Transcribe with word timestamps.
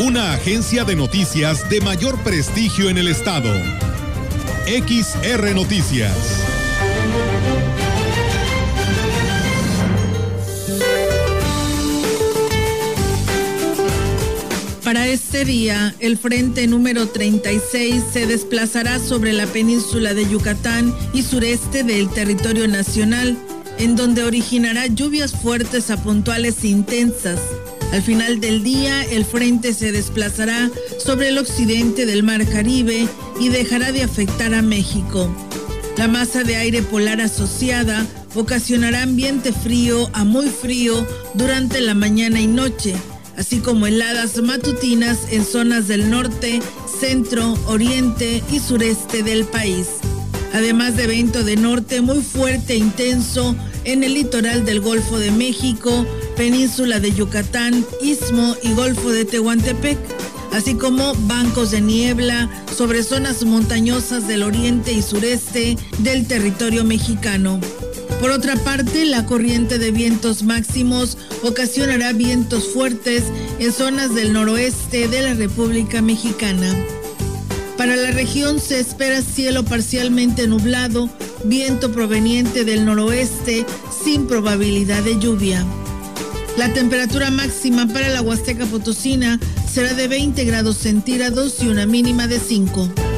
Una 0.00 0.32
agencia 0.32 0.84
de 0.84 0.96
noticias 0.96 1.68
de 1.68 1.82
mayor 1.82 2.18
prestigio 2.20 2.88
en 2.88 2.96
el 2.96 3.06
estado. 3.06 3.52
XR 4.64 5.54
Noticias. 5.54 6.16
Para 14.82 15.06
este 15.06 15.44
día, 15.44 15.94
el 15.98 16.16
frente 16.16 16.66
número 16.66 17.06
36 17.06 18.02
se 18.10 18.26
desplazará 18.26 18.98
sobre 19.00 19.34
la 19.34 19.46
península 19.46 20.14
de 20.14 20.26
Yucatán 20.26 20.96
y 21.12 21.24
sureste 21.24 21.84
del 21.84 22.08
territorio 22.08 22.66
nacional, 22.68 23.36
en 23.76 23.96
donde 23.96 24.24
originará 24.24 24.86
lluvias 24.86 25.32
fuertes 25.32 25.90
a 25.90 26.02
puntuales 26.02 26.64
intensas. 26.64 27.38
Al 27.92 28.02
final 28.02 28.40
del 28.40 28.62
día, 28.62 29.04
el 29.04 29.24
frente 29.24 29.74
se 29.74 29.92
desplazará 29.92 30.70
sobre 30.98 31.28
el 31.28 31.38
occidente 31.38 32.06
del 32.06 32.22
Mar 32.22 32.46
Caribe 32.46 33.08
y 33.40 33.48
dejará 33.48 33.92
de 33.92 34.02
afectar 34.02 34.54
a 34.54 34.62
México. 34.62 35.28
La 35.96 36.08
masa 36.08 36.44
de 36.44 36.56
aire 36.56 36.82
polar 36.82 37.20
asociada 37.20 38.06
ocasionará 38.34 39.02
ambiente 39.02 39.52
frío 39.52 40.08
a 40.12 40.24
muy 40.24 40.48
frío 40.48 41.06
durante 41.34 41.80
la 41.80 41.94
mañana 41.94 42.40
y 42.40 42.46
noche 42.46 42.94
así 43.40 43.60
como 43.60 43.86
heladas 43.86 44.36
matutinas 44.42 45.32
en 45.32 45.46
zonas 45.46 45.88
del 45.88 46.10
norte, 46.10 46.60
centro, 47.00 47.54
oriente 47.66 48.42
y 48.52 48.60
sureste 48.60 49.22
del 49.22 49.46
país. 49.46 49.88
Además 50.52 50.94
de 50.96 51.06
viento 51.06 51.42
de 51.42 51.56
norte 51.56 52.02
muy 52.02 52.20
fuerte 52.20 52.74
e 52.74 52.76
intenso 52.76 53.56
en 53.84 54.04
el 54.04 54.12
litoral 54.12 54.66
del 54.66 54.82
Golfo 54.82 55.18
de 55.18 55.30
México, 55.30 56.04
península 56.40 57.00
de 57.00 57.12
Yucatán, 57.12 57.84
Istmo 58.00 58.56
y 58.62 58.72
Golfo 58.72 59.10
de 59.10 59.26
Tehuantepec, 59.26 59.98
así 60.54 60.72
como 60.72 61.12
bancos 61.26 61.70
de 61.70 61.82
niebla 61.82 62.48
sobre 62.74 63.02
zonas 63.02 63.44
montañosas 63.44 64.26
del 64.26 64.42
oriente 64.44 64.90
y 64.90 65.02
sureste 65.02 65.76
del 65.98 66.26
territorio 66.26 66.82
mexicano. 66.82 67.60
Por 68.22 68.30
otra 68.30 68.56
parte, 68.56 69.04
la 69.04 69.26
corriente 69.26 69.78
de 69.78 69.90
vientos 69.90 70.42
máximos 70.42 71.18
ocasionará 71.42 72.14
vientos 72.14 72.68
fuertes 72.72 73.24
en 73.58 73.70
zonas 73.70 74.14
del 74.14 74.32
noroeste 74.32 75.08
de 75.08 75.20
la 75.20 75.34
República 75.34 76.00
Mexicana. 76.00 76.74
Para 77.76 77.96
la 77.96 78.12
región 78.12 78.60
se 78.60 78.80
espera 78.80 79.20
cielo 79.20 79.62
parcialmente 79.66 80.46
nublado, 80.46 81.10
viento 81.44 81.92
proveniente 81.92 82.64
del 82.64 82.86
noroeste 82.86 83.66
sin 84.02 84.26
probabilidad 84.26 85.02
de 85.02 85.18
lluvia. 85.18 85.66
La 86.56 86.72
temperatura 86.72 87.30
máxima 87.30 87.86
para 87.86 88.08
la 88.08 88.22
Huasteca 88.22 88.66
Potosina 88.66 89.38
será 89.70 89.94
de 89.94 90.08
20 90.08 90.44
grados 90.44 90.76
centígrados 90.78 91.62
y 91.62 91.68
una 91.68 91.86
mínima 91.86 92.26
de 92.26 92.38
5. 92.38 93.09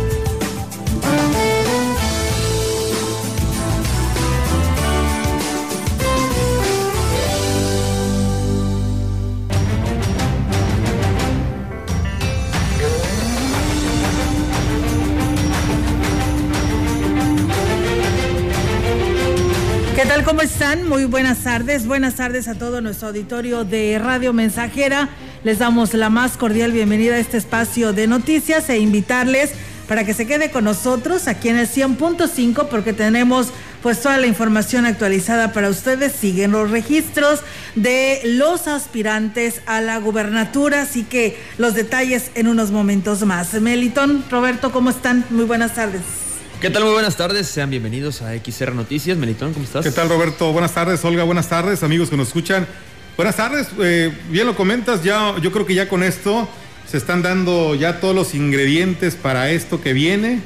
Muy 20.76 21.04
buenas 21.04 21.40
tardes. 21.40 21.86
Buenas 21.86 22.14
tardes 22.14 22.48
a 22.48 22.54
todo 22.54 22.80
nuestro 22.80 23.08
auditorio 23.08 23.62
de 23.62 23.98
Radio 23.98 24.32
Mensajera. 24.32 25.10
Les 25.44 25.58
damos 25.58 25.92
la 25.92 26.08
más 26.08 26.38
cordial 26.38 26.72
bienvenida 26.72 27.16
a 27.16 27.18
este 27.18 27.36
espacio 27.36 27.92
de 27.92 28.06
noticias 28.06 28.70
e 28.70 28.78
invitarles 28.78 29.52
para 29.86 30.04
que 30.04 30.14
se 30.14 30.26
quede 30.26 30.50
con 30.50 30.64
nosotros 30.64 31.28
aquí 31.28 31.50
en 31.50 31.58
el 31.58 31.68
100.5 31.68 32.68
porque 32.68 32.94
tenemos 32.94 33.48
pues 33.82 34.00
toda 34.00 34.16
la 34.16 34.26
información 34.26 34.86
actualizada 34.86 35.52
para 35.52 35.68
ustedes. 35.68 36.12
Siguen 36.12 36.52
los 36.52 36.70
registros 36.70 37.40
de 37.74 38.20
los 38.24 38.66
aspirantes 38.66 39.60
a 39.66 39.82
la 39.82 39.98
gubernatura, 39.98 40.82
así 40.82 41.04
que 41.04 41.38
los 41.58 41.74
detalles 41.74 42.30
en 42.34 42.48
unos 42.48 42.70
momentos 42.70 43.26
más. 43.26 43.52
Melitón, 43.60 44.24
Roberto, 44.30 44.72
¿cómo 44.72 44.88
están? 44.88 45.26
Muy 45.28 45.44
buenas 45.44 45.74
tardes. 45.74 46.21
¿Qué 46.62 46.70
tal? 46.70 46.84
Muy 46.84 46.92
buenas 46.92 47.16
tardes, 47.16 47.48
sean 47.48 47.70
bienvenidos 47.70 48.22
a 48.22 48.36
XR 48.36 48.72
Noticias. 48.72 49.18
Melitón, 49.18 49.52
¿cómo 49.52 49.64
estás? 49.64 49.84
¿Qué 49.84 49.90
tal, 49.90 50.08
Roberto? 50.08 50.52
Buenas 50.52 50.72
tardes, 50.72 51.04
Olga, 51.04 51.24
buenas 51.24 51.48
tardes, 51.48 51.82
amigos 51.82 52.08
que 52.08 52.16
nos 52.16 52.28
escuchan. 52.28 52.68
Buenas 53.16 53.34
tardes, 53.34 53.66
eh, 53.80 54.12
bien 54.30 54.46
lo 54.46 54.54
comentas, 54.54 55.02
ya, 55.02 55.36
yo 55.40 55.50
creo 55.50 55.66
que 55.66 55.74
ya 55.74 55.88
con 55.88 56.04
esto 56.04 56.48
se 56.86 56.98
están 56.98 57.20
dando 57.20 57.74
ya 57.74 57.98
todos 57.98 58.14
los 58.14 58.36
ingredientes 58.36 59.16
para 59.16 59.50
esto 59.50 59.80
que 59.80 59.92
viene, 59.92 60.38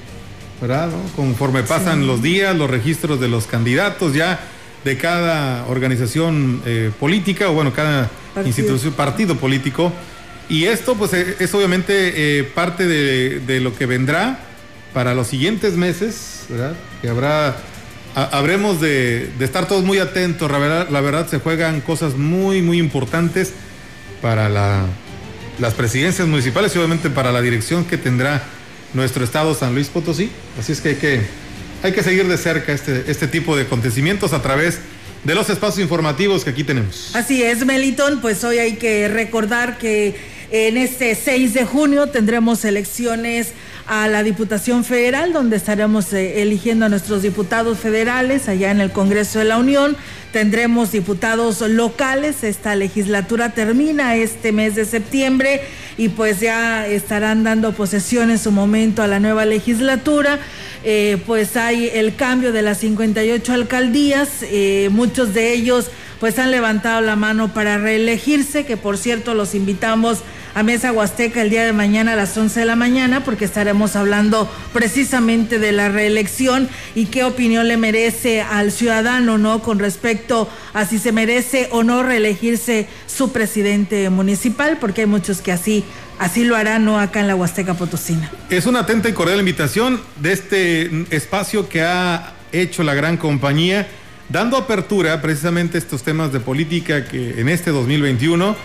¿verdad? 0.58 0.88
Conforme 1.16 1.64
pasan 1.64 2.06
los 2.06 2.22
días, 2.22 2.56
los 2.56 2.70
registros 2.70 3.20
de 3.20 3.28
los 3.28 3.46
candidatos 3.46 4.14
ya 4.14 4.40
de 4.84 4.96
cada 4.96 5.66
organización 5.66 6.62
eh, 6.64 6.92
política 6.98 7.50
o 7.50 7.52
bueno, 7.52 7.74
cada 7.74 8.10
institución, 8.42 8.94
partido 8.94 9.36
político. 9.36 9.92
Y 10.48 10.64
esto 10.64 10.94
pues 10.94 11.12
eh, 11.12 11.36
es 11.40 11.52
obviamente 11.52 12.42
parte 12.54 12.86
de, 12.86 13.40
de 13.40 13.60
lo 13.60 13.76
que 13.76 13.84
vendrá 13.84 14.45
para 14.96 15.14
los 15.14 15.26
siguientes 15.26 15.74
meses, 15.74 16.46
¿verdad? 16.48 16.74
Que 17.02 17.10
habrá, 17.10 17.54
habremos 18.14 18.80
de, 18.80 19.30
estar 19.40 19.68
todos 19.68 19.84
muy 19.84 19.98
atentos. 19.98 20.50
La 20.50 20.56
verdad, 20.56 20.88
la 20.88 21.02
verdad, 21.02 21.28
se 21.28 21.38
juegan 21.38 21.82
cosas 21.82 22.14
muy, 22.14 22.62
muy 22.62 22.78
importantes 22.78 23.52
para 24.22 24.48
las 24.48 25.74
presidencias 25.74 26.26
municipales 26.26 26.74
y 26.74 26.78
obviamente 26.78 27.10
para 27.10 27.30
la 27.30 27.42
dirección 27.42 27.84
que 27.84 27.98
tendrá 27.98 28.42
nuestro 28.94 29.22
estado 29.22 29.54
San 29.54 29.74
Luis 29.74 29.88
Potosí. 29.88 30.30
Así 30.58 30.72
es 30.72 30.80
que 30.80 30.88
hay 30.88 30.94
que, 30.94 31.20
hay 31.82 31.92
que 31.92 32.02
seguir 32.02 32.26
de 32.26 32.38
cerca 32.38 32.72
este, 32.72 33.04
este 33.06 33.28
tipo 33.28 33.54
de 33.54 33.64
acontecimientos 33.64 34.32
a 34.32 34.40
través 34.40 34.78
de 35.24 35.34
los 35.34 35.50
espacios 35.50 35.80
informativos 35.80 36.42
que 36.42 36.48
aquí 36.48 36.64
tenemos. 36.64 37.14
Así 37.14 37.42
es, 37.42 37.66
Melitón, 37.66 38.22
pues 38.22 38.42
hoy 38.44 38.60
hay 38.60 38.76
que 38.76 39.08
recordar 39.08 39.76
que 39.76 40.16
en 40.50 40.76
este 40.76 41.14
6 41.14 41.54
de 41.54 41.64
junio 41.64 42.08
tendremos 42.08 42.64
elecciones 42.64 43.52
a 43.86 44.08
la 44.08 44.22
Diputación 44.22 44.84
Federal, 44.84 45.32
donde 45.32 45.56
estaremos 45.56 46.12
eh, 46.12 46.42
eligiendo 46.42 46.86
a 46.86 46.88
nuestros 46.88 47.22
diputados 47.22 47.78
federales 47.78 48.48
allá 48.48 48.70
en 48.70 48.80
el 48.80 48.90
Congreso 48.90 49.38
de 49.38 49.44
la 49.44 49.58
Unión. 49.58 49.96
Tendremos 50.32 50.92
diputados 50.92 51.60
locales. 51.60 52.42
Esta 52.42 52.74
legislatura 52.74 53.50
termina 53.50 54.16
este 54.16 54.52
mes 54.52 54.74
de 54.74 54.84
septiembre 54.84 55.62
y 55.96 56.08
pues 56.08 56.40
ya 56.40 56.86
estarán 56.86 57.44
dando 57.44 57.72
posesión 57.72 58.30
en 58.30 58.38
su 58.38 58.50
momento 58.50 59.02
a 59.02 59.06
la 59.06 59.20
nueva 59.20 59.44
legislatura. 59.44 60.40
Eh, 60.84 61.18
pues 61.26 61.56
hay 61.56 61.90
el 61.92 62.16
cambio 62.16 62.52
de 62.52 62.62
las 62.62 62.78
58 62.78 63.52
alcaldías, 63.52 64.28
eh, 64.42 64.88
muchos 64.92 65.32
de 65.34 65.52
ellos 65.52 65.90
pues 66.20 66.38
han 66.38 66.50
levantado 66.50 67.00
la 67.02 67.16
mano 67.16 67.52
para 67.52 67.78
reelegirse, 67.78 68.64
que 68.64 68.76
por 68.76 68.96
cierto 68.96 69.34
los 69.34 69.54
invitamos 69.54 70.20
Mesa 70.62 70.92
Huasteca 70.92 71.42
el 71.42 71.50
día 71.50 71.64
de 71.64 71.72
mañana 71.72 72.14
a 72.14 72.16
las 72.16 72.36
11 72.36 72.60
de 72.60 72.66
la 72.66 72.76
mañana 72.76 73.24
porque 73.24 73.44
estaremos 73.44 73.96
hablando 73.96 74.50
precisamente 74.72 75.58
de 75.58 75.72
la 75.72 75.88
reelección 75.88 76.68
y 76.94 77.06
qué 77.06 77.24
opinión 77.24 77.68
le 77.68 77.76
merece 77.76 78.40
al 78.40 78.72
ciudadano, 78.72 79.38
¿no? 79.38 79.62
Con 79.62 79.78
respecto 79.78 80.48
a 80.72 80.86
si 80.86 80.98
se 80.98 81.12
merece 81.12 81.68
o 81.72 81.82
no 81.82 82.02
reelegirse 82.02 82.86
su 83.06 83.32
presidente 83.32 84.08
municipal, 84.10 84.78
porque 84.80 85.02
hay 85.02 85.06
muchos 85.06 85.42
que 85.42 85.52
así 85.52 85.84
Así 86.18 86.44
lo 86.44 86.56
harán, 86.56 86.84
¿no? 86.84 86.98
Acá 86.98 87.20
en 87.20 87.28
la 87.28 87.36
Huasteca 87.36 87.74
Potosina. 87.74 88.30
Es 88.48 88.64
una 88.66 88.80
atenta 88.80 89.08
y 89.08 89.12
cordial 89.12 89.38
invitación 89.38 90.00
de 90.18 90.32
este 90.32 91.04
espacio 91.14 91.68
que 91.68 91.82
ha 91.82 92.32
hecho 92.52 92.82
la 92.82 92.94
gran 92.94 93.18
compañía, 93.18 93.86
dando 94.30 94.56
apertura 94.56 95.20
precisamente 95.20 95.76
a 95.76 95.80
estos 95.80 96.02
temas 96.02 96.32
de 96.32 96.40
política 96.40 97.04
que 97.04 97.38
en 97.38 97.50
este 97.50 97.70
2021 97.70 98.56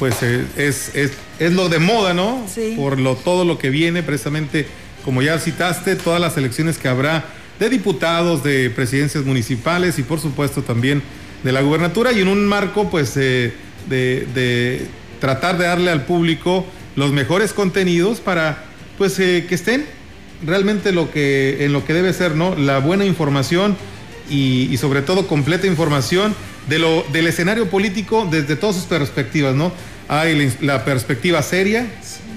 pues 0.00 0.20
eh, 0.22 0.44
es, 0.56 0.90
es, 0.96 1.12
es, 1.38 1.52
lo 1.52 1.68
de 1.68 1.78
moda, 1.78 2.12
¿no? 2.12 2.44
Sí. 2.52 2.74
Por 2.76 2.98
lo, 2.98 3.14
todo 3.14 3.44
lo 3.44 3.56
que 3.58 3.70
viene, 3.70 4.02
precisamente, 4.02 4.66
como 5.04 5.22
ya 5.22 5.38
citaste, 5.38 5.94
todas 5.94 6.20
las 6.20 6.36
elecciones 6.36 6.76
que 6.78 6.88
habrá 6.88 7.26
de 7.60 7.68
diputados, 7.68 8.42
de 8.42 8.70
presidencias 8.70 9.24
municipales 9.24 9.98
y 9.98 10.02
por 10.02 10.18
supuesto 10.18 10.62
también 10.62 11.02
de 11.44 11.52
la 11.52 11.60
gubernatura 11.60 12.10
y 12.12 12.20
en 12.20 12.28
un 12.28 12.46
marco 12.46 12.90
pues 12.90 13.16
eh, 13.16 13.52
de, 13.88 14.26
de, 14.34 14.86
tratar 15.20 15.58
de 15.58 15.66
darle 15.66 15.90
al 15.90 16.04
público 16.04 16.66
los 16.96 17.12
mejores 17.12 17.52
contenidos 17.52 18.18
para 18.20 18.64
pues 18.98 19.14
que 19.16 19.46
estén 19.50 19.84
realmente 20.44 20.92
lo 20.92 21.10
que, 21.10 21.64
en 21.64 21.72
lo 21.72 21.84
que 21.84 21.92
debe 21.92 22.12
ser, 22.12 22.34
¿no? 22.34 22.54
La 22.56 22.78
buena 22.78 23.04
información 23.04 23.76
y, 24.30 24.76
sobre 24.78 25.02
todo 25.02 25.26
completa 25.26 25.66
información 25.66 26.34
de 26.68 26.78
lo, 26.78 27.04
del 27.12 27.26
escenario 27.26 27.68
político 27.68 28.28
desde 28.30 28.56
todas 28.56 28.76
sus 28.76 28.84
perspectivas, 28.84 29.54
¿no? 29.54 29.72
Hay 30.08 30.52
la 30.60 30.84
perspectiva 30.84 31.42
seria, 31.42 31.86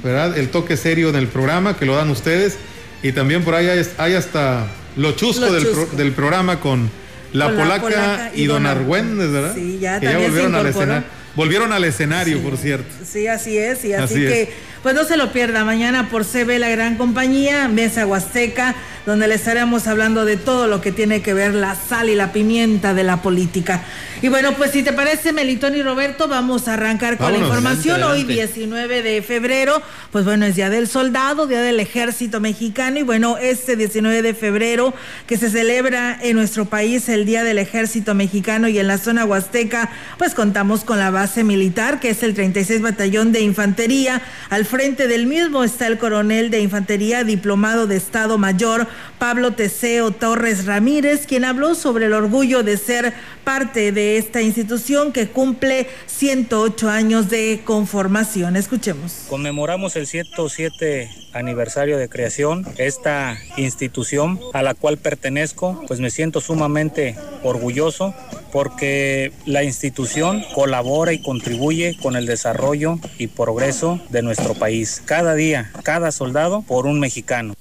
¿verdad? 0.04 0.38
El 0.38 0.50
toque 0.50 0.78
serio 0.78 1.10
en 1.10 1.16
el 1.16 1.28
programa 1.28 1.78
que 1.78 1.86
lo 1.86 1.96
dan 1.96 2.10
ustedes 2.10 2.58
y 3.02 3.12
también 3.12 3.44
por 3.44 3.56
ahí 3.56 3.68
hay, 3.98 4.14
hasta 4.14 4.68
lo 4.96 5.12
chusco, 5.12 5.52
del, 5.52 6.12
programa 6.14 6.60
con 6.60 6.90
la, 7.34 7.50
polaca, 7.50 8.31
y, 8.34 8.46
Don 8.46 8.66
Argüendes, 8.66 9.31
¿verdad? 9.31 9.56
Sí, 9.56 9.80
ya, 9.80 10.00
que 10.00 10.06
ya 10.06 10.18
volvieron 10.18 10.56
al 10.56 10.68
escenario. 10.68 11.04
Volvieron 11.36 11.74
al 11.74 11.84
escenario, 11.84 12.40
por 12.44 12.58
cierto. 12.58 12.94
Sí, 13.04 13.28
así 13.28 13.58
es, 13.58 13.84
y 13.86 13.94
así, 13.94 14.16
que... 14.16 14.54
Pues 14.83 14.95
no 14.95 15.06
se 15.06 15.15
lo 15.15 15.31
pierda 15.31 15.63
mañana 15.63 16.09
por 16.09 16.25
CB 16.25 16.59
La 16.59 16.68
Gran 16.68 16.97
Compañía, 16.97 17.69
Mesa 17.69 18.06
Huasteca, 18.06 18.75
donde 19.06 19.30
le 19.30 19.35
estaremos 19.35 19.88
hablando 19.88 20.25
de 20.25 20.35
todo 20.35 20.68
lo 20.68 20.81
que 20.81 20.91
tiene 20.91 21.21
que 21.21 21.33
ver 21.33 21.53
la 21.53 21.75
sal 21.75 22.09
y 22.09 22.15
la 22.15 22.33
pimienta 22.33 22.94
de 22.94 23.06
la 23.06 23.21
política. 23.21 23.81
Y 24.21 24.30
bueno, 24.30 24.53
pues 24.53 24.71
si 24.71 24.83
te 24.83 24.94
parece, 24.94 25.33
Melitón 25.33 25.75
y 25.75 25.83
Roberto, 25.83 26.30
vamos 26.30 26.69
a 26.69 26.75
arrancar 26.75 27.18
con 27.18 27.33
la 27.33 27.39
información. 27.39 28.01
Hoy, 28.03 28.24
19 28.24 29.01
de 29.01 29.21
febrero, 29.21 29.81
pues 30.12 30.24
bueno, 30.24 30.45
es 30.45 30.56
Día 30.56 30.69
del 30.69 30.88
Soldado, 30.88 31.45
Día 31.45 31.62
del 31.62 31.81
Ejército 31.81 32.39
Mexicano. 32.39 33.00
Y 33.00 33.03
bueno, 33.03 33.38
este 33.38 33.75
19 33.75 34.21
de 34.21 34.33
febrero 34.33 34.94
que 35.27 35.38
se 35.38 35.50
celebra 35.50 36.18
en 36.21 36.38
nuestro 36.38 36.63
país 36.63 37.09
el 37.09 37.25
Día 37.25 37.44
del 37.44 37.57
Ejército 37.57 38.15
Mexicano 38.15 38.69
y 38.69 38.79
en 38.79 38.88
la 38.88 38.97
zona 38.97 39.25
huasteca, 39.25 39.89
pues 40.18 40.33
contamos 40.33 40.86
con 40.86 41.00
la 41.00 41.12
base 41.12 41.44
militar, 41.44 42.00
que 42.00 42.09
es 42.09 42.24
el 42.24 42.33
36 42.33 42.81
Batallón 42.81 43.33
de 43.33 43.41
Infantería. 43.41 44.21
Al 44.50 44.63
frente 44.74 45.08
del 45.08 45.28
mismo 45.28 45.64
está 45.64 45.86
el 45.86 46.00
coronel 46.00 46.50
de 46.50 46.60
Infantería, 46.60 47.24
diplomado 47.24 47.86
de 47.86 47.96
Estado 47.96 48.40
Mayor, 48.40 48.88
Pablo 49.20 49.54
Teseo 49.54 50.10
Torres 50.10 50.66
Ramírez, 50.66 51.28
quien 51.28 51.46
habló 51.46 51.75
sobre 51.75 52.08
el 52.08 52.14
orgullo 52.14 52.64
de 52.64 52.78
ser 52.78 53.14
parte 53.44 53.92
de 53.92 54.18
esta 54.18 54.42
institución 54.42 55.12
que 55.12 55.28
cumple 55.28 55.88
108 56.08 56.90
años 56.90 57.30
de 57.30 57.62
conformación. 57.64 58.56
Escuchemos. 58.56 59.25
Conmemoramos 59.30 59.96
el 59.96 60.08
107 60.08 61.08
aniversario 61.34 62.00
de 62.00 62.10
creación. 62.10 62.66
Esta 62.78 63.38
institución 63.58 64.40
a 64.54 64.64
la 64.64 64.74
cual 64.74 64.98
pertenezco, 64.98 65.84
pues 65.88 66.00
me 66.00 66.10
siento 66.10 66.42
sumamente 66.42 67.16
orgulloso 67.44 68.16
porque 68.53 69.33
la 69.47 69.63
institución 69.63 70.44
colabora 70.53 71.11
y 71.11 71.21
contribuye 71.23 71.97
con 72.00 72.15
el 72.15 72.27
desarrollo 72.27 73.00
y 73.17 73.25
progreso 73.25 74.00
de 74.11 74.21
nuestro 74.21 74.53
país. 74.53 75.01
Cada 75.03 75.33
día, 75.33 75.71
cada 75.81 76.11
soldado 76.11 76.61
por 76.61 76.85
un 76.85 77.00
mexicano. 77.00 77.55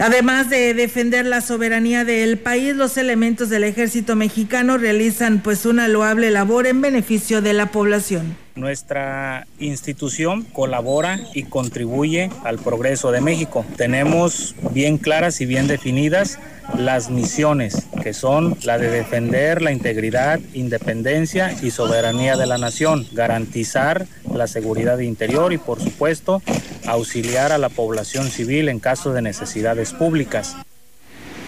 Además 0.00 0.50
de 0.50 0.74
defender 0.74 1.24
la 1.24 1.40
soberanía 1.40 2.04
del 2.04 2.36
país, 2.36 2.74
los 2.74 2.96
elementos 2.96 3.48
del 3.48 3.62
ejército 3.62 4.16
mexicano 4.16 4.76
realizan 4.76 5.40
pues 5.40 5.66
una 5.66 5.86
loable 5.86 6.32
labor 6.32 6.66
en 6.66 6.80
beneficio 6.80 7.40
de 7.40 7.52
la 7.52 7.66
población. 7.66 8.36
Nuestra 8.56 9.48
institución 9.58 10.44
colabora 10.44 11.18
y 11.34 11.42
contribuye 11.42 12.30
al 12.44 12.58
progreso 12.58 13.10
de 13.10 13.20
México. 13.20 13.66
Tenemos 13.76 14.54
bien 14.70 14.98
claras 14.98 15.40
y 15.40 15.46
bien 15.46 15.66
definidas 15.66 16.38
las 16.78 17.10
misiones, 17.10 17.86
que 18.00 18.14
son 18.14 18.56
la 18.62 18.78
de 18.78 18.90
defender 18.90 19.60
la 19.60 19.72
integridad, 19.72 20.38
independencia 20.52 21.52
y 21.62 21.72
soberanía 21.72 22.36
de 22.36 22.46
la 22.46 22.56
nación, 22.56 23.06
garantizar 23.12 24.06
la 24.32 24.46
seguridad 24.46 25.00
interior 25.00 25.52
y, 25.52 25.58
por 25.58 25.82
supuesto, 25.82 26.40
auxiliar 26.86 27.50
a 27.50 27.58
la 27.58 27.70
población 27.70 28.30
civil 28.30 28.68
en 28.68 28.78
caso 28.78 29.12
de 29.12 29.22
necesidades 29.22 29.92
públicas. 29.92 30.56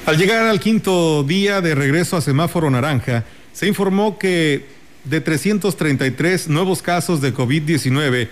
Al 0.06 0.19
llegar 0.19 0.47
al 0.47 0.58
quinto 0.58 1.23
día 1.23 1.61
de 1.61 1.76
regreso 1.76 2.17
a 2.17 2.20
semáforo 2.20 2.69
naranja, 2.69 3.25
se 3.53 3.67
informó 3.67 4.19
que 4.19 4.75
de 5.08 5.20
333 5.20 6.49
nuevos 6.49 6.82
casos 6.82 7.20
de 7.20 7.32
COVID-19 7.32 8.29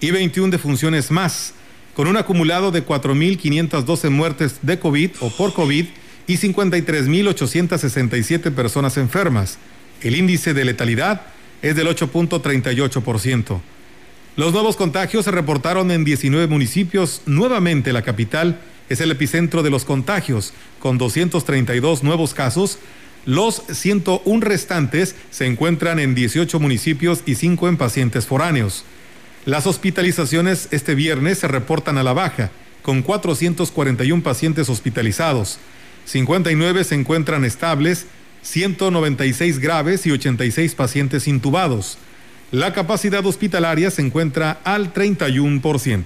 y 0.00 0.10
21 0.10 0.50
defunciones 0.50 1.10
más, 1.10 1.54
con 1.94 2.06
un 2.08 2.16
acumulado 2.16 2.70
de 2.70 2.86
4.512 2.86 4.10
muertes 4.10 4.60
de 4.62 4.78
COVID 4.78 5.10
o 5.20 5.30
por 5.30 5.52
COVID 5.52 5.86
y 6.26 6.38
53.867 6.38 8.50
personas 8.52 8.96
enfermas. 8.96 9.58
El 10.00 10.16
índice 10.16 10.54
de 10.54 10.64
letalidad 10.64 11.20
es 11.60 11.76
del 11.76 11.88
8.38%. 11.88 13.60
Los 14.34 14.52
nuevos 14.52 14.76
contagios 14.76 15.26
se 15.26 15.30
reportaron 15.30 15.90
en 15.90 16.04
19 16.04 16.46
municipios. 16.46 17.20
Nuevamente 17.26 17.92
la 17.92 18.00
capital 18.02 18.58
es 18.88 19.00
el 19.00 19.10
epicentro 19.10 19.62
de 19.62 19.70
los 19.70 19.84
contagios, 19.84 20.52
con 20.78 20.98
232 20.98 22.02
nuevos 22.02 22.34
casos 22.34 22.78
los 23.24 23.62
101 23.70 24.40
restantes 24.40 25.14
se 25.30 25.46
encuentran 25.46 25.98
en 25.98 26.14
18 26.14 26.58
municipios 26.58 27.22
y 27.24 27.36
5 27.36 27.68
en 27.68 27.76
pacientes 27.76 28.26
foráneos. 28.26 28.84
Las 29.44 29.66
hospitalizaciones 29.66 30.68
este 30.70 30.94
viernes 30.94 31.38
se 31.38 31.48
reportan 31.48 31.98
a 31.98 32.02
la 32.02 32.12
baja, 32.12 32.50
con 32.82 33.02
441 33.02 34.22
pacientes 34.22 34.68
hospitalizados. 34.68 35.58
59 36.04 36.84
se 36.84 36.96
encuentran 36.96 37.44
estables, 37.44 38.06
196 38.42 39.60
graves 39.60 40.04
y 40.06 40.10
86 40.10 40.74
pacientes 40.74 41.28
intubados. 41.28 41.98
La 42.50 42.72
capacidad 42.72 43.24
hospitalaria 43.24 43.90
se 43.90 44.02
encuentra 44.02 44.60
al 44.64 44.92
31%. 44.92 46.04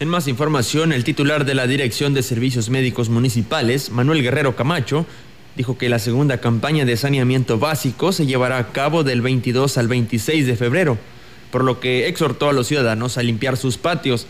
En 0.00 0.08
más 0.08 0.26
información, 0.26 0.92
el 0.92 1.04
titular 1.04 1.44
de 1.44 1.54
la 1.54 1.66
Dirección 1.66 2.14
de 2.14 2.22
Servicios 2.22 2.70
Médicos 2.70 3.08
Municipales, 3.08 3.90
Manuel 3.90 4.22
Guerrero 4.22 4.56
Camacho, 4.56 5.06
dijo 5.56 5.78
que 5.78 5.88
la 5.88 5.98
segunda 5.98 6.38
campaña 6.38 6.84
de 6.84 6.96
saneamiento 6.96 7.58
básico 7.58 8.12
se 8.12 8.26
llevará 8.26 8.58
a 8.58 8.72
cabo 8.72 9.04
del 9.04 9.20
22 9.22 9.78
al 9.78 9.88
26 9.88 10.46
de 10.46 10.56
febrero, 10.56 10.98
por 11.50 11.64
lo 11.64 11.80
que 11.80 12.08
exhortó 12.08 12.48
a 12.48 12.52
los 12.52 12.66
ciudadanos 12.66 13.18
a 13.18 13.22
limpiar 13.22 13.56
sus 13.56 13.78
patios. 13.78 14.26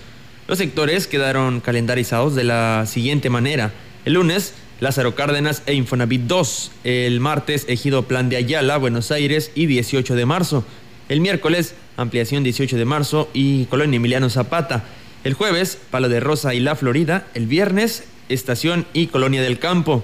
Los 0.48 0.58
sectores 0.58 1.06
quedaron 1.06 1.60
calendarizados 1.60 2.34
de 2.34 2.44
la 2.44 2.84
siguiente 2.86 3.30
manera. 3.30 3.72
El 4.04 4.14
lunes, 4.14 4.54
Lázaro 4.80 5.14
Cárdenas 5.14 5.62
e 5.66 5.74
Infonavit 5.74 6.22
2. 6.22 6.72
El 6.82 7.20
martes, 7.20 7.66
Ejido 7.68 8.02
Plan 8.08 8.28
de 8.28 8.36
Ayala, 8.36 8.76
Buenos 8.78 9.12
Aires 9.12 9.52
y 9.54 9.66
18 9.66 10.16
de 10.16 10.26
marzo. 10.26 10.64
El 11.08 11.20
miércoles, 11.20 11.76
Ampliación 11.96 12.42
18 12.42 12.76
de 12.76 12.84
marzo 12.84 13.28
y 13.32 13.66
Colonia 13.66 13.98
Emiliano 13.98 14.28
Zapata. 14.28 14.84
El 15.22 15.34
jueves, 15.34 15.78
Palo 15.90 16.08
de 16.08 16.18
Rosa 16.18 16.54
y 16.54 16.60
La 16.60 16.74
Florida. 16.74 17.28
El 17.34 17.46
viernes, 17.46 18.04
Estación 18.28 18.86
y 18.92 19.06
Colonia 19.06 19.40
del 19.40 19.60
Campo. 19.60 20.02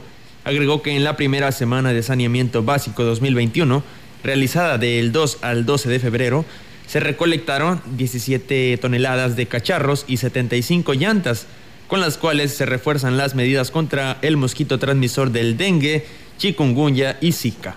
Agregó 0.48 0.80
que 0.80 0.96
en 0.96 1.04
la 1.04 1.14
primera 1.14 1.52
semana 1.52 1.92
de 1.92 2.02
saneamiento 2.02 2.62
básico 2.62 3.04
2021, 3.04 3.82
realizada 4.24 4.78
del 4.78 5.12
2 5.12 5.40
al 5.42 5.66
12 5.66 5.90
de 5.90 6.00
febrero, 6.00 6.46
se 6.86 7.00
recolectaron 7.00 7.82
17 7.98 8.78
toneladas 8.78 9.36
de 9.36 9.44
cacharros 9.44 10.06
y 10.08 10.16
75 10.16 10.94
llantas, 10.94 11.44
con 11.86 12.00
las 12.00 12.16
cuales 12.16 12.54
se 12.54 12.64
refuerzan 12.64 13.18
las 13.18 13.34
medidas 13.34 13.70
contra 13.70 14.16
el 14.22 14.38
mosquito 14.38 14.78
transmisor 14.78 15.32
del 15.32 15.58
dengue, 15.58 16.06
chikungunya 16.38 17.18
y 17.20 17.32
zika. 17.32 17.76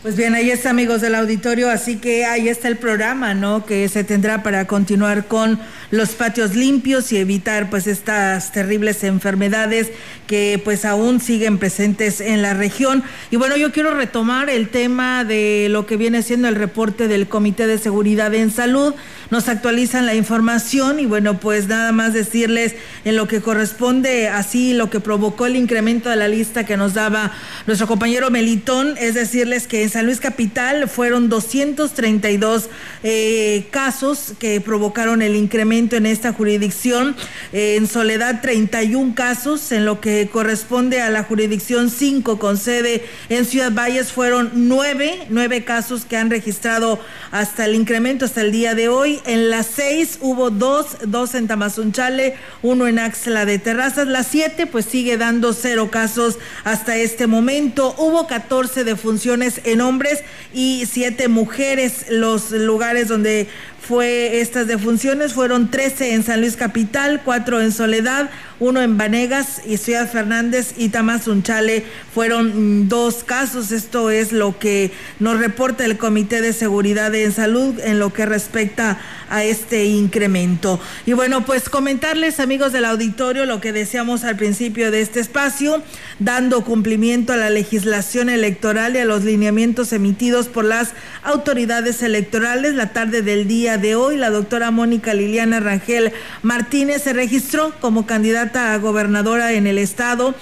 Pues 0.00 0.14
bien, 0.14 0.36
ahí 0.36 0.48
está 0.52 0.70
amigos 0.70 1.00
del 1.00 1.16
auditorio, 1.16 1.68
así 1.68 1.96
que 1.96 2.24
ahí 2.24 2.48
está 2.48 2.68
el 2.68 2.76
programa, 2.76 3.34
¿no? 3.34 3.66
Que 3.66 3.88
se 3.88 4.04
tendrá 4.04 4.44
para 4.44 4.68
continuar 4.68 5.26
con 5.26 5.58
los 5.90 6.10
patios 6.10 6.54
limpios 6.54 7.10
y 7.10 7.16
evitar 7.16 7.68
pues 7.68 7.88
estas 7.88 8.52
terribles 8.52 9.02
enfermedades 9.02 9.88
que 10.28 10.60
pues 10.62 10.84
aún 10.84 11.20
siguen 11.20 11.58
presentes 11.58 12.20
en 12.20 12.42
la 12.42 12.54
región. 12.54 13.02
Y 13.32 13.36
bueno, 13.36 13.56
yo 13.56 13.72
quiero 13.72 13.92
retomar 13.92 14.50
el 14.50 14.68
tema 14.68 15.24
de 15.24 15.66
lo 15.68 15.84
que 15.86 15.96
viene 15.96 16.22
siendo 16.22 16.46
el 16.46 16.54
reporte 16.54 17.08
del 17.08 17.26
Comité 17.26 17.66
de 17.66 17.78
Seguridad 17.78 18.32
en 18.34 18.52
Salud. 18.52 18.94
Nos 19.30 19.48
actualizan 19.48 20.06
la 20.06 20.14
información 20.14 21.00
y 21.00 21.06
bueno, 21.06 21.40
pues 21.40 21.66
nada 21.66 21.90
más 21.90 22.12
decirles 22.12 22.76
en 23.04 23.16
lo 23.16 23.26
que 23.26 23.40
corresponde 23.40 24.28
así 24.28 24.74
lo 24.74 24.90
que 24.90 25.00
provocó 25.00 25.46
el 25.46 25.56
incremento 25.56 26.08
de 26.08 26.16
la 26.16 26.28
lista 26.28 26.64
que 26.64 26.76
nos 26.76 26.94
daba 26.94 27.32
nuestro 27.66 27.88
compañero 27.88 28.30
Melitón, 28.30 28.94
es 28.98 29.14
decirles 29.14 29.66
que 29.66 29.87
San 29.88 30.06
Luis 30.06 30.20
Capital 30.20 30.88
fueron 30.88 31.28
232 31.28 32.68
eh, 33.02 33.66
casos 33.70 34.34
que 34.38 34.60
provocaron 34.60 35.22
el 35.22 35.36
incremento 35.36 35.96
en 35.96 36.06
esta 36.06 36.32
jurisdicción. 36.32 37.16
en 37.52 37.86
Soledad 37.86 38.40
31 38.42 39.14
casos, 39.14 39.72
en 39.72 39.84
lo 39.84 40.00
que 40.00 40.28
corresponde 40.28 41.00
a 41.00 41.10
la 41.10 41.24
jurisdicción 41.24 41.90
5 41.90 42.38
con 42.38 42.56
sede 42.56 43.04
en 43.28 43.44
Ciudad 43.44 43.72
Valles 43.72 44.12
fueron 44.12 44.50
9, 44.54 45.26
9 45.28 45.64
casos 45.64 46.04
que 46.04 46.16
han 46.16 46.30
registrado 46.30 47.00
hasta 47.30 47.64
el 47.64 47.74
incremento 47.74 48.24
hasta 48.24 48.40
el 48.40 48.52
día 48.52 48.74
de 48.74 48.88
hoy. 48.88 49.20
En 49.26 49.50
las 49.50 49.66
6 49.66 50.18
hubo 50.20 50.50
dos, 50.50 50.96
dos 51.06 51.34
en 51.34 51.46
Tamazunchale, 51.46 52.36
uno 52.62 52.86
en 52.86 52.98
Axla 52.98 53.44
de 53.44 53.58
Terrazas. 53.58 54.08
Las 54.08 54.26
7 54.28 54.66
pues 54.66 54.86
sigue 54.86 55.16
dando 55.16 55.52
cero 55.52 55.90
casos 55.90 56.38
hasta 56.64 56.96
este 56.96 57.26
momento. 57.26 57.94
Hubo 57.98 58.26
14 58.26 58.84
defunciones 58.84 59.60
en 59.64 59.77
hombres 59.80 60.22
y 60.52 60.86
siete 60.90 61.28
mujeres. 61.28 62.06
Los 62.08 62.50
lugares 62.50 63.08
donde 63.08 63.48
fue 63.88 64.40
estas 64.42 64.66
defunciones 64.66 65.32
fueron 65.32 65.70
13 65.70 66.12
en 66.12 66.22
San 66.22 66.42
Luis 66.42 66.56
Capital, 66.56 67.22
4 67.24 67.62
en 67.62 67.72
Soledad, 67.72 68.28
uno 68.60 68.82
en 68.82 68.98
Vanegas 68.98 69.62
y 69.66 69.78
Ciudad 69.78 70.10
Fernández 70.10 70.74
y 70.76 70.90
Tamazunchale 70.90 71.84
fueron 72.12 72.82
mm, 72.82 72.88
dos 72.88 73.24
casos. 73.24 73.72
Esto 73.72 74.10
es 74.10 74.32
lo 74.32 74.58
que 74.58 74.90
nos 75.20 75.38
reporta 75.38 75.86
el 75.86 75.96
Comité 75.96 76.42
de 76.42 76.52
Seguridad 76.52 77.14
en 77.14 77.32
Salud 77.32 77.80
en 77.82 77.98
lo 77.98 78.12
que 78.12 78.26
respecta 78.26 78.98
a 79.30 79.44
este 79.44 79.84
incremento. 79.86 80.80
Y 81.06 81.12
bueno, 81.12 81.44
pues 81.44 81.68
comentarles 81.68 82.40
amigos 82.40 82.72
del 82.72 82.84
auditorio 82.84 83.46
lo 83.46 83.60
que 83.60 83.72
deseamos 83.72 84.24
al 84.24 84.36
principio 84.36 84.90
de 84.90 85.00
este 85.00 85.20
espacio, 85.20 85.82
dando 86.18 86.64
cumplimiento 86.64 87.32
a 87.32 87.36
la 87.36 87.50
legislación 87.50 88.28
electoral 88.28 88.96
y 88.96 88.98
a 88.98 89.04
los 89.04 89.24
lineamientos 89.24 89.92
emitidos 89.92 90.48
por 90.48 90.64
las 90.64 90.90
autoridades 91.22 92.02
electorales. 92.02 92.74
La 92.74 92.92
tarde 92.92 93.22
del 93.22 93.46
de 93.78 93.94
hoy, 93.94 94.16
la 94.16 94.30
doctora 94.30 94.70
Mónica 94.70 95.14
Liliana 95.14 95.60
Rangel 95.60 96.12
Martínez 96.42 97.02
se 97.02 97.12
registró 97.12 97.72
como 97.80 98.06
candidata 98.06 98.74
a 98.74 98.78
gobernadora 98.78 99.52
en 99.52 99.66
el 99.66 99.78
estado 99.78 100.34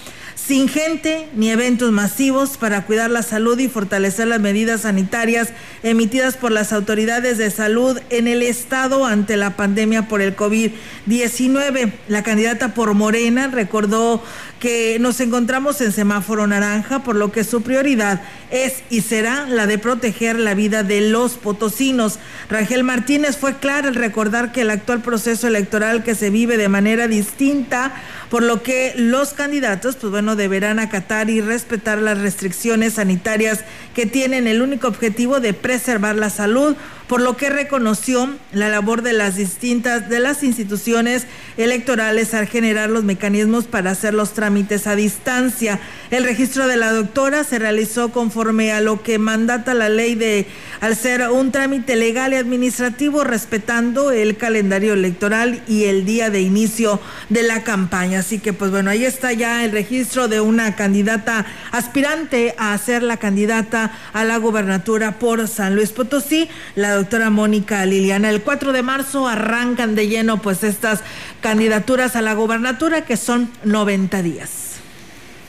sin 0.47 0.69
gente 0.69 1.29
ni 1.35 1.51
eventos 1.51 1.91
masivos 1.91 2.57
para 2.57 2.87
cuidar 2.87 3.11
la 3.11 3.23
salud 3.23 3.59
y 3.59 3.67
fortalecer 3.69 4.29
las 4.29 4.39
medidas 4.39 4.83
sanitarias 4.83 5.49
emitidas 5.83 6.37
por 6.37 6.53
las 6.53 6.73
autoridades 6.73 7.37
de 7.37 7.51
salud 7.51 7.99
en 8.11 8.29
el 8.29 8.43
estado 8.43 9.07
ante 9.07 9.37
la 9.37 9.57
pandemia 9.57 10.07
por 10.07 10.23
el 10.23 10.37
COVID-19. 10.37 11.93
La 12.07 12.23
candidata 12.23 12.75
por 12.75 12.95
Morena 12.95 13.49
recordó 13.49 14.23
que 14.61 14.99
nos 15.01 15.21
encontramos 15.21 15.81
en 15.81 15.91
semáforo 15.91 16.47
naranja, 16.47 17.01
por 17.03 17.17
lo 17.17 17.33
que 17.33 17.43
su 17.43 17.63
prioridad 17.63 18.23
es 18.51 18.83
y 18.91 19.01
será 19.01 19.47
la 19.47 19.67
de 19.67 19.79
proteger 19.79 20.39
la 20.39 20.55
vida 20.55 20.83
de 20.83 21.01
los 21.01 21.33
potosinos. 21.33 22.19
Rangel 22.49 22.85
Martínez 22.85 23.37
fue 23.37 23.57
clara 23.57 23.89
al 23.89 23.95
recordar 23.95 24.53
que 24.53 24.63
el 24.63 24.71
actual 24.71 25.03
proceso 25.03 25.47
electoral 25.47 26.05
que 26.05 26.15
se 26.15 26.31
vive 26.31 26.57
de 26.57 26.69
manera 26.69 27.09
distinta, 27.09 27.95
por 28.31 28.43
lo 28.43 28.63
que 28.63 28.93
los 28.97 29.33
candidatos, 29.33 29.97
pues 29.97 30.11
bueno, 30.11 30.37
deberán 30.37 30.79
acatar 30.79 31.31
y 31.31 31.41
respetar 31.41 31.99
las 31.99 32.19
restricciones 32.19 32.95
sanitarias 32.95 33.61
que 33.95 34.07
tienen 34.07 34.47
el 34.47 34.63
único 34.63 34.89
objetivo 34.89 35.41
de 35.41 35.55
preservar 35.55 36.17
la 36.17 36.31
salud 36.31 36.77
por 37.07 37.21
lo 37.21 37.37
que 37.37 37.51
reconoció 37.51 38.29
la 38.53 38.69
labor 38.69 39.03
de 39.03 39.13
las 39.13 39.37
distintas 39.37 40.09
de 40.09 40.19
las 40.19 40.43
instituciones 40.43 41.27
electorales 41.57 42.35
al 42.35 42.47
generar 42.47 42.91
los 42.91 43.05
mecanismos 43.05 43.67
para 43.67 43.93
hacer 43.93 44.15
los 44.15 44.33
trámites 44.33 44.87
a 44.87 44.97
distancia. 44.97 45.79
El 46.11 46.25
registro 46.25 46.67
de 46.67 46.77
la 46.77 46.93
doctora 46.93 47.45
se 47.45 47.59
realizó 47.59 48.11
conforme 48.37 48.71
a 48.71 48.83
lo 48.83 49.03
que 49.03 49.19
mandata 49.19 49.73
la 49.73 49.89
ley 49.89 50.15
de 50.15 50.47
al 50.83 50.95
ser 50.95 51.27
un 51.31 51.53
trámite 51.53 51.97
legal 51.97 52.35
y 52.35 52.37
administrativo 52.37 53.25
respetando 53.25 54.11
el 54.11 54.37
calendario 54.37 54.93
electoral 54.93 55.63
y 55.67 55.85
el 55.85 56.05
día 56.05 56.29
de 56.29 56.43
inicio 56.43 57.01
de 57.31 57.45
la 57.45 57.65
campaña. 57.65 58.19
Así 58.19 58.39
que 58.39 58.53
pues 58.53 58.71
bueno, 58.71 58.91
ahí 58.91 59.07
está 59.07 59.33
ya 59.33 59.65
el 59.65 59.73
registro 59.73 60.29
de 60.29 60.43
una 60.43 60.77
candidata 60.77 61.47
aspirante 61.73 62.55
a 62.59 62.77
ser 62.77 63.03
la 63.03 63.17
candidata 63.17 63.91
a 64.13 64.23
la 64.25 64.37
gobernatura 64.37 65.13
por 65.13 65.49
San 65.49 65.75
Luis 65.75 65.93
Potosí. 65.93 66.51
La 66.75 66.95
doctora 66.95 67.31
Mónica 67.31 67.87
Liliana. 67.87 68.29
El 68.29 68.43
4 68.43 68.75
de 68.75 68.83
marzo 68.83 69.27
arrancan 69.27 69.95
de 69.95 70.09
lleno 70.09 70.43
pues 70.43 70.63
estas 70.63 71.01
candidaturas 71.41 72.17
a 72.17 72.21
la 72.21 72.35
gobernatura 72.35 73.07
que 73.07 73.17
son 73.17 73.51
90 73.65 74.21
días. 74.21 74.66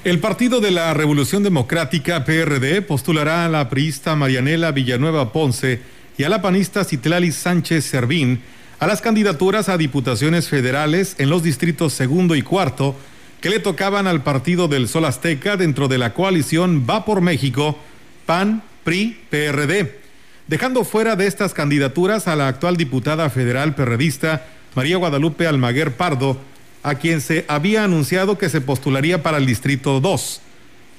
El 0.08 0.20
Partido 0.20 0.62
de 0.62 0.72
la 0.72 0.94
Revolución 0.94 1.44
Democrática, 1.44 2.24
PRD, 2.24 2.82
postulará 2.82 3.44
a 3.44 3.50
la 3.50 3.68
priista 3.68 4.16
Marianela 4.16 4.72
Villanueva 4.72 5.34
Ponce 5.34 5.82
y 6.18 6.24
a 6.24 6.30
la 6.30 6.42
panista 6.42 6.86
Citlali 6.86 7.34
Sánchez 7.34 7.84
Servín 7.84 8.40
a 8.80 8.88
las 8.88 9.02
candidaturas 9.02 9.68
a 9.68 9.78
diputaciones 9.78 10.48
federales 10.48 11.16
en 11.18 11.30
los 11.30 11.44
distritos 11.44 11.92
segundo 11.92 12.38
y 12.38 12.42
cuarto 12.42 12.96
que 13.42 13.50
le 13.50 13.60
tocaban 13.60 14.08
al 14.08 14.24
Partido 14.24 14.70
del 14.70 14.88
Sol 14.88 15.04
Azteca 15.04 15.58
dentro 15.58 15.90
de 15.90 15.98
la 15.98 16.14
coalición 16.14 16.86
Va 16.90 17.04
por 17.04 17.20
México, 17.20 17.78
PAN, 18.26 18.64
PRI, 18.86 19.20
PRD 19.30 20.00
dejando 20.48 20.86
fuera 20.86 21.18
de 21.18 21.28
estas 21.28 21.54
candidaturas 21.54 22.30
a 22.30 22.38
la 22.38 22.48
actual 22.48 22.78
diputada 22.78 23.30
federal 23.30 23.76
perredista 23.76 24.48
María 24.74 24.96
Guadalupe 24.96 25.48
Almaguer 25.48 25.98
Pardo, 25.98 26.38
a 26.84 26.96
quien 26.96 27.22
se 27.22 27.46
había 27.48 27.84
anunciado 27.84 28.38
que 28.38 28.50
se 28.50 28.62
postularía 28.62 29.24
para 29.24 29.38
el 29.38 29.46
Distrito 29.46 30.00
2 30.00 30.42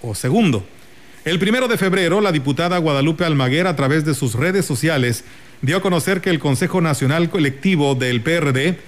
o 0.03 0.15
segundo. 0.15 0.65
El 1.25 1.39
primero 1.39 1.69
de 1.69 1.77
febrero, 1.77 2.21
la 2.21 2.33
diputada 2.33 2.79
Guadalupe 2.79 3.25
Almaguer, 3.25 3.67
a 3.67 3.77
través 3.77 4.05
de 4.05 4.15
sus 4.15 4.35
redes 4.35 4.65
sociales, 4.65 5.25
dio 5.63 5.77
a 5.77 5.83
conocer 5.83 6.21
que 6.21 6.31
el 6.31 6.39
Consejo 6.39 6.81
Nacional 6.81 7.31
Colectivo 7.31 7.95
del 7.95 8.23
PRD 8.23 8.79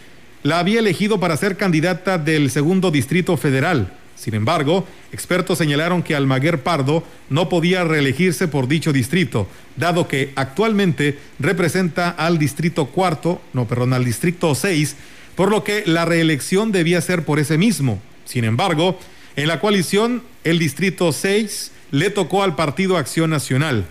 la 0.43 0.59
había 0.59 0.79
elegido 0.79 1.21
para 1.21 1.37
ser 1.37 1.57
candidata 1.57 2.19
del 2.19 2.51
segundo 2.51 2.91
Distrito 2.91 3.37
Federal 3.37 3.93
sin 4.21 4.35
embargo, 4.35 4.87
expertos 5.13 5.57
señalaron 5.57 6.03
que 6.03 6.15
Almaguer 6.15 6.63
Pardo 6.63 7.03
no 7.31 7.49
podía 7.49 7.85
reelegirse 7.85 8.49
por 8.49 8.69
dicho 8.69 8.93
distrito, 8.93 9.49
dado 9.77 10.09
que 10.09 10.33
actualmente 10.37 11.19
representa 11.39 12.11
al 12.11 12.39
distrito 12.39 12.89
cuarto, 12.89 13.41
no, 13.55 13.67
perdón, 13.67 13.95
al 13.95 14.05
distrito 14.05 14.55
seis, 14.55 14.97
por 15.41 15.51
lo 15.51 15.65
que 15.65 15.85
la 15.87 16.05
reelección 16.05 16.71
debía 16.71 17.01
ser 17.01 17.25
por 17.25 17.39
ese 17.39 17.57
mismo. 17.57 18.03
Sin 18.27 18.45
embargo, 18.45 19.01
en 19.37 19.49
la 19.49 19.59
coalición, 19.59 20.23
el 20.45 20.59
distrito 20.59 21.13
seis 21.13 21.73
le 21.91 22.11
tocó 22.11 22.43
al 22.43 22.57
Partido 22.57 22.99
Acción 22.99 23.31
Nacional. 23.31 23.87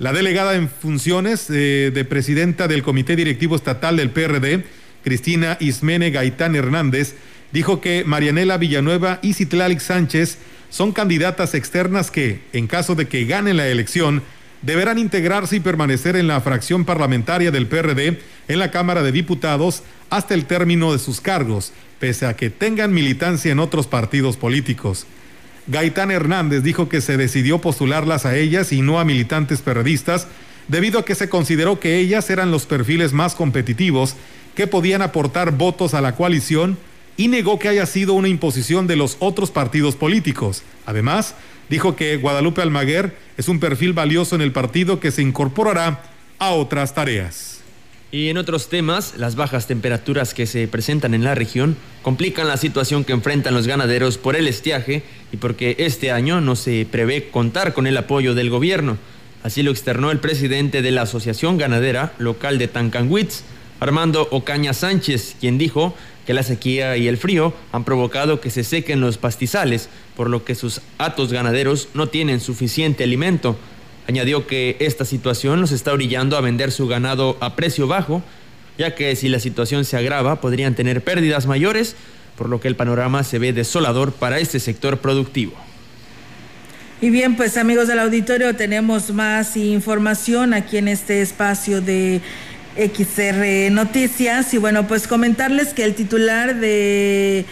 La 0.00 0.12
delegada 0.12 0.56
en 0.56 0.68
funciones 0.68 1.46
eh, 1.50 1.92
de 1.94 2.04
presidenta 2.04 2.66
del 2.66 2.82
Comité 2.82 3.14
Directivo 3.14 3.54
Estatal 3.54 3.96
del 3.96 4.10
PRD, 4.10 4.64
Cristina 5.04 5.56
Ismene 5.60 6.10
Gaitán 6.10 6.56
Hernández, 6.56 7.14
dijo 7.52 7.80
que 7.80 8.02
Marianela 8.04 8.56
Villanueva 8.56 9.20
y 9.22 9.34
Citlalic 9.34 9.78
Sánchez 9.78 10.38
son 10.68 10.90
candidatas 10.90 11.54
externas 11.54 12.10
que, 12.10 12.40
en 12.52 12.66
caso 12.66 12.96
de 12.96 13.06
que 13.06 13.24
ganen 13.24 13.56
la 13.56 13.68
elección, 13.68 14.24
deberán 14.62 14.98
integrarse 14.98 15.56
y 15.56 15.60
permanecer 15.60 16.16
en 16.16 16.28
la 16.28 16.40
fracción 16.40 16.84
parlamentaria 16.84 17.50
del 17.50 17.66
PRD 17.66 18.20
en 18.48 18.58
la 18.58 18.70
Cámara 18.70 19.02
de 19.02 19.12
Diputados 19.12 19.82
hasta 20.10 20.34
el 20.34 20.46
término 20.46 20.92
de 20.92 20.98
sus 20.98 21.20
cargos, 21.20 21.72
pese 21.98 22.26
a 22.26 22.34
que 22.34 22.50
tengan 22.50 22.94
militancia 22.94 23.52
en 23.52 23.58
otros 23.58 23.86
partidos 23.86 24.36
políticos. 24.36 25.06
Gaitán 25.66 26.10
Hernández 26.10 26.62
dijo 26.62 26.88
que 26.88 27.00
se 27.00 27.16
decidió 27.16 27.60
postularlas 27.60 28.26
a 28.26 28.36
ellas 28.36 28.72
y 28.72 28.82
no 28.82 28.98
a 28.98 29.04
militantes 29.04 29.60
perredistas, 29.60 30.26
debido 30.68 31.00
a 31.00 31.04
que 31.04 31.14
se 31.14 31.28
consideró 31.28 31.78
que 31.78 31.98
ellas 31.98 32.30
eran 32.30 32.50
los 32.50 32.66
perfiles 32.66 33.12
más 33.12 33.34
competitivos 33.34 34.16
que 34.54 34.66
podían 34.66 35.02
aportar 35.02 35.52
votos 35.52 35.94
a 35.94 36.00
la 36.00 36.14
coalición 36.14 36.78
y 37.16 37.28
negó 37.28 37.58
que 37.58 37.68
haya 37.68 37.86
sido 37.86 38.14
una 38.14 38.28
imposición 38.28 38.86
de 38.86 38.96
los 38.96 39.16
otros 39.20 39.50
partidos 39.50 39.96
políticos. 39.96 40.62
Además, 40.86 41.34
dijo 41.68 41.96
que 41.96 42.16
Guadalupe 42.16 42.62
Almaguer 42.62 43.16
es 43.36 43.48
un 43.48 43.60
perfil 43.60 43.92
valioso 43.92 44.34
en 44.34 44.42
el 44.42 44.52
partido 44.52 45.00
que 45.00 45.10
se 45.10 45.22
incorporará 45.22 46.02
a 46.38 46.50
otras 46.50 46.94
tareas. 46.94 47.52
Y 48.10 48.28
en 48.28 48.36
otros 48.36 48.68
temas, 48.68 49.14
las 49.16 49.36
bajas 49.36 49.66
temperaturas 49.66 50.34
que 50.34 50.46
se 50.46 50.68
presentan 50.68 51.14
en 51.14 51.24
la 51.24 51.34
región 51.34 51.78
complican 52.02 52.46
la 52.46 52.58
situación 52.58 53.04
que 53.04 53.14
enfrentan 53.14 53.54
los 53.54 53.66
ganaderos 53.66 54.18
por 54.18 54.36
el 54.36 54.48
estiaje 54.48 55.02
y 55.32 55.38
porque 55.38 55.76
este 55.78 56.10
año 56.10 56.42
no 56.42 56.54
se 56.54 56.86
prevé 56.90 57.30
contar 57.30 57.72
con 57.72 57.86
el 57.86 57.96
apoyo 57.96 58.34
del 58.34 58.50
gobierno. 58.50 58.98
Así 59.42 59.62
lo 59.62 59.70
externó 59.70 60.10
el 60.10 60.20
presidente 60.20 60.82
de 60.82 60.90
la 60.90 61.02
Asociación 61.02 61.56
Ganadera 61.56 62.12
Local 62.18 62.58
de 62.58 62.68
Tancanwitz, 62.68 63.44
Armando 63.80 64.28
Ocaña 64.30 64.74
Sánchez, 64.74 65.36
quien 65.40 65.56
dijo 65.56 65.96
que 66.26 66.34
la 66.34 66.42
sequía 66.42 66.96
y 66.96 67.08
el 67.08 67.16
frío 67.16 67.52
han 67.72 67.84
provocado 67.84 68.40
que 68.40 68.50
se 68.50 68.64
sequen 68.64 69.00
los 69.00 69.18
pastizales, 69.18 69.88
por 70.16 70.30
lo 70.30 70.44
que 70.44 70.54
sus 70.54 70.80
atos 70.98 71.32
ganaderos 71.32 71.88
no 71.94 72.08
tienen 72.08 72.40
suficiente 72.40 73.04
alimento. 73.04 73.56
Añadió 74.08 74.46
que 74.46 74.76
esta 74.80 75.04
situación 75.04 75.60
los 75.60 75.72
está 75.72 75.92
orillando 75.92 76.36
a 76.36 76.40
vender 76.40 76.72
su 76.72 76.86
ganado 76.88 77.36
a 77.40 77.56
precio 77.56 77.86
bajo, 77.86 78.22
ya 78.78 78.94
que 78.94 79.14
si 79.16 79.28
la 79.28 79.40
situación 79.40 79.84
se 79.84 79.96
agrava 79.96 80.40
podrían 80.40 80.74
tener 80.74 81.02
pérdidas 81.02 81.46
mayores, 81.46 81.96
por 82.36 82.48
lo 82.48 82.60
que 82.60 82.68
el 82.68 82.76
panorama 82.76 83.22
se 83.24 83.38
ve 83.38 83.52
desolador 83.52 84.12
para 84.12 84.38
este 84.38 84.58
sector 84.60 84.98
productivo. 84.98 85.52
Y 87.00 87.10
bien, 87.10 87.36
pues 87.36 87.56
amigos 87.56 87.88
del 87.88 87.98
auditorio, 87.98 88.54
tenemos 88.54 89.10
más 89.10 89.56
información 89.56 90.54
aquí 90.54 90.76
en 90.76 90.86
este 90.86 91.20
espacio 91.20 91.80
de 91.80 92.20
XR 92.76 93.70
Noticias. 93.70 94.52
Y 94.54 94.58
bueno, 94.58 94.86
pues 94.86 95.06
comentarles 95.06 95.74
que 95.74 95.84
el 95.84 95.94
titular 95.94 96.56
de 96.56 97.44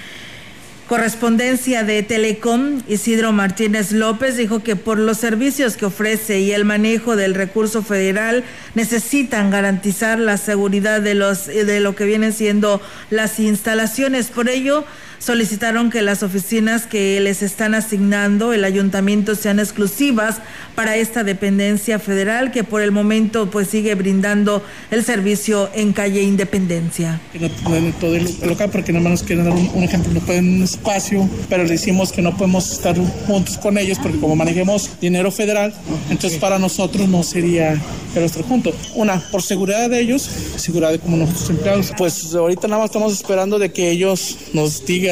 correspondencia 0.90 1.84
de 1.84 2.02
Telecom, 2.02 2.82
Isidro 2.88 3.30
Martínez 3.30 3.92
López, 3.92 4.36
dijo 4.36 4.64
que 4.64 4.74
por 4.74 4.98
los 4.98 5.18
servicios 5.18 5.76
que 5.76 5.86
ofrece 5.86 6.40
y 6.40 6.50
el 6.50 6.64
manejo 6.64 7.14
del 7.14 7.34
recurso 7.34 7.84
federal 7.84 8.42
necesitan 8.74 9.52
garantizar 9.52 10.18
la 10.18 10.36
seguridad 10.36 11.00
de 11.00 11.14
los 11.14 11.46
de 11.46 11.78
lo 11.78 11.94
que 11.94 12.06
vienen 12.06 12.32
siendo 12.32 12.82
las 13.08 13.38
instalaciones. 13.38 14.28
Por 14.28 14.48
ello, 14.48 14.84
solicitaron 15.20 15.90
que 15.90 16.02
las 16.02 16.22
oficinas 16.22 16.86
que 16.86 17.20
les 17.20 17.42
están 17.42 17.74
asignando 17.74 18.52
el 18.52 18.64
ayuntamiento 18.64 19.36
sean 19.36 19.60
exclusivas 19.60 20.38
para 20.74 20.96
esta 20.96 21.22
dependencia 21.22 21.98
federal 21.98 22.50
que 22.50 22.64
por 22.64 22.80
el 22.80 22.90
momento 22.90 23.50
pues 23.50 23.68
sigue 23.68 23.94
brindando 23.94 24.64
el 24.90 25.04
servicio 25.04 25.68
en 25.74 25.92
calle 25.92 26.22
Independencia. 26.22 27.20
No 27.38 27.48
pueden 27.64 27.92
todo 27.92 28.16
el 28.16 28.34
local 28.46 28.70
porque 28.72 28.92
nada 28.92 29.04
más 29.04 29.10
nos 29.12 29.22
quieren 29.22 29.44
dar 29.44 29.52
un, 29.52 29.84
ejemplo, 29.84 30.12
no 30.12 30.20
pueden 30.20 30.56
un 30.56 30.62
espacio, 30.62 31.28
pero 31.50 31.64
le 31.64 31.70
decimos 31.70 32.12
que 32.12 32.22
no 32.22 32.34
podemos 32.36 32.72
estar 32.72 32.96
juntos 33.26 33.58
con 33.58 33.76
ellos 33.76 33.98
porque 34.02 34.18
como 34.18 34.36
manejemos 34.36 34.98
dinero 35.00 35.30
federal, 35.30 35.74
entonces 36.08 36.38
para 36.38 36.58
nosotros 36.58 37.08
no 37.08 37.22
sería 37.22 37.72
el 37.72 38.20
nuestro 38.20 38.42
junto. 38.42 38.72
Una, 38.94 39.20
por 39.30 39.42
seguridad 39.42 39.90
de 39.90 40.00
ellos, 40.00 40.28
seguridad 40.56 40.92
de 40.92 40.98
como 40.98 41.18
nuestros 41.18 41.50
empleados. 41.50 41.92
Pues 41.98 42.34
ahorita 42.34 42.68
nada 42.68 42.80
más 42.80 42.90
estamos 42.90 43.12
esperando 43.12 43.58
de 43.58 43.70
que 43.70 43.90
ellos 43.90 44.36
nos 44.54 44.84
digan 44.86 45.09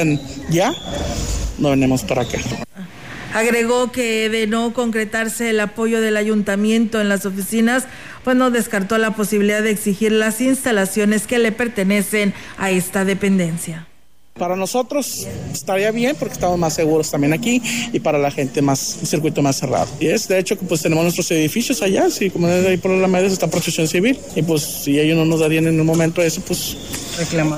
ya, 0.50 0.72
no 1.58 1.70
venimos 1.70 2.02
para 2.02 2.22
acá. 2.22 2.38
Agregó 3.34 3.92
que 3.92 4.28
de 4.30 4.46
no 4.46 4.72
concretarse 4.72 5.50
el 5.50 5.60
apoyo 5.60 6.00
del 6.00 6.16
ayuntamiento 6.16 7.00
en 7.00 7.08
las 7.08 7.26
oficinas, 7.26 7.84
pues 8.24 8.36
no 8.36 8.50
descartó 8.50 8.98
la 8.98 9.12
posibilidad 9.12 9.62
de 9.62 9.70
exigir 9.70 10.12
las 10.12 10.40
instalaciones 10.40 11.26
que 11.26 11.38
le 11.38 11.52
pertenecen 11.52 12.32
a 12.56 12.70
esta 12.70 13.04
dependencia. 13.04 13.86
Para 14.38 14.54
nosotros 14.54 15.26
estaría 15.52 15.90
bien 15.90 16.14
porque 16.16 16.34
estamos 16.34 16.58
más 16.58 16.74
seguros 16.74 17.10
también 17.10 17.32
aquí 17.32 17.60
y 17.92 17.98
para 18.00 18.18
la 18.18 18.30
gente 18.30 18.62
más 18.62 18.98
un 19.00 19.06
circuito 19.06 19.42
más 19.42 19.56
cerrado. 19.56 19.88
Y 19.98 20.06
es 20.06 20.28
de 20.28 20.38
hecho 20.38 20.56
que 20.58 20.64
pues 20.64 20.80
tenemos 20.82 21.02
nuestros 21.02 21.30
edificios 21.32 21.82
allá, 21.82 22.08
sí, 22.10 22.30
como 22.30 22.46
ahí 22.46 22.76
por 22.76 22.92
la 22.92 23.08
media 23.08 23.26
está 23.26 23.48
protección 23.48 23.88
civil 23.88 24.18
y 24.36 24.42
pues 24.42 24.62
si 24.62 24.98
ellos 24.98 25.16
no 25.16 25.24
nos 25.24 25.40
darían 25.40 25.66
en 25.66 25.80
un 25.80 25.86
momento 25.86 26.22
eso, 26.22 26.40
pues 26.46 26.76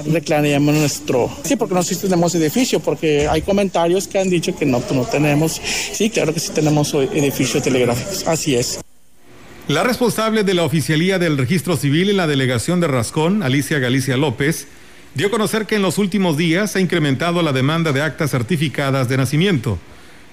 reclamaríamos 0.06 0.74
nuestro. 0.74 1.30
Sí, 1.44 1.56
porque 1.56 1.74
no 1.74 1.82
tenemos 1.84 2.34
edificio, 2.34 2.80
porque 2.80 3.28
hay 3.28 3.42
comentarios 3.42 4.08
que 4.08 4.18
han 4.18 4.30
dicho 4.30 4.56
que 4.56 4.64
no, 4.64 4.80
pues 4.80 4.92
no 4.92 5.04
tenemos. 5.04 5.60
Sí, 5.92 6.10
claro 6.10 6.32
que 6.32 6.40
sí 6.40 6.50
tenemos 6.52 6.94
edificio 6.94 7.60
telegráficos. 7.60 8.26
Así 8.26 8.54
es. 8.54 8.80
La 9.68 9.84
responsable 9.84 10.42
de 10.42 10.54
la 10.54 10.64
oficialía 10.64 11.18
del 11.18 11.38
registro 11.38 11.76
civil 11.76 12.10
en 12.10 12.16
la 12.16 12.26
delegación 12.26 12.80
de 12.80 12.88
Rascón, 12.88 13.42
Alicia 13.42 13.78
Galicia 13.78 14.16
López, 14.16 14.66
dio 15.14 15.26
a 15.26 15.30
conocer 15.30 15.66
que 15.66 15.76
en 15.76 15.82
los 15.82 15.98
últimos 15.98 16.36
días 16.36 16.76
ha 16.76 16.80
incrementado 16.80 17.42
la 17.42 17.52
demanda 17.52 17.92
de 17.92 18.02
actas 18.02 18.30
certificadas 18.30 19.08
de 19.08 19.16
nacimiento. 19.16 19.78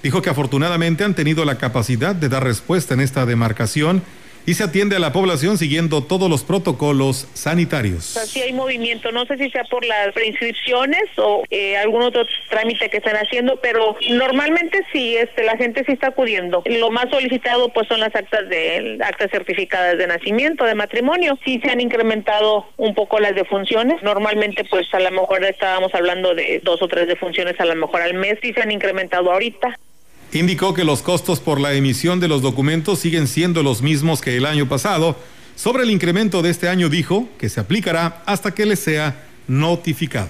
Dijo 0.04 0.22
que 0.22 0.30
afortunadamente 0.30 1.04
han 1.04 1.16
tenido 1.16 1.44
la 1.46 1.58
capacidad 1.58 2.14
de 2.14 2.30
dar 2.30 2.44
respuesta 2.44 2.94
en 2.94 3.02
esta 3.02 3.26
demarcación 3.26 4.04
y 4.48 4.54
se 4.54 4.64
atiende 4.64 4.96
a 4.96 5.00
la 5.00 5.12
población 5.12 5.58
siguiendo 5.58 6.02
todos 6.02 6.30
los 6.30 6.46
protocolos 6.46 7.28
sanitarios. 7.34 8.16
Así 8.16 8.42
hay 8.42 8.54
movimiento, 8.54 9.12
no 9.12 9.26
sé 9.26 9.38
si 9.38 9.50
sea 9.50 9.66
por 9.66 9.86
las 9.86 10.14
preinscripciones 10.14 11.04
o 11.18 11.44
eh, 11.50 11.76
algún 11.76 12.02
otro 12.02 12.26
trámite 12.50 12.90
que 12.90 12.98
están 12.98 13.18
haciendo, 13.18 13.60
pero 13.60 13.98
normalmente 14.10 14.86
sí, 14.94 15.18
este, 15.18 15.44
la 15.44 15.58
gente 15.58 15.84
sí 15.86 15.92
está 15.92 16.08
acudiendo. 16.08 16.64
Lo 16.66 16.90
más 16.92 17.10
solicitado 17.10 17.74
pues 17.74 17.90
son 17.90 18.00
las 18.00 18.16
actas 18.16 18.48
de 18.48 18.98
actas 19.04 19.30
certificadas 19.32 19.98
de 19.98 20.08
nacimiento, 20.08 20.64
de 20.64 20.76
matrimonio. 20.76 21.38
Sí 21.44 21.60
se 21.62 21.70
han 21.70 21.82
incrementado 21.82 22.68
un 22.78 22.96
poco 22.96 23.20
las 23.20 23.36
defunciones. 23.36 24.02
Normalmente 24.02 24.64
pues 24.64 24.88
a 24.94 25.02
lo 25.02 25.12
mejor 25.12 25.44
estábamos 25.44 25.94
hablando 25.94 26.34
de 26.34 26.62
dos 26.64 26.82
o 26.82 26.88
tres 26.88 27.06
defunciones 27.08 27.60
a 27.60 27.66
lo 27.66 27.76
mejor 27.76 28.02
al 28.02 28.14
mes, 28.14 28.40
sí 28.42 28.54
se 28.54 28.62
han 28.62 28.72
incrementado 28.72 29.30
ahorita. 29.30 29.78
Indicó 30.34 30.74
que 30.74 30.84
los 30.84 31.02
costos 31.02 31.40
por 31.40 31.60
la 31.60 31.74
emisión 31.74 32.20
de 32.20 32.28
los 32.28 32.42
documentos 32.42 33.00
siguen 33.00 33.28
siendo 33.28 33.64
los 33.64 33.82
mismos 33.82 34.22
que 34.22 34.36
el 34.36 34.46
año 34.46 34.68
pasado. 34.68 35.16
Sobre 35.56 35.84
el 35.84 35.90
incremento 35.90 36.42
de 36.42 36.50
este 36.50 36.68
año 36.68 36.90
dijo 36.90 37.30
que 37.38 37.48
se 37.48 37.62
aplicará 37.62 38.24
hasta 38.26 38.54
que 38.54 38.66
les 38.66 38.80
sea 38.80 39.26
notificado. 39.48 40.30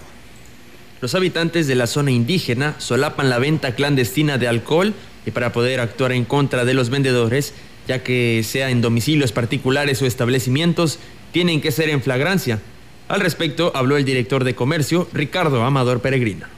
Los 1.02 1.16
habitantes 1.16 1.68
de 1.68 1.76
la 1.76 1.88
zona 1.88 2.12
indígena 2.12 2.76
solapan 2.78 3.30
la 3.30 3.40
venta 3.40 3.76
clandestina 3.76 4.38
de 4.38 4.48
alcohol 4.48 4.94
y 5.26 5.32
para 5.32 5.52
poder 5.52 5.80
actuar 5.80 6.12
en 6.12 6.26
contra 6.26 6.64
de 6.64 6.76
los 6.76 6.90
vendedores, 6.90 7.54
ya 7.88 8.04
que 8.04 8.44
sea 8.44 8.70
en 8.70 8.82
domicilios 8.82 9.32
particulares 9.32 10.02
o 10.02 10.06
establecimientos, 10.06 11.00
tienen 11.32 11.60
que 11.60 11.72
ser 11.72 11.90
en 11.90 12.04
flagrancia. 12.04 12.62
Al 13.08 13.22
respecto 13.22 13.72
habló 13.76 13.98
el 13.98 14.06
director 14.06 14.44
de 14.44 14.56
comercio, 14.56 15.08
Ricardo 15.12 15.64
Amador 15.64 16.02
Peregrina 16.02 16.50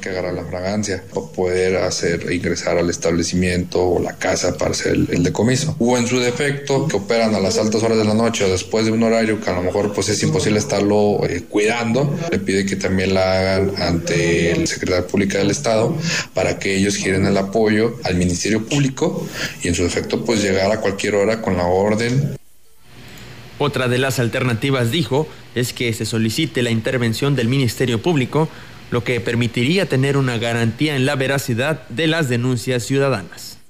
que 0.00 0.10
agarrar 0.10 0.34
la 0.34 0.44
fragancia 0.44 1.04
o 1.14 1.30
poder 1.32 1.76
hacer 1.78 2.30
ingresar 2.32 2.78
al 2.78 2.90
establecimiento 2.90 3.82
o 3.82 3.98
la 3.98 4.16
casa 4.16 4.56
para 4.56 4.72
hacer 4.72 4.92
el, 4.92 5.22
decomiso. 5.22 5.76
O 5.78 5.96
en 5.96 6.06
su 6.06 6.18
defecto, 6.18 6.86
que 6.86 6.96
operan 6.96 7.34
a 7.34 7.40
las 7.40 7.58
altas 7.58 7.82
horas 7.82 7.98
de 7.98 8.04
la 8.04 8.14
noche 8.14 8.44
o 8.44 8.50
después 8.50 8.84
de 8.86 8.92
un 8.92 9.02
horario 9.02 9.40
que 9.40 9.50
a 9.50 9.54
lo 9.54 9.62
mejor 9.62 9.92
pues 9.92 10.08
es 10.08 10.22
imposible 10.22 10.58
estarlo 10.58 11.26
eh, 11.26 11.44
cuidando, 11.48 12.18
le 12.30 12.38
pide 12.38 12.66
que 12.66 12.76
también 12.76 13.14
la 13.14 13.38
hagan 13.38 13.72
ante 13.78 14.52
el 14.52 14.66
secretario 14.66 15.06
pública 15.06 15.38
del 15.38 15.50
Estado 15.50 15.96
para 16.34 16.58
que 16.58 16.76
ellos 16.76 16.96
giren 16.96 17.26
el 17.26 17.36
apoyo 17.36 17.96
al 18.04 18.16
Ministerio 18.16 18.64
Público 18.66 19.26
y 19.62 19.68
en 19.68 19.74
su 19.74 19.82
defecto 19.82 20.24
pues 20.24 20.42
llegar 20.42 20.70
a 20.70 20.80
cualquier 20.80 21.14
hora 21.14 21.40
con 21.40 21.56
la 21.56 21.66
orden 21.66 22.38
otra 23.62 23.88
de 23.88 23.98
las 23.98 24.18
alternativas, 24.18 24.90
dijo, 24.90 25.28
es 25.54 25.74
que 25.74 25.92
se 25.92 26.06
solicite 26.06 26.62
la 26.62 26.70
intervención 26.70 27.36
del 27.36 27.46
Ministerio 27.46 28.00
Público 28.00 28.48
lo 28.90 29.04
que 29.04 29.20
permitiría 29.20 29.86
tener 29.86 30.16
una 30.16 30.38
garantía 30.38 30.96
en 30.96 31.06
la 31.06 31.16
veracidad 31.16 31.88
de 31.88 32.06
las 32.06 32.28
denuncias 32.28 32.84
ciudadanas. 32.84 33.60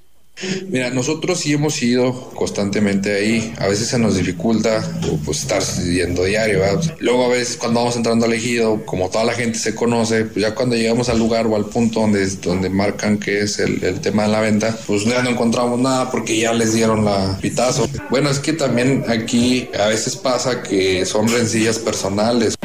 Mira, 0.68 0.90
nosotros 0.90 1.40
sí 1.40 1.52
hemos 1.52 1.82
ido 1.82 2.30
constantemente 2.34 3.14
ahí. 3.14 3.52
A 3.58 3.68
veces 3.68 3.88
se 3.88 3.98
nos 3.98 4.16
dificulta 4.16 4.82
pues, 5.24 5.40
estar 5.40 5.62
yendo 5.62 6.24
diario. 6.24 6.62
Luego 6.98 7.26
a 7.26 7.28
veces 7.28 7.56
cuando 7.56 7.80
vamos 7.80 7.96
entrando 7.96 8.24
al 8.24 8.32
ejido, 8.32 8.84
como 8.86 9.10
toda 9.10 9.24
la 9.24 9.34
gente 9.34 9.58
se 9.58 9.74
conoce, 9.74 10.24
pues 10.24 10.36
ya 10.36 10.54
cuando 10.54 10.76
llegamos 10.76 11.08
al 11.08 11.18
lugar 11.18 11.46
o 11.46 11.56
al 11.56 11.66
punto 11.66 12.00
donde, 12.00 12.26
donde 12.36 12.70
marcan 12.70 13.18
que 13.18 13.40
es 13.40 13.58
el, 13.58 13.84
el 13.84 14.00
tema 14.00 14.22
de 14.22 14.28
la 14.30 14.40
venta, 14.40 14.76
pues 14.86 15.04
ya 15.04 15.22
no 15.22 15.30
encontramos 15.30 15.78
nada 15.78 16.10
porque 16.10 16.38
ya 16.38 16.54
les 16.54 16.72
dieron 16.72 17.04
la 17.04 17.38
pitazo. 17.40 17.88
Bueno, 18.08 18.30
es 18.30 18.38
que 18.38 18.54
también 18.54 19.04
aquí 19.08 19.68
a 19.78 19.88
veces 19.88 20.16
pasa 20.16 20.62
que 20.62 21.04
son 21.04 21.28
rencillas 21.28 21.78
personales. 21.78 22.56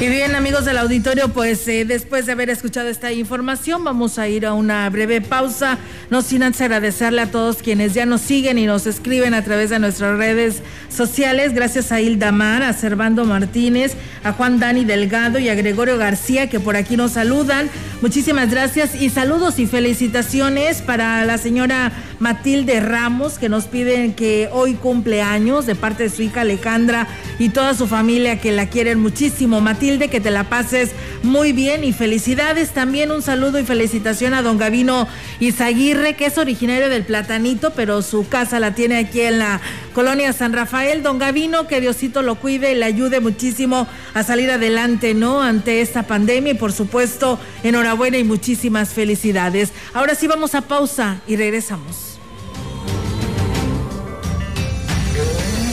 Y 0.00 0.08
bien, 0.08 0.36
amigos 0.36 0.64
del 0.64 0.78
auditorio, 0.78 1.30
pues 1.30 1.66
eh, 1.66 1.84
después 1.84 2.24
de 2.24 2.30
haber 2.30 2.50
escuchado 2.50 2.88
esta 2.88 3.10
información, 3.10 3.82
vamos 3.82 4.20
a 4.20 4.28
ir 4.28 4.46
a 4.46 4.52
una 4.52 4.88
breve 4.90 5.20
pausa. 5.20 5.76
No 6.08 6.22
sin 6.22 6.44
antes 6.44 6.60
agradecerle 6.60 7.20
a 7.20 7.32
todos 7.32 7.56
quienes 7.56 7.94
ya 7.94 8.06
nos 8.06 8.20
siguen 8.20 8.58
y 8.58 8.66
nos 8.66 8.86
escriben 8.86 9.34
a 9.34 9.42
través 9.42 9.70
de 9.70 9.80
nuestras 9.80 10.16
redes 10.16 10.62
sociales. 10.88 11.52
Gracias 11.52 11.90
a 11.90 12.00
Hilda 12.00 12.30
Mar, 12.30 12.62
a 12.62 12.74
Servando 12.74 13.24
Martínez, 13.24 13.94
a 14.22 14.32
Juan 14.32 14.60
Dani 14.60 14.84
Delgado 14.84 15.40
y 15.40 15.48
a 15.48 15.56
Gregorio 15.56 15.98
García, 15.98 16.48
que 16.48 16.60
por 16.60 16.76
aquí 16.76 16.96
nos 16.96 17.12
saludan. 17.12 17.68
Muchísimas 18.00 18.52
gracias 18.52 18.94
y 18.94 19.10
saludos 19.10 19.58
y 19.58 19.66
felicitaciones 19.66 20.80
para 20.80 21.24
la 21.24 21.38
señora 21.38 21.90
Matilde 22.20 22.78
Ramos, 22.78 23.36
que 23.38 23.48
nos 23.48 23.64
piden 23.64 24.14
que 24.14 24.48
hoy 24.52 24.74
cumple 24.74 25.22
años 25.22 25.66
de 25.66 25.74
parte 25.74 26.04
de 26.04 26.10
su 26.10 26.22
hija 26.22 26.42
Alejandra 26.42 27.08
y 27.40 27.48
toda 27.48 27.74
su 27.74 27.88
familia 27.88 28.40
que 28.40 28.52
la 28.52 28.66
quieren 28.66 29.00
muchísimo. 29.00 29.60
Matilde, 29.60 29.87
que 29.96 30.20
te 30.20 30.30
la 30.30 30.44
pases 30.44 30.90
muy 31.22 31.52
bien 31.52 31.82
y 31.82 31.94
felicidades. 31.94 32.74
También 32.74 33.10
un 33.10 33.22
saludo 33.22 33.58
y 33.58 33.64
felicitación 33.64 34.34
a 34.34 34.42
don 34.42 34.58
Gavino 34.58 35.08
Izaguirre, 35.40 36.14
que 36.14 36.26
es 36.26 36.36
originario 36.36 36.90
del 36.90 37.04
Platanito, 37.04 37.72
pero 37.74 38.02
su 38.02 38.28
casa 38.28 38.60
la 38.60 38.74
tiene 38.74 38.98
aquí 38.98 39.22
en 39.22 39.38
la 39.38 39.62
colonia 39.94 40.34
San 40.34 40.52
Rafael. 40.52 41.02
Don 41.02 41.18
Gavino, 41.18 41.66
que 41.66 41.80
Diosito 41.80 42.20
lo 42.20 42.34
cuide 42.34 42.72
y 42.72 42.74
le 42.74 42.84
ayude 42.84 43.20
muchísimo 43.20 43.86
a 44.12 44.22
salir 44.22 44.50
adelante, 44.50 45.14
¿no? 45.14 45.40
Ante 45.42 45.80
esta 45.80 46.02
pandemia 46.02 46.52
y 46.52 46.56
por 46.56 46.72
supuesto, 46.72 47.38
enhorabuena 47.62 48.18
y 48.18 48.24
muchísimas 48.24 48.90
felicidades. 48.90 49.72
Ahora 49.94 50.14
sí 50.14 50.26
vamos 50.26 50.54
a 50.54 50.60
pausa 50.60 51.22
y 51.26 51.36
regresamos. 51.36 52.07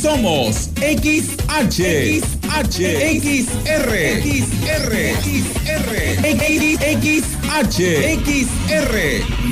Somos 0.00 0.70
XH, 0.76 2.20
XH, 2.20 2.78
XR, 3.18 3.92
XR, 4.22 4.92
XR, 5.22 5.92
XH, 7.02 7.80
XR, 8.22 8.96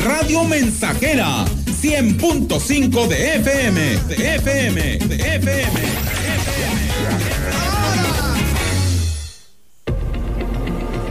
Radio 0.05 0.45
Mensajera, 0.45 1.45
100.5 1.83 3.09
de 3.09 3.37
FM, 3.37 3.81
de 4.07 4.35
FM, 4.37 4.99
de 4.99 5.37
FM. 5.37 5.81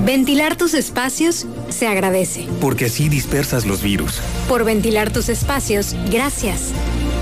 Ventilar 0.05 0.55
tus 0.55 0.73
espacios 0.73 1.45
se 1.69 1.87
agradece. 1.87 2.47
Porque 2.61 2.85
así 2.85 3.09
dispersas 3.09 3.65
los 3.65 3.81
virus. 3.81 4.21
Por 4.47 4.63
ventilar 4.63 5.11
tus 5.11 5.27
espacios, 5.27 5.93
gracias. 6.09 6.71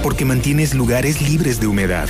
Porque 0.04 0.26
mantienes 0.26 0.76
lugares 0.76 1.22
libres 1.22 1.60
de 1.60 1.68
humedad. 1.68 2.08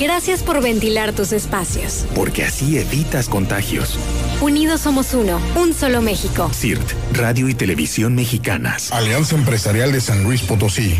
Gracias 0.00 0.42
por 0.42 0.62
ventilar 0.62 1.12
tus 1.12 1.32
espacios. 1.32 2.06
Porque 2.14 2.44
así 2.44 2.78
evitas 2.78 3.28
contagios. 3.28 3.98
Unidos 4.40 4.80
somos 4.80 5.12
uno, 5.12 5.40
un 5.56 5.74
solo 5.74 6.00
México. 6.00 6.50
CIRT, 6.54 6.92
Radio 7.12 7.48
y 7.48 7.54
Televisión 7.54 8.14
Mexicanas. 8.14 8.90
Alianza 8.92 9.36
Empresarial 9.36 9.92
de 9.92 10.00
San 10.00 10.24
Luis 10.24 10.40
Potosí. 10.42 10.96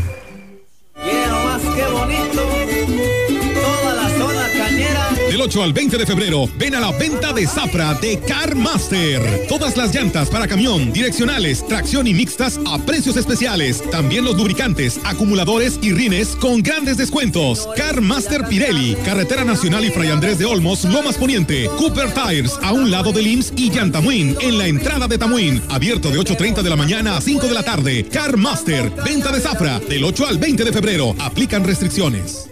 8 5.42 5.60
al 5.60 5.72
20 5.72 5.98
de 5.98 6.06
febrero, 6.06 6.48
ven 6.56 6.76
a 6.76 6.80
la 6.80 6.92
venta 6.92 7.32
de 7.32 7.48
Zafra 7.48 7.94
de 7.94 8.20
Car 8.20 8.54
Master. 8.54 9.46
Todas 9.48 9.76
las 9.76 9.92
llantas 9.92 10.30
para 10.30 10.46
camión, 10.46 10.92
direccionales, 10.92 11.66
tracción 11.66 12.06
y 12.06 12.14
mixtas 12.14 12.60
a 12.64 12.78
precios 12.78 13.16
especiales. 13.16 13.82
También 13.90 14.24
los 14.24 14.36
lubricantes, 14.36 15.00
acumuladores 15.02 15.80
y 15.82 15.92
rines 15.92 16.36
con 16.36 16.62
grandes 16.62 16.96
descuentos. 16.96 17.68
Car 17.76 18.00
Master 18.00 18.44
Pirelli, 18.46 18.94
Carretera 19.04 19.44
Nacional 19.44 19.84
y 19.84 19.90
Fray 19.90 20.10
Andrés 20.10 20.38
de 20.38 20.44
Olmos, 20.44 20.84
Lomas 20.84 21.16
Poniente. 21.16 21.68
Cooper 21.76 22.14
Tires, 22.14 22.56
a 22.62 22.72
un 22.72 22.92
lado 22.92 23.10
del 23.10 23.26
IMSS 23.26 23.52
y 23.56 23.70
Yantamuin, 23.70 24.36
en 24.40 24.58
la 24.58 24.68
entrada 24.68 25.08
de 25.08 25.18
Tamuín. 25.18 25.60
Abierto 25.70 26.10
de 26.10 26.20
8.30 26.20 26.62
de 26.62 26.70
la 26.70 26.76
mañana 26.76 27.16
a 27.16 27.20
5 27.20 27.48
de 27.48 27.54
la 27.54 27.64
tarde. 27.64 28.04
Car 28.04 28.36
Master, 28.36 28.92
venta 29.04 29.32
de 29.32 29.40
Zafra, 29.40 29.80
del 29.80 30.04
8 30.04 30.24
al 30.24 30.38
20 30.38 30.62
de 30.62 30.72
febrero. 30.72 31.16
Aplican 31.18 31.64
restricciones. 31.64 32.51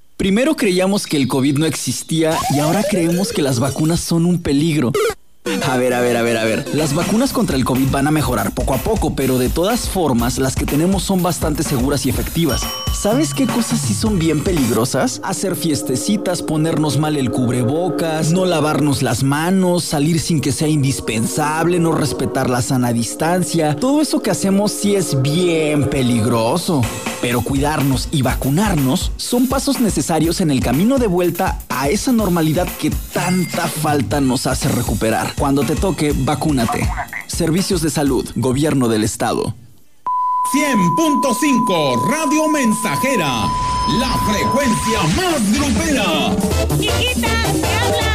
Primero 0.21 0.55
creíamos 0.55 1.07
que 1.07 1.17
el 1.17 1.27
COVID 1.27 1.57
no 1.57 1.65
existía 1.65 2.37
y 2.55 2.59
ahora 2.59 2.83
creemos 2.87 3.33
que 3.33 3.41
las 3.41 3.59
vacunas 3.59 4.01
son 4.01 4.27
un 4.27 4.39
peligro. 4.39 4.91
A 5.43 5.77
ver, 5.77 5.93
a 5.93 6.01
ver, 6.01 6.17
a 6.17 6.21
ver, 6.21 6.37
a 6.37 6.43
ver. 6.43 6.75
Las 6.75 6.93
vacunas 6.93 7.33
contra 7.33 7.55
el 7.55 7.65
COVID 7.65 7.89
van 7.89 8.05
a 8.05 8.11
mejorar 8.11 8.53
poco 8.53 8.75
a 8.75 8.77
poco, 8.77 9.15
pero 9.15 9.39
de 9.39 9.49
todas 9.49 9.89
formas, 9.89 10.37
las 10.37 10.55
que 10.55 10.65
tenemos 10.65 11.01
son 11.01 11.23
bastante 11.23 11.63
seguras 11.63 12.05
y 12.05 12.09
efectivas. 12.09 12.61
¿Sabes 12.93 13.33
qué 13.33 13.47
cosas 13.47 13.79
sí 13.79 13.95
son 13.95 14.19
bien 14.19 14.43
peligrosas? 14.43 15.19
Hacer 15.23 15.55
fiestecitas, 15.55 16.43
ponernos 16.43 16.99
mal 16.99 17.17
el 17.17 17.31
cubrebocas, 17.31 18.31
no 18.31 18.45
lavarnos 18.45 19.01
las 19.01 19.23
manos, 19.23 19.83
salir 19.83 20.19
sin 20.19 20.41
que 20.41 20.51
sea 20.51 20.67
indispensable, 20.67 21.79
no 21.79 21.93
respetar 21.93 22.49
la 22.49 22.61
sana 22.61 22.93
distancia. 22.93 23.75
Todo 23.75 24.01
eso 24.01 24.21
que 24.21 24.29
hacemos 24.29 24.71
sí 24.71 24.95
es 24.95 25.21
bien 25.23 25.89
peligroso. 25.89 26.81
Pero 27.21 27.41
cuidarnos 27.41 28.09
y 28.11 28.23
vacunarnos 28.23 29.11
son 29.17 29.47
pasos 29.47 29.79
necesarios 29.79 30.41
en 30.41 30.49
el 30.49 30.59
camino 30.59 30.97
de 30.97 31.07
vuelta 31.07 31.59
a 31.69 31.89
esa 31.89 32.11
normalidad 32.11 32.67
que 32.79 32.91
tanta 33.13 33.67
falta 33.67 34.19
nos 34.21 34.47
hace 34.47 34.69
recuperar. 34.69 35.30
Cuando 35.37 35.63
te 35.63 35.75
toque, 35.75 36.13
vacúnate. 36.15 36.87
Servicios 37.27 37.81
de 37.81 37.89
salud, 37.89 38.29
Gobierno 38.35 38.87
del 38.87 39.03
Estado. 39.03 39.53
100.5 40.53 42.09
Radio 42.09 42.47
Mensajera, 42.49 43.45
la 43.99 44.17
frecuencia 44.27 45.01
más 45.15 45.51
grupera. 45.53 46.35
Chiquita, 46.77 47.27
¿te 47.53 47.75
habla? 47.75 48.11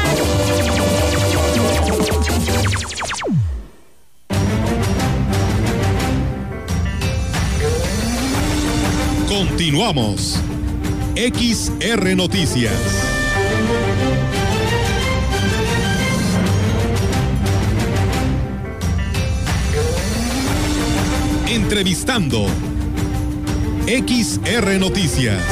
Continuamos. 9.29 10.41
XR 11.17 12.15
Noticias. 12.15 13.16
Entrevistando. 21.57 22.47
XR 23.87 24.79
Noticias. 24.79 25.43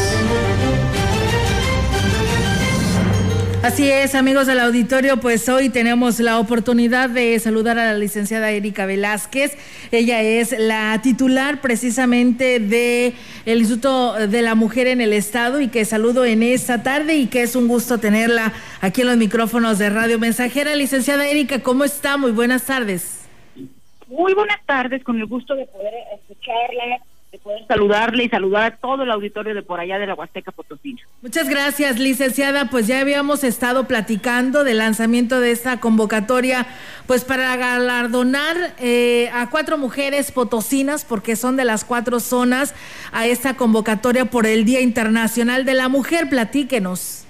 Así 3.62 3.90
es, 3.90 4.14
amigos 4.14 4.46
del 4.46 4.60
auditorio, 4.60 5.18
pues 5.18 5.48
hoy 5.48 5.70
tenemos 5.70 6.20
la 6.20 6.38
oportunidad 6.38 7.08
de 7.08 7.38
saludar 7.40 7.78
a 7.78 7.86
la 7.86 7.96
licenciada 7.96 8.50
Erika 8.50 8.84
Velázquez. 8.84 9.52
Ella 9.92 10.20
es 10.20 10.54
la 10.58 11.00
titular 11.02 11.62
precisamente 11.62 12.60
del 12.60 13.14
Instituto 13.46 14.12
de 14.28 14.42
la 14.42 14.54
Mujer 14.54 14.88
en 14.88 15.00
el 15.00 15.14
Estado 15.14 15.62
y 15.62 15.68
que 15.68 15.86
saludo 15.86 16.26
en 16.26 16.42
esta 16.42 16.82
tarde 16.82 17.16
y 17.16 17.28
que 17.28 17.40
es 17.40 17.56
un 17.56 17.66
gusto 17.66 17.96
tenerla 17.96 18.52
aquí 18.82 19.00
en 19.00 19.06
los 19.06 19.16
micrófonos 19.16 19.78
de 19.78 19.88
Radio 19.88 20.18
Mensajera. 20.18 20.76
Licenciada 20.76 21.26
Erika, 21.26 21.60
¿cómo 21.60 21.84
está? 21.84 22.18
Muy 22.18 22.32
buenas 22.32 22.64
tardes. 22.64 23.23
Muy 24.08 24.34
buenas 24.34 24.64
tardes, 24.66 25.02
con 25.02 25.18
el 25.18 25.26
gusto 25.26 25.54
de 25.54 25.66
poder 25.66 25.94
escucharla, 26.14 27.00
de 27.32 27.38
poder 27.38 27.66
saludarle 27.66 28.24
y 28.24 28.28
saludar 28.28 28.62
a 28.64 28.76
todo 28.76 29.02
el 29.02 29.10
auditorio 29.10 29.54
de 29.54 29.62
por 29.62 29.80
allá 29.80 29.98
de 29.98 30.06
la 30.06 30.14
Huasteca 30.14 30.52
Potosina. 30.52 31.00
Muchas 31.22 31.48
gracias, 31.48 31.98
licenciada. 31.98 32.66
Pues 32.70 32.86
ya 32.86 33.00
habíamos 33.00 33.44
estado 33.44 33.88
platicando 33.88 34.62
del 34.62 34.78
lanzamiento 34.78 35.40
de 35.40 35.50
esta 35.50 35.80
convocatoria, 35.80 36.66
pues 37.06 37.24
para 37.24 37.56
galardonar 37.56 38.56
eh, 38.78 39.30
a 39.32 39.50
cuatro 39.50 39.78
mujeres 39.78 40.30
potosinas, 40.32 41.04
porque 41.04 41.34
son 41.34 41.56
de 41.56 41.64
las 41.64 41.84
cuatro 41.84 42.20
zonas, 42.20 42.74
a 43.12 43.26
esta 43.26 43.56
convocatoria 43.56 44.26
por 44.26 44.46
el 44.46 44.64
Día 44.64 44.80
Internacional 44.80 45.64
de 45.64 45.74
la 45.74 45.88
Mujer. 45.88 46.28
Platíquenos. 46.28 47.26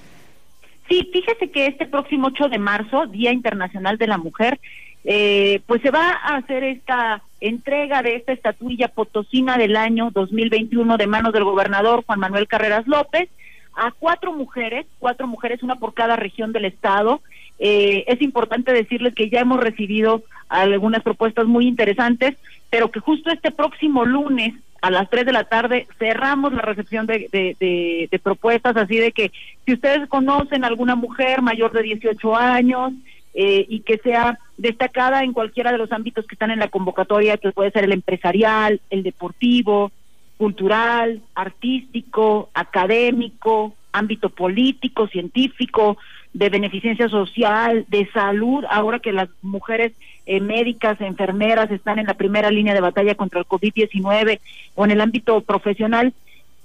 Sí, 0.88 1.08
fíjese 1.12 1.50
que 1.50 1.66
este 1.66 1.86
próximo 1.86 2.26
8 2.26 2.50
de 2.50 2.58
marzo, 2.58 3.06
Día 3.06 3.32
Internacional 3.32 3.96
de 3.96 4.06
la 4.06 4.18
Mujer, 4.18 4.60
eh, 5.04 5.60
pues 5.66 5.82
se 5.82 5.90
va 5.90 6.12
a 6.12 6.36
hacer 6.36 6.64
esta 6.64 7.22
entrega 7.40 8.02
de 8.02 8.16
esta 8.16 8.32
estatuilla 8.32 8.88
potosina 8.88 9.58
del 9.58 9.76
año 9.76 10.10
2021 10.10 10.96
de 10.96 11.06
manos 11.06 11.32
del 11.34 11.44
gobernador 11.44 12.04
Juan 12.06 12.20
Manuel 12.20 12.48
Carreras 12.48 12.86
López 12.86 13.28
a 13.76 13.90
cuatro 13.90 14.32
mujeres, 14.32 14.86
cuatro 14.98 15.26
mujeres, 15.26 15.62
una 15.62 15.76
por 15.76 15.94
cada 15.94 16.16
región 16.16 16.52
del 16.52 16.64
estado. 16.64 17.20
Eh, 17.58 18.04
es 18.06 18.22
importante 18.22 18.72
decirles 18.72 19.14
que 19.14 19.28
ya 19.28 19.40
hemos 19.40 19.60
recibido 19.60 20.22
algunas 20.48 21.02
propuestas 21.02 21.46
muy 21.46 21.66
interesantes, 21.66 22.36
pero 22.70 22.90
que 22.90 23.00
justo 23.00 23.30
este 23.30 23.50
próximo 23.50 24.04
lunes 24.04 24.54
a 24.80 24.90
las 24.90 25.08
3 25.10 25.26
de 25.26 25.32
la 25.32 25.44
tarde 25.44 25.86
cerramos 25.98 26.52
la 26.52 26.62
recepción 26.62 27.06
de, 27.06 27.28
de, 27.32 28.08
de 28.10 28.18
propuestas, 28.18 28.76
así 28.76 28.96
de 28.96 29.12
que 29.12 29.32
si 29.64 29.74
ustedes 29.74 30.08
conocen 30.08 30.64
alguna 30.64 30.94
mujer 30.94 31.42
mayor 31.42 31.72
de 31.72 31.82
18 31.82 32.36
años, 32.36 32.92
eh, 33.34 33.66
y 33.68 33.80
que 33.80 33.98
sea 33.98 34.38
destacada 34.56 35.24
en 35.24 35.32
cualquiera 35.32 35.72
de 35.72 35.78
los 35.78 35.90
ámbitos 35.90 36.26
que 36.26 36.36
están 36.36 36.52
en 36.52 36.60
la 36.60 36.68
convocatoria, 36.68 37.36
que 37.36 37.50
puede 37.50 37.72
ser 37.72 37.84
el 37.84 37.92
empresarial, 37.92 38.80
el 38.90 39.02
deportivo, 39.02 39.90
cultural, 40.36 41.20
artístico, 41.34 42.50
académico, 42.54 43.74
ámbito 43.92 44.28
político, 44.30 45.08
científico, 45.08 45.96
de 46.32 46.48
beneficencia 46.48 47.08
social, 47.08 47.86
de 47.88 48.08
salud, 48.12 48.64
ahora 48.68 48.98
que 48.98 49.12
las 49.12 49.28
mujeres 49.42 49.92
eh, 50.26 50.40
médicas, 50.40 51.00
enfermeras 51.00 51.70
están 51.70 51.98
en 51.98 52.06
la 52.06 52.14
primera 52.14 52.50
línea 52.50 52.74
de 52.74 52.80
batalla 52.80 53.14
contra 53.14 53.40
el 53.40 53.46
COVID-19 53.46 54.40
o 54.74 54.84
en 54.84 54.90
el 54.90 55.00
ámbito 55.00 55.40
profesional, 55.42 56.12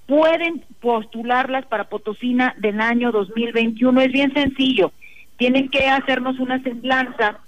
pueden 0.08 0.64
postularlas 0.82 1.66
para 1.68 1.84
Potosina 1.84 2.56
del 2.58 2.82
año 2.82 3.12
2021. 3.12 4.02
Es 4.02 4.12
bien 4.12 4.34
sencillo 4.34 4.92
tienen 5.40 5.70
que 5.70 5.88
hacernos 5.88 6.38
una 6.38 6.62
semblanza 6.62 7.40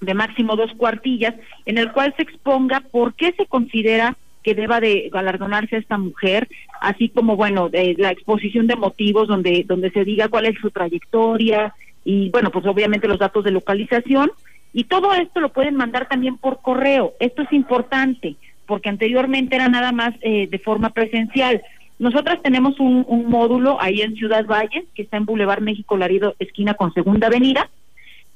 de 0.00 0.14
máximo 0.14 0.56
dos 0.56 0.72
cuartillas 0.76 1.34
en 1.66 1.78
el 1.78 1.92
cual 1.92 2.12
se 2.16 2.22
exponga 2.22 2.80
por 2.80 3.14
qué 3.14 3.32
se 3.36 3.46
considera 3.46 4.16
que 4.42 4.54
deba 4.54 4.80
de 4.80 5.10
galardonarse 5.12 5.76
a 5.76 5.78
esta 5.78 5.98
mujer, 5.98 6.48
así 6.80 7.08
como 7.08 7.36
bueno, 7.36 7.68
de 7.68 7.94
la 7.98 8.10
exposición 8.10 8.66
de 8.66 8.76
motivos 8.76 9.28
donde 9.28 9.64
donde 9.66 9.90
se 9.90 10.04
diga 10.04 10.28
cuál 10.28 10.46
es 10.46 10.58
su 10.60 10.70
trayectoria 10.70 11.74
y 12.04 12.30
bueno, 12.30 12.50
pues 12.50 12.64
obviamente 12.66 13.08
los 13.08 13.18
datos 13.18 13.44
de 13.44 13.50
localización 13.50 14.30
y 14.72 14.84
todo 14.84 15.14
esto 15.14 15.40
lo 15.40 15.52
pueden 15.52 15.76
mandar 15.76 16.08
también 16.08 16.38
por 16.38 16.62
correo. 16.62 17.14
Esto 17.20 17.42
es 17.42 17.52
importante 17.52 18.36
porque 18.66 18.88
anteriormente 18.88 19.56
era 19.56 19.68
nada 19.68 19.92
más 19.92 20.14
eh, 20.22 20.48
de 20.50 20.58
forma 20.58 20.90
presencial. 20.90 21.62
Nosotras 21.98 22.42
tenemos 22.42 22.78
un, 22.78 23.06
un, 23.08 23.30
módulo 23.30 23.80
ahí 23.80 24.02
en 24.02 24.16
Ciudad 24.16 24.44
Valles, 24.46 24.84
que 24.94 25.00
está 25.02 25.16
en 25.16 25.24
Boulevard 25.24 25.62
México 25.62 25.96
Larido, 25.96 26.34
esquina 26.38 26.74
con 26.74 26.92
Segunda 26.92 27.28
Avenida, 27.28 27.70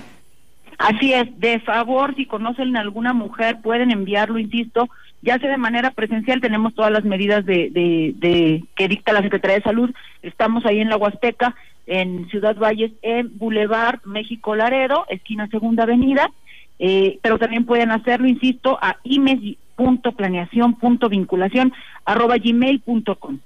Así 0.78 1.12
es, 1.12 1.28
de 1.40 1.58
favor, 1.60 2.14
si 2.16 2.26
conocen 2.26 2.76
a 2.76 2.80
alguna 2.80 3.14
mujer, 3.14 3.60
pueden 3.62 3.90
enviarlo, 3.90 4.38
insisto, 4.38 4.88
ya 5.26 5.38
sea 5.40 5.50
de 5.50 5.56
manera 5.56 5.90
presencial, 5.90 6.40
tenemos 6.40 6.72
todas 6.74 6.92
las 6.92 7.04
medidas 7.04 7.44
de, 7.44 7.68
de, 7.70 8.62
que 8.76 8.86
dicta 8.86 9.12
la 9.12 9.22
Secretaría 9.22 9.56
de 9.56 9.64
Salud. 9.64 9.90
Estamos 10.22 10.64
ahí 10.64 10.78
en 10.80 10.88
la 10.88 10.96
Huasteca, 10.96 11.56
en 11.88 12.28
Ciudad 12.28 12.54
Valles, 12.56 12.92
en 13.02 13.36
Boulevard 13.36 13.98
México 14.04 14.54
Laredo, 14.54 15.04
esquina 15.08 15.48
Segunda 15.48 15.82
Avenida, 15.82 16.30
eh, 16.78 17.18
pero 17.22 17.40
también 17.40 17.66
pueden 17.66 17.90
hacerlo, 17.90 18.28
insisto, 18.28 18.78
a 18.80 18.98
imes.planeación.vinculación 19.02 21.72
arroba 22.04 22.36
gmail.com. 22.38 23.40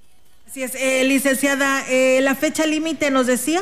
Así 0.47 0.63
es, 0.63 0.75
eh, 0.75 1.03
licenciada, 1.05 1.81
eh, 1.89 2.21
la 2.21 2.35
fecha 2.35 2.67
límite 2.67 3.11
nos 3.11 3.27
decía 3.27 3.61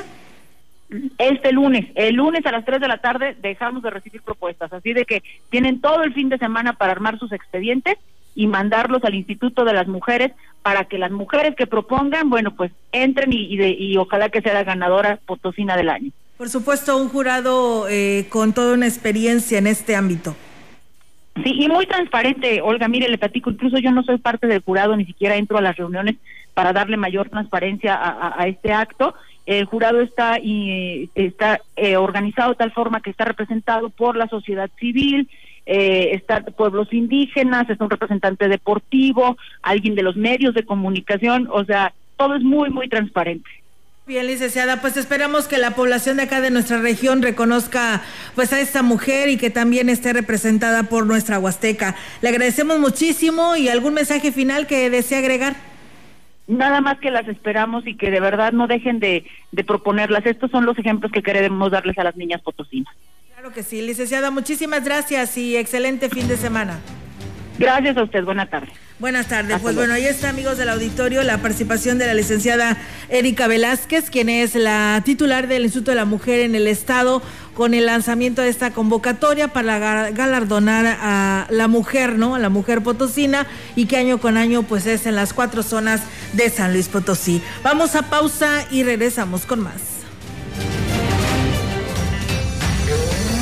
este 1.19 1.53
lunes, 1.53 1.87
el 1.95 2.15
lunes 2.15 2.45
a 2.47 2.53
las 2.53 2.65
3 2.65 2.81
de 2.81 2.89
la 2.89 2.99
tarde 2.99 3.37
dejamos 3.41 3.83
de 3.83 3.91
recibir 3.91 4.23
propuestas, 4.23 4.73
así 4.73 4.95
de 4.95 5.05
que 5.05 5.23
tienen 5.51 5.81
todo 5.81 6.03
el 6.03 6.15
fin 6.15 6.31
de 6.31 6.39
semana 6.39 6.73
para 6.73 6.93
armar 6.93 7.19
sus 7.19 7.33
expedientes 7.33 7.99
y 8.39 8.47
mandarlos 8.47 9.03
al 9.03 9.17
Instituto 9.17 9.65
de 9.65 9.73
las 9.73 9.89
Mujeres 9.89 10.31
para 10.63 10.85
que 10.85 10.97
las 10.97 11.11
mujeres 11.11 11.57
que 11.57 11.67
propongan, 11.67 12.31
bueno, 12.31 12.55
pues 12.55 12.71
entren 12.93 13.33
y, 13.33 13.49
y, 13.51 13.97
ojalá 13.97 14.29
que 14.29 14.41
sea 14.41 14.55
la 14.55 14.63
ganadora 14.63 15.19
potosina 15.27 15.77
del 15.77 15.89
año. 15.89 16.13
Por 16.37 16.49
supuesto, 16.49 16.97
un 16.97 17.09
jurado 17.09 17.89
eh, 17.89 18.27
con 18.29 18.53
toda 18.53 18.75
una 18.75 18.87
experiencia 18.87 19.59
en 19.59 19.67
este 19.67 19.97
ámbito. 19.97 20.37
Sí, 21.43 21.53
y 21.53 21.67
muy 21.67 21.87
transparente, 21.87 22.63
Olga, 22.63 22.87
mire, 22.87 23.09
le 23.09 23.19
platico, 23.19 23.51
incluso 23.51 23.79
yo 23.79 23.91
no 23.91 24.05
soy 24.05 24.19
parte 24.19 24.47
del 24.47 24.63
jurado, 24.63 24.97
ni 24.97 25.05
siquiera 25.05 25.35
entro 25.35 25.59
a 25.59 25.63
las 25.63 25.77
reuniones 25.77 26.15
para 26.55 26.73
darle 26.73 26.97
mayor 26.97 27.29
transparencia 27.31 27.99
a 28.01 28.47
este 28.47 28.73
acto, 28.73 29.15
el 29.49 29.65
jurado 29.65 30.03
está, 30.03 30.39
y, 30.39 31.11
está 31.15 31.61
eh, 31.75 31.97
organizado 31.97 32.51
de 32.51 32.57
tal 32.57 32.71
forma 32.71 33.01
que 33.01 33.09
está 33.09 33.25
representado 33.25 33.89
por 33.89 34.15
la 34.15 34.29
sociedad 34.29 34.69
civil, 34.79 35.27
eh, 35.71 36.15
está 36.15 36.41
pueblos 36.41 36.91
indígenas, 36.93 37.69
es 37.69 37.79
un 37.79 37.91
representante 37.91 38.49
deportivo, 38.49 39.37
alguien 39.61 39.95
de 39.95 40.03
los 40.03 40.17
medios 40.17 40.55
de 40.55 40.65
comunicación, 40.65 41.47
o 41.53 41.63
sea, 41.65 41.93
todo 42.17 42.37
es 42.37 42.43
muy, 42.43 42.71
muy 42.71 42.89
transparente. 42.89 43.49
Bien, 44.07 44.27
licenciada, 44.27 44.81
pues 44.81 44.97
esperamos 44.97 45.47
que 45.47 45.59
la 45.59 45.73
población 45.73 46.17
de 46.17 46.23
acá 46.23 46.41
de 46.41 46.51
nuestra 46.51 46.81
región 46.81 47.21
reconozca 47.21 48.01
pues 48.35 48.55
a 48.55 48.61
esta 48.61 48.83
mujer 48.83 49.29
y 49.29 49.37
que 49.37 49.51
también 49.51 49.91
esté 49.91 50.15
representada 50.15 50.85
por 50.85 51.07
nuestra 51.07 51.39
Huasteca. 51.39 51.95
Le 52.23 52.31
agradecemos 52.31 52.79
muchísimo 52.79 53.55
y 53.55 53.69
algún 53.69 53.93
mensaje 53.93 54.33
final 54.33 54.67
que 54.67 54.89
desee 54.89 55.19
agregar 55.19 55.55
nada 56.47 56.81
más 56.81 56.99
que 56.99 57.11
las 57.11 57.29
esperamos 57.29 57.87
y 57.87 57.95
que 57.95 58.11
de 58.11 58.21
verdad 58.21 58.53
no 58.53 58.67
dejen 58.67 59.01
de, 59.01 59.27
de 59.53 59.65
proponerlas. 59.65 60.25
Estos 60.25 60.51
son 60.51 60.65
los 60.65 60.79
ejemplos 60.79 61.13
que 61.13 61.23
queremos 61.23 61.71
darles 61.71 61.99
a 61.99 62.05
las 62.05 62.17
niñas 62.17 62.41
potosinas. 62.41 62.95
Claro 63.39 63.55
que 63.55 63.63
sí, 63.63 63.83
licenciada, 63.83 64.33
muchísimas 64.33 64.83
gracias 64.83 65.39
y 65.39 65.57
excelente 65.57 66.09
fin 66.09 66.27
de 66.27 66.37
semana. 66.37 66.81
Gracias 67.57 67.97
a 67.97 68.03
usted, 68.03 68.25
buena 68.25 68.51
tarde. 68.51 68.67
Buenas 68.99 69.29
tardes. 69.29 69.61
pues 69.61 69.77
bueno, 69.77 69.93
ahí 69.93 70.07
está, 70.07 70.31
amigos 70.31 70.59
del 70.59 70.69
auditorio, 70.71 71.23
la 71.23 71.39
participación 71.39 71.99
de 71.99 72.09
la 72.09 72.15
licenciada 72.15 72.77
Erika 73.09 73.47
Velázquez, 73.47 74.11
quien 74.11 74.29
es 74.29 74.57
la 74.57 75.03
titular 75.05 75.47
del 75.47 75.63
Instituto 75.63 75.93
de 75.93 75.95
la 75.99 76.05
Mujer 76.05 76.41
en 76.41 76.57
el 76.57 76.67
Estado, 76.67 77.23
con 77.55 77.75
el 77.75 77.87
lanzamiento 77.87 78.43
de 78.43 78.49
esta 78.49 78.73
convocatoria 78.73 79.47
para 79.47 80.11
galardonar 80.11 80.99
a 81.01 81.47
la 81.49 81.69
mujer, 81.69 82.19
¿no? 82.19 82.35
A 82.35 82.41
la 82.41 82.49
mujer 82.49 82.83
potosina 82.83 83.47
y 83.77 83.87
que 83.87 83.99
año 83.99 84.19
con 84.19 84.37
año, 84.37 84.65
pues 84.65 84.85
es 84.87 85.07
en 85.07 85.15
las 85.15 85.33
cuatro 85.33 85.63
zonas 85.63 86.03
de 86.33 86.51
San 86.51 86.73
Luis 86.73 86.89
Potosí. 86.89 87.41
Vamos 87.63 87.95
a 87.95 88.03
pausa 88.03 88.67
y 88.73 88.83
regresamos 88.83 89.47
con 89.47 89.61
más. 89.61 89.98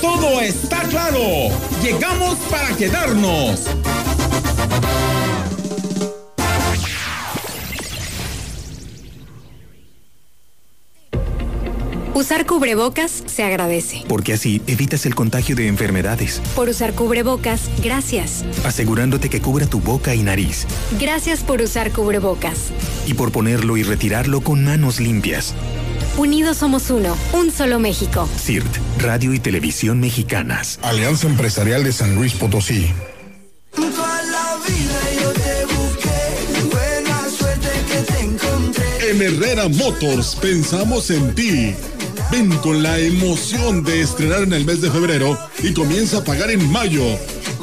Todo 0.00 0.40
está 0.40 0.82
claro. 0.82 1.48
Llegamos 1.82 2.38
para 2.50 2.76
quedarnos. 2.76 3.64
Usar 12.16 12.46
cubrebocas 12.46 13.24
se 13.26 13.42
agradece. 13.42 14.02
Porque 14.08 14.32
así 14.32 14.62
evitas 14.66 15.04
el 15.04 15.14
contagio 15.14 15.54
de 15.54 15.68
enfermedades. 15.68 16.40
Por 16.54 16.70
usar 16.70 16.94
cubrebocas, 16.94 17.68
gracias. 17.84 18.42
Asegurándote 18.64 19.28
que 19.28 19.42
cubra 19.42 19.66
tu 19.66 19.80
boca 19.80 20.14
y 20.14 20.22
nariz. 20.22 20.66
Gracias 20.98 21.42
por 21.42 21.60
usar 21.60 21.92
cubrebocas. 21.92 22.70
Y 23.06 23.12
por 23.12 23.32
ponerlo 23.32 23.76
y 23.76 23.82
retirarlo 23.82 24.40
con 24.40 24.64
manos 24.64 24.98
limpias. 24.98 25.54
Unidos 26.16 26.56
somos 26.56 26.90
uno, 26.90 27.14
un 27.34 27.50
solo 27.50 27.78
México. 27.78 28.26
CIRT, 28.42 28.66
Radio 29.00 29.34
y 29.34 29.38
Televisión 29.38 30.00
Mexicanas. 30.00 30.78
Alianza 30.82 31.26
Empresarial 31.26 31.84
de 31.84 31.92
San 31.92 32.14
Luis 32.14 32.32
Potosí. 32.32 32.90
En 39.02 39.22
Herrera 39.22 39.68
Motors 39.68 40.36
pensamos 40.36 41.10
en 41.10 41.34
ti. 41.34 41.74
Ven 42.32 42.50
con 42.58 42.82
la 42.82 42.98
emoción 42.98 43.84
de 43.84 44.00
estrenar 44.00 44.42
en 44.42 44.54
el 44.54 44.64
mes 44.64 44.80
de 44.80 44.90
febrero 44.90 45.38
y 45.62 45.74
comienza 45.74 46.18
a 46.18 46.24
pagar 46.24 46.50
en 46.50 46.72
mayo. 46.72 47.04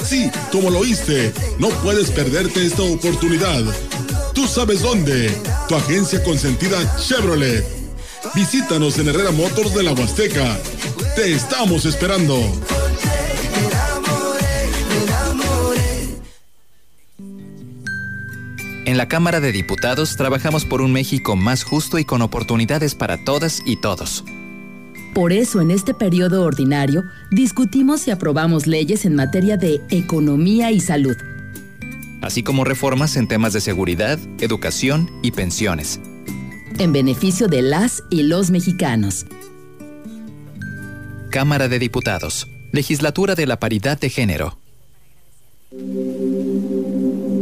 Sí, 0.05 0.29
como 0.51 0.69
lo 0.69 0.79
oíste, 0.79 1.33
no 1.57 1.69
puedes 1.69 2.11
perderte 2.11 2.65
esta 2.65 2.83
oportunidad. 2.83 3.63
Tú 4.35 4.47
sabes 4.47 4.83
dónde. 4.83 5.31
Tu 5.67 5.75
agencia 5.75 6.23
consentida 6.23 6.77
Chevrolet. 6.97 7.82
Visítanos 8.35 8.97
en 8.97 9.09
Herrera 9.09 9.31
Motors 9.31 9.73
de 9.73 9.83
la 9.83 9.93
Huasteca. 9.93 10.57
Te 11.15 11.33
estamos 11.33 11.85
esperando. 11.85 12.39
En 18.85 18.97
la 18.97 19.07
Cámara 19.07 19.39
de 19.39 19.51
Diputados 19.51 20.17
trabajamos 20.17 20.65
por 20.65 20.81
un 20.81 20.91
México 20.91 21.35
más 21.35 21.63
justo 21.63 21.99
y 21.99 22.05
con 22.05 22.21
oportunidades 22.21 22.95
para 22.95 23.23
todas 23.23 23.61
y 23.65 23.77
todos. 23.77 24.23
Por 25.13 25.31
eso 25.31 25.61
en 25.61 25.69
este 25.69 25.93
periodo 25.93 26.43
ordinario 26.43 27.03
discutimos 27.31 28.07
y 28.07 28.11
aprobamos 28.11 28.65
leyes 28.65 29.05
en 29.05 29.15
materia 29.15 29.57
de 29.57 29.79
economía 29.89 30.71
y 30.71 30.79
salud. 30.79 31.15
Así 32.21 32.41
como 32.41 32.63
reformas 32.63 33.15
en 33.15 33.27
temas 33.27 33.53
de 33.53 33.61
seguridad, 33.61 34.17
educación 34.39 35.11
y 35.21 35.31
pensiones. 35.31 35.99
En 36.79 36.91
beneficio 36.91 37.47
de 37.47 37.61
las 37.61 38.03
y 38.09 38.23
los 38.23 38.49
mexicanos. 38.49 39.25
Cámara 41.29 41.67
de 41.67 41.79
Diputados. 41.79 42.47
Legislatura 42.71 43.35
de 43.35 43.45
la 43.45 43.59
Paridad 43.59 43.99
de 43.99 44.09
Género. 44.09 44.57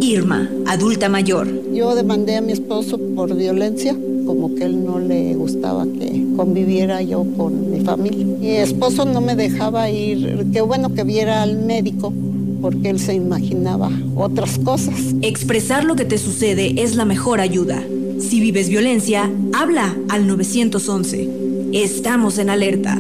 Irma, 0.01 0.49
adulta 0.67 1.07
mayor. 1.07 1.47
Yo 1.73 1.95
demandé 1.95 2.37
a 2.37 2.41
mi 2.41 2.51
esposo 2.51 2.99
por 3.15 3.35
violencia, 3.35 3.95
como 4.25 4.53
que 4.55 4.65
él 4.65 4.83
no 4.83 4.99
le 4.99 5.35
gustaba 5.35 5.85
que 5.85 6.25
conviviera 6.35 7.01
yo 7.01 7.25
con 7.37 7.71
mi 7.71 7.81
familia. 7.81 8.25
Mi 8.25 8.49
esposo 8.57 9.05
no 9.05 9.21
me 9.21 9.35
dejaba 9.35 9.89
ir, 9.89 10.47
qué 10.51 10.61
bueno 10.61 10.93
que 10.93 11.03
viera 11.03 11.41
al 11.41 11.57
médico, 11.57 12.13
porque 12.61 12.89
él 12.89 12.99
se 12.99 13.13
imaginaba 13.13 13.89
otras 14.15 14.59
cosas. 14.59 14.99
Expresar 15.21 15.83
lo 15.83 15.95
que 15.95 16.05
te 16.05 16.17
sucede 16.17 16.81
es 16.81 16.95
la 16.95 17.05
mejor 17.05 17.39
ayuda. 17.41 17.83
Si 18.19 18.39
vives 18.39 18.69
violencia, 18.69 19.29
habla 19.53 19.95
al 20.09 20.27
911. 20.27 21.29
Estamos 21.73 22.37
en 22.37 22.49
alerta. 22.49 22.97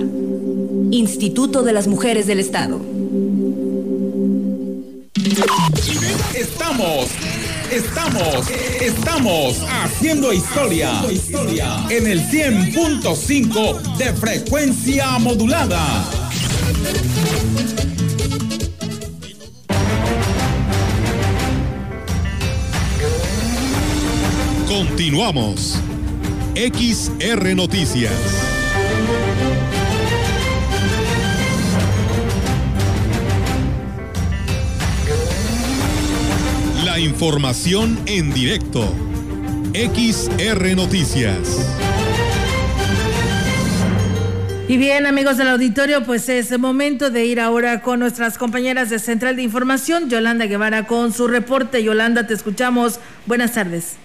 Instituto 0.91 1.63
de 1.63 1.73
las 1.73 1.87
Mujeres 1.87 2.27
del 2.27 2.39
Estado. 2.39 2.81
Estamos, 6.33 7.07
estamos, 7.71 8.49
estamos 8.81 9.61
haciendo 9.69 10.33
historia, 10.33 10.91
en 11.89 12.07
el 12.07 12.21
100.5 12.21 13.97
de 13.97 14.13
frecuencia 14.13 15.19
modulada. 15.19 16.05
Continuamos. 24.87 25.79
XR 26.55 27.55
Noticias. 27.55 28.11
La 36.83 36.97
información 36.97 37.99
en 38.07 38.33
directo. 38.33 38.91
XR 39.75 40.75
Noticias. 40.75 41.37
Y 44.67 44.77
bien, 44.77 45.05
amigos 45.05 45.37
del 45.37 45.49
auditorio, 45.49 46.03
pues 46.05 46.27
es 46.27 46.51
el 46.51 46.57
momento 46.57 47.11
de 47.11 47.25
ir 47.25 47.39
ahora 47.39 47.83
con 47.83 47.99
nuestras 47.99 48.39
compañeras 48.39 48.89
de 48.89 48.97
Central 48.97 49.35
de 49.35 49.43
Información, 49.43 50.09
Yolanda 50.09 50.47
Guevara, 50.47 50.87
con 50.87 51.13
su 51.13 51.27
reporte. 51.27 51.83
Yolanda, 51.83 52.25
te 52.25 52.33
escuchamos. 52.33 52.99
Buenas 53.27 53.53
tardes. 53.53 53.97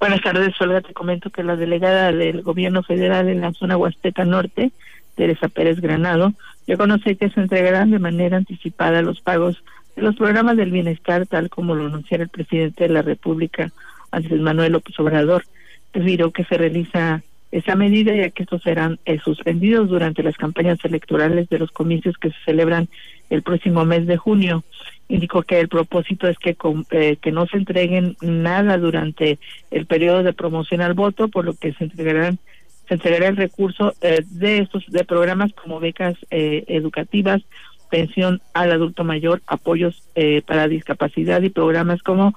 Buenas 0.00 0.22
tardes, 0.22 0.58
Olga. 0.58 0.80
Te 0.80 0.94
comento 0.94 1.28
que 1.28 1.44
la 1.44 1.56
delegada 1.56 2.10
del 2.10 2.40
Gobierno 2.40 2.82
Federal 2.82 3.28
en 3.28 3.42
la 3.42 3.52
zona 3.52 3.76
Huasteca 3.76 4.24
Norte, 4.24 4.72
Teresa 5.14 5.48
Pérez 5.48 5.78
Granado, 5.78 6.32
ya 6.66 6.78
conoce 6.78 7.16
que 7.16 7.28
se 7.28 7.38
entregarán 7.38 7.90
de 7.90 7.98
manera 7.98 8.38
anticipada 8.38 9.02
los 9.02 9.20
pagos 9.20 9.62
de 9.96 10.02
los 10.02 10.16
programas 10.16 10.56
del 10.56 10.70
bienestar, 10.70 11.26
tal 11.26 11.50
como 11.50 11.74
lo 11.74 11.84
anunciara 11.84 12.24
el 12.24 12.30
presidente 12.30 12.84
de 12.84 12.94
la 12.94 13.02
República, 13.02 13.72
Andrés 14.10 14.40
Manuel 14.40 14.72
López 14.72 14.98
Obrador. 14.98 15.44
Debido 15.92 16.30
que 16.30 16.44
se 16.44 16.56
realiza 16.56 17.22
esa 17.52 17.74
medida 17.74 18.14
ya 18.14 18.30
que 18.30 18.44
estos 18.44 18.62
serán 18.62 19.00
eh, 19.04 19.18
suspendidos 19.24 19.88
durante 19.88 20.22
las 20.22 20.36
campañas 20.36 20.78
electorales 20.84 21.48
de 21.48 21.58
los 21.58 21.70
comicios 21.72 22.16
que 22.16 22.30
se 22.30 22.36
celebran 22.44 22.88
el 23.28 23.42
próximo 23.42 23.84
mes 23.84 24.06
de 24.06 24.16
junio. 24.16 24.62
Indicó 25.08 25.42
que 25.42 25.58
el 25.58 25.68
propósito 25.68 26.28
es 26.28 26.38
que, 26.38 26.56
eh, 26.92 27.16
que 27.20 27.32
no 27.32 27.46
se 27.46 27.56
entreguen 27.56 28.16
nada 28.20 28.78
durante 28.78 29.38
el 29.72 29.86
periodo 29.86 30.22
de 30.22 30.32
promoción 30.32 30.80
al 30.80 30.94
voto, 30.94 31.28
por 31.28 31.44
lo 31.44 31.54
que 31.54 31.72
se 31.72 31.84
entregarán 31.84 32.38
se 32.86 32.94
entregará 32.94 33.28
el 33.28 33.36
recurso 33.36 33.94
eh, 34.00 34.24
de 34.30 34.58
estos 34.58 34.84
de 34.88 35.04
programas 35.04 35.52
como 35.52 35.78
becas 35.78 36.16
educativas, 36.30 37.40
pensión 37.88 38.40
al 38.52 38.72
adulto 38.72 39.04
mayor, 39.04 39.42
apoyos 39.46 40.02
para 40.44 40.66
discapacidad 40.66 41.40
y 41.42 41.50
programas 41.50 42.02
como 42.02 42.34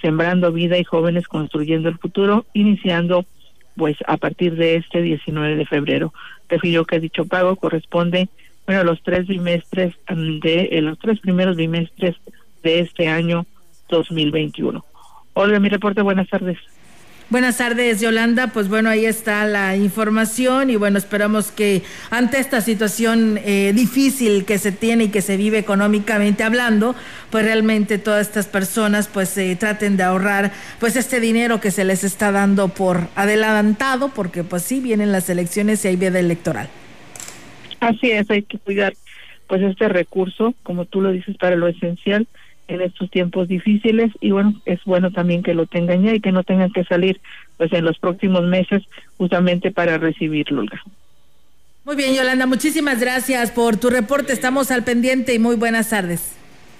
Sembrando 0.00 0.52
Vida 0.52 0.78
y 0.78 0.84
Jóvenes 0.84 1.28
Construyendo 1.28 1.90
el 1.90 1.98
Futuro, 1.98 2.46
iniciando 2.54 3.26
pues 3.80 3.96
a 4.06 4.18
partir 4.18 4.56
de 4.56 4.76
este 4.76 5.00
19 5.00 5.56
de 5.56 5.64
febrero. 5.64 6.12
Refirió 6.50 6.84
que 6.84 7.00
dicho 7.00 7.24
pago 7.24 7.56
corresponde 7.56 8.28
bueno, 8.66 8.84
los 8.84 9.02
tres 9.02 9.26
bimestres 9.26 9.94
de 10.06 10.68
eh, 10.70 10.82
los 10.82 10.98
tres 10.98 11.18
primeros 11.20 11.56
bimestres 11.56 12.14
de 12.62 12.80
este 12.80 13.08
año 13.08 13.46
2021. 13.88 14.84
Olga, 15.32 15.58
mi 15.58 15.70
reporte, 15.70 16.02
buenas 16.02 16.28
tardes. 16.28 16.58
Buenas 17.30 17.58
tardes, 17.58 18.00
Yolanda. 18.00 18.48
Pues 18.48 18.68
bueno, 18.68 18.90
ahí 18.90 19.04
está 19.06 19.44
la 19.44 19.76
información 19.76 20.68
y 20.68 20.74
bueno, 20.74 20.98
esperamos 20.98 21.52
que 21.52 21.82
ante 22.10 22.40
esta 22.40 22.60
situación 22.60 23.38
eh, 23.44 23.72
difícil 23.72 24.44
que 24.44 24.58
se 24.58 24.72
tiene 24.72 25.04
y 25.04 25.08
que 25.10 25.22
se 25.22 25.36
vive 25.36 25.58
económicamente 25.58 26.42
hablando, 26.42 26.96
pues 27.30 27.44
realmente 27.44 27.98
todas 27.98 28.26
estas 28.26 28.48
personas 28.48 29.06
pues 29.06 29.38
eh, 29.38 29.54
traten 29.54 29.96
de 29.96 30.02
ahorrar 30.02 30.50
pues 30.80 30.96
este 30.96 31.20
dinero 31.20 31.60
que 31.60 31.70
se 31.70 31.84
les 31.84 32.02
está 32.02 32.32
dando 32.32 32.66
por 32.66 33.06
adelantado, 33.14 34.08
porque 34.08 34.42
pues 34.42 34.64
sí 34.64 34.80
vienen 34.80 35.12
las 35.12 35.30
elecciones 35.30 35.84
y 35.84 35.88
hay 35.88 35.96
veda 35.96 36.18
electoral. 36.18 36.68
Así 37.78 38.10
es, 38.10 38.28
hay 38.28 38.42
que 38.42 38.58
cuidar 38.58 38.94
pues 39.46 39.62
este 39.62 39.88
recurso, 39.88 40.52
como 40.64 40.84
tú 40.84 41.00
lo 41.00 41.12
dices, 41.12 41.36
para 41.36 41.54
lo 41.54 41.68
esencial 41.68 42.26
en 42.70 42.80
estos 42.80 43.10
tiempos 43.10 43.48
difíciles 43.48 44.12
y 44.20 44.30
bueno, 44.30 44.54
es 44.64 44.82
bueno 44.84 45.10
también 45.10 45.42
que 45.42 45.54
lo 45.54 45.66
tengan 45.66 46.02
ya 46.02 46.14
y 46.14 46.20
que 46.20 46.32
no 46.32 46.44
tengan 46.44 46.72
que 46.72 46.84
salir 46.84 47.20
pues 47.56 47.72
en 47.72 47.84
los 47.84 47.98
próximos 47.98 48.44
meses 48.44 48.82
justamente 49.18 49.70
para 49.70 49.98
recibirlo. 49.98 50.64
Muy 51.84 51.96
bien, 51.96 52.14
Yolanda, 52.14 52.46
muchísimas 52.46 53.00
gracias 53.00 53.50
por 53.50 53.76
tu 53.76 53.90
reporte. 53.90 54.32
Estamos 54.32 54.70
al 54.70 54.84
pendiente 54.84 55.34
y 55.34 55.38
muy 55.38 55.56
buenas 55.56 55.90
tardes. 55.90 56.36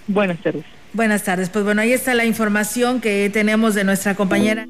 Buenas 0.07 0.38
tardes. 0.38 0.64
Buenas 0.92 1.22
tardes. 1.24 1.50
Pues 1.50 1.64
bueno, 1.64 1.83
ahí 1.83 1.92
está 1.92 2.14
la 2.14 2.24
información 2.24 3.00
que 3.00 3.31
tenemos 3.31 3.74
de 3.74 3.85
nuestra 3.85 4.14
compañera. 4.14 4.66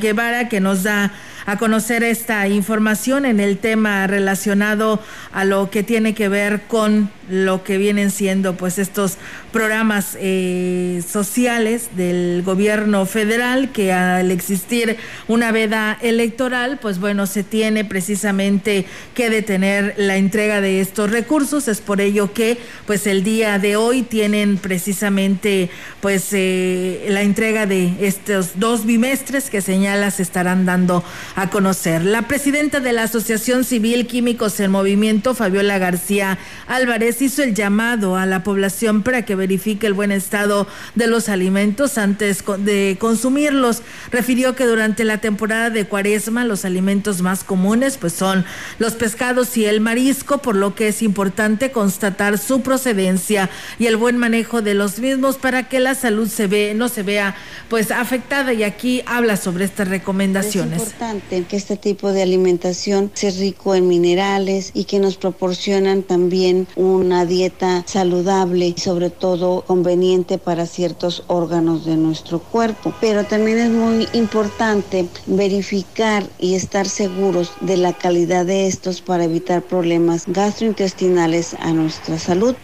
Guevara 0.00 0.48
que 0.48 0.60
nos 0.60 0.84
da 0.84 1.12
a 1.46 1.58
conocer 1.58 2.04
esta 2.04 2.46
información 2.48 3.26
en 3.26 3.40
el 3.40 3.58
tema 3.58 4.06
relacionado 4.06 5.02
a 5.32 5.44
lo 5.44 5.68
que 5.68 5.82
tiene 5.82 6.14
que 6.14 6.28
ver 6.28 6.62
con 6.68 7.10
lo 7.28 7.64
que 7.64 7.76
vienen 7.76 8.10
siendo 8.10 8.54
pues 8.54 8.78
estos 8.78 9.18
programas 9.54 10.18
eh, 10.20 11.00
sociales 11.08 11.90
del 11.96 12.42
gobierno 12.44 13.06
federal 13.06 13.70
que 13.70 13.92
al 13.92 14.32
existir 14.32 14.96
una 15.28 15.52
veda 15.52 15.96
electoral 16.02 16.80
pues 16.82 16.98
bueno 16.98 17.28
se 17.28 17.44
tiene 17.44 17.84
precisamente 17.84 18.84
que 19.14 19.30
detener 19.30 19.94
la 19.96 20.16
entrega 20.16 20.60
de 20.60 20.80
estos 20.80 21.12
recursos 21.12 21.68
es 21.68 21.80
por 21.80 22.00
ello 22.00 22.32
que 22.32 22.58
pues 22.84 23.06
el 23.06 23.22
día 23.22 23.60
de 23.60 23.76
hoy 23.76 24.02
tienen 24.02 24.58
precisamente 24.58 25.70
pues 26.00 26.30
eh, 26.32 27.06
la 27.08 27.22
entrega 27.22 27.66
de 27.66 27.94
estos 28.00 28.58
dos 28.58 28.84
bimestres 28.84 29.50
que 29.50 29.60
señala 29.60 30.10
se 30.10 30.24
estarán 30.24 30.66
dando 30.66 31.04
a 31.36 31.48
conocer. 31.50 32.04
La 32.04 32.22
presidenta 32.22 32.80
de 32.80 32.92
la 32.92 33.04
Asociación 33.04 33.62
Civil 33.64 34.06
Químicos 34.06 34.58
en 34.58 34.72
Movimiento, 34.72 35.34
Fabiola 35.34 35.78
García 35.78 36.38
Álvarez, 36.66 37.22
hizo 37.22 37.42
el 37.42 37.54
llamado 37.54 38.16
a 38.16 38.26
la 38.26 38.42
población 38.42 39.02
para 39.02 39.24
que 39.24 39.36
verifique 39.44 39.86
el 39.86 39.92
buen 39.92 40.10
estado 40.10 40.66
de 40.94 41.06
los 41.06 41.28
alimentos 41.28 41.98
antes 41.98 42.42
de 42.60 42.96
consumirlos. 42.98 43.82
Refirió 44.10 44.56
que 44.56 44.64
durante 44.64 45.04
la 45.04 45.18
temporada 45.18 45.68
de 45.68 45.84
cuaresma 45.84 46.46
los 46.46 46.64
alimentos 46.64 47.20
más 47.20 47.44
comunes 47.44 47.98
pues 47.98 48.14
son 48.14 48.46
los 48.78 48.94
pescados 48.94 49.54
y 49.58 49.66
el 49.66 49.82
marisco, 49.82 50.38
por 50.38 50.56
lo 50.56 50.74
que 50.74 50.88
es 50.88 51.02
importante 51.02 51.72
constatar 51.72 52.38
su 52.38 52.62
procedencia 52.62 53.50
y 53.78 53.84
el 53.84 53.98
buen 53.98 54.16
manejo 54.16 54.62
de 54.62 54.72
los 54.72 54.98
mismos 54.98 55.36
para 55.36 55.68
que 55.68 55.78
la 55.78 55.94
salud 55.94 56.26
se 56.26 56.46
ve, 56.46 56.72
no 56.74 56.88
se 56.88 57.02
vea 57.02 57.36
pues 57.68 57.90
afectada 57.90 58.54
y 58.54 58.62
aquí 58.62 59.02
habla 59.04 59.36
sobre 59.36 59.66
estas 59.66 59.88
recomendaciones. 59.88 60.80
Es 60.80 60.88
importante 60.88 61.44
que 61.44 61.56
este 61.56 61.76
tipo 61.76 62.12
de 62.12 62.22
alimentación 62.22 63.10
sea 63.12 63.30
rico 63.32 63.74
en 63.74 63.88
minerales 63.88 64.70
y 64.72 64.84
que 64.84 65.00
nos 65.00 65.18
proporcionan 65.18 66.02
también 66.02 66.66
una 66.76 67.26
dieta 67.26 67.84
saludable 67.86 68.74
sobre 68.78 69.10
todo 69.10 69.33
conveniente 69.66 70.38
para 70.38 70.66
ciertos 70.66 71.24
órganos 71.26 71.84
de 71.84 71.96
nuestro 71.96 72.38
cuerpo. 72.38 72.92
Pero 73.00 73.24
también 73.24 73.58
es 73.58 73.70
muy 73.70 74.08
importante 74.12 75.08
verificar 75.26 76.24
y 76.38 76.54
estar 76.54 76.88
seguros 76.88 77.52
de 77.60 77.76
la 77.76 77.92
calidad 77.92 78.46
de 78.46 78.66
estos 78.66 79.00
para 79.00 79.24
evitar 79.24 79.62
problemas 79.62 80.24
gastrointestinales 80.26 81.54
a 81.54 81.72
nuestra 81.72 82.18
salud. 82.18 82.54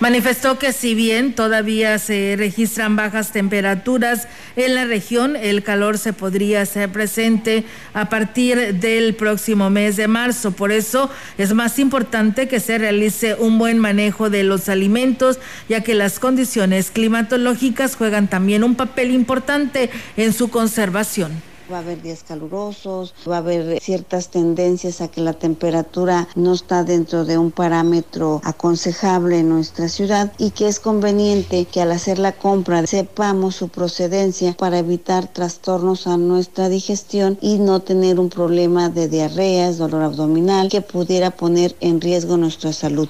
Manifestó 0.00 0.58
que 0.58 0.72
si 0.72 0.94
bien 0.94 1.34
todavía 1.34 1.98
se 1.98 2.34
registran 2.38 2.96
bajas 2.96 3.32
temperaturas 3.32 4.28
en 4.56 4.74
la 4.74 4.86
región, 4.86 5.36
el 5.36 5.62
calor 5.62 5.98
se 5.98 6.14
podría 6.14 6.62
hacer 6.62 6.88
presente 6.90 7.64
a 7.92 8.08
partir 8.08 8.76
del 8.76 9.14
próximo 9.14 9.68
mes 9.68 9.96
de 9.96 10.08
marzo. 10.08 10.52
Por 10.52 10.72
eso 10.72 11.10
es 11.36 11.52
más 11.52 11.78
importante 11.78 12.48
que 12.48 12.60
se 12.60 12.78
realice 12.78 13.34
un 13.34 13.58
buen 13.58 13.78
manejo 13.78 14.30
de 14.30 14.42
los 14.42 14.70
alimentos, 14.70 15.38
ya 15.68 15.82
que 15.82 15.92
las 15.92 16.18
condiciones 16.18 16.90
climatológicas 16.90 17.94
juegan 17.94 18.26
también 18.26 18.64
un 18.64 18.76
papel 18.76 19.10
importante 19.10 19.90
en 20.16 20.32
su 20.32 20.48
conservación 20.48 21.49
va 21.70 21.78
a 21.78 21.80
haber 21.80 22.02
días 22.02 22.24
calurosos, 22.26 23.14
va 23.28 23.36
a 23.36 23.38
haber 23.38 23.80
ciertas 23.80 24.28
tendencias 24.28 25.00
a 25.00 25.08
que 25.08 25.20
la 25.20 25.34
temperatura 25.34 26.28
no 26.34 26.52
está 26.52 26.84
dentro 26.84 27.24
de 27.24 27.38
un 27.38 27.50
parámetro 27.50 28.40
aconsejable 28.44 29.38
en 29.38 29.48
nuestra 29.48 29.88
ciudad 29.88 30.32
y 30.38 30.50
que 30.50 30.68
es 30.68 30.80
conveniente 30.80 31.66
que 31.66 31.80
al 31.80 31.92
hacer 31.92 32.18
la 32.18 32.32
compra 32.32 32.86
sepamos 32.86 33.56
su 33.56 33.68
procedencia 33.68 34.54
para 34.58 34.78
evitar 34.78 35.28
trastornos 35.28 36.06
a 36.06 36.16
nuestra 36.16 36.68
digestión 36.68 37.38
y 37.40 37.58
no 37.58 37.80
tener 37.80 38.18
un 38.18 38.30
problema 38.30 38.88
de 38.88 39.08
diarreas, 39.08 39.78
dolor 39.78 40.02
abdominal 40.02 40.68
que 40.68 40.80
pudiera 40.80 41.30
poner 41.30 41.76
en 41.80 42.00
riesgo 42.00 42.36
nuestra 42.36 42.72
salud. 42.72 43.08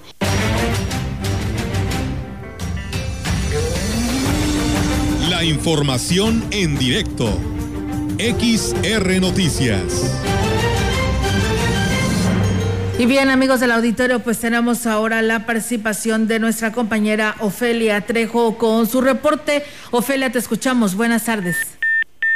La 5.28 5.44
información 5.44 6.44
en 6.50 6.76
directo 6.76 7.30
XR 8.20 9.18
Noticias. 9.18 10.20
Y 12.98 13.06
bien, 13.06 13.30
amigos 13.30 13.60
del 13.60 13.70
auditorio, 13.72 14.20
pues 14.20 14.38
tenemos 14.38 14.86
ahora 14.86 15.22
la 15.22 15.46
participación 15.46 16.28
de 16.28 16.38
nuestra 16.38 16.70
compañera 16.70 17.34
Ofelia 17.40 18.02
Trejo 18.02 18.58
con 18.58 18.86
su 18.86 19.00
reporte. 19.00 19.62
Ofelia, 19.90 20.30
te 20.30 20.38
escuchamos. 20.38 20.96
Buenas 20.96 21.24
tardes. 21.24 21.78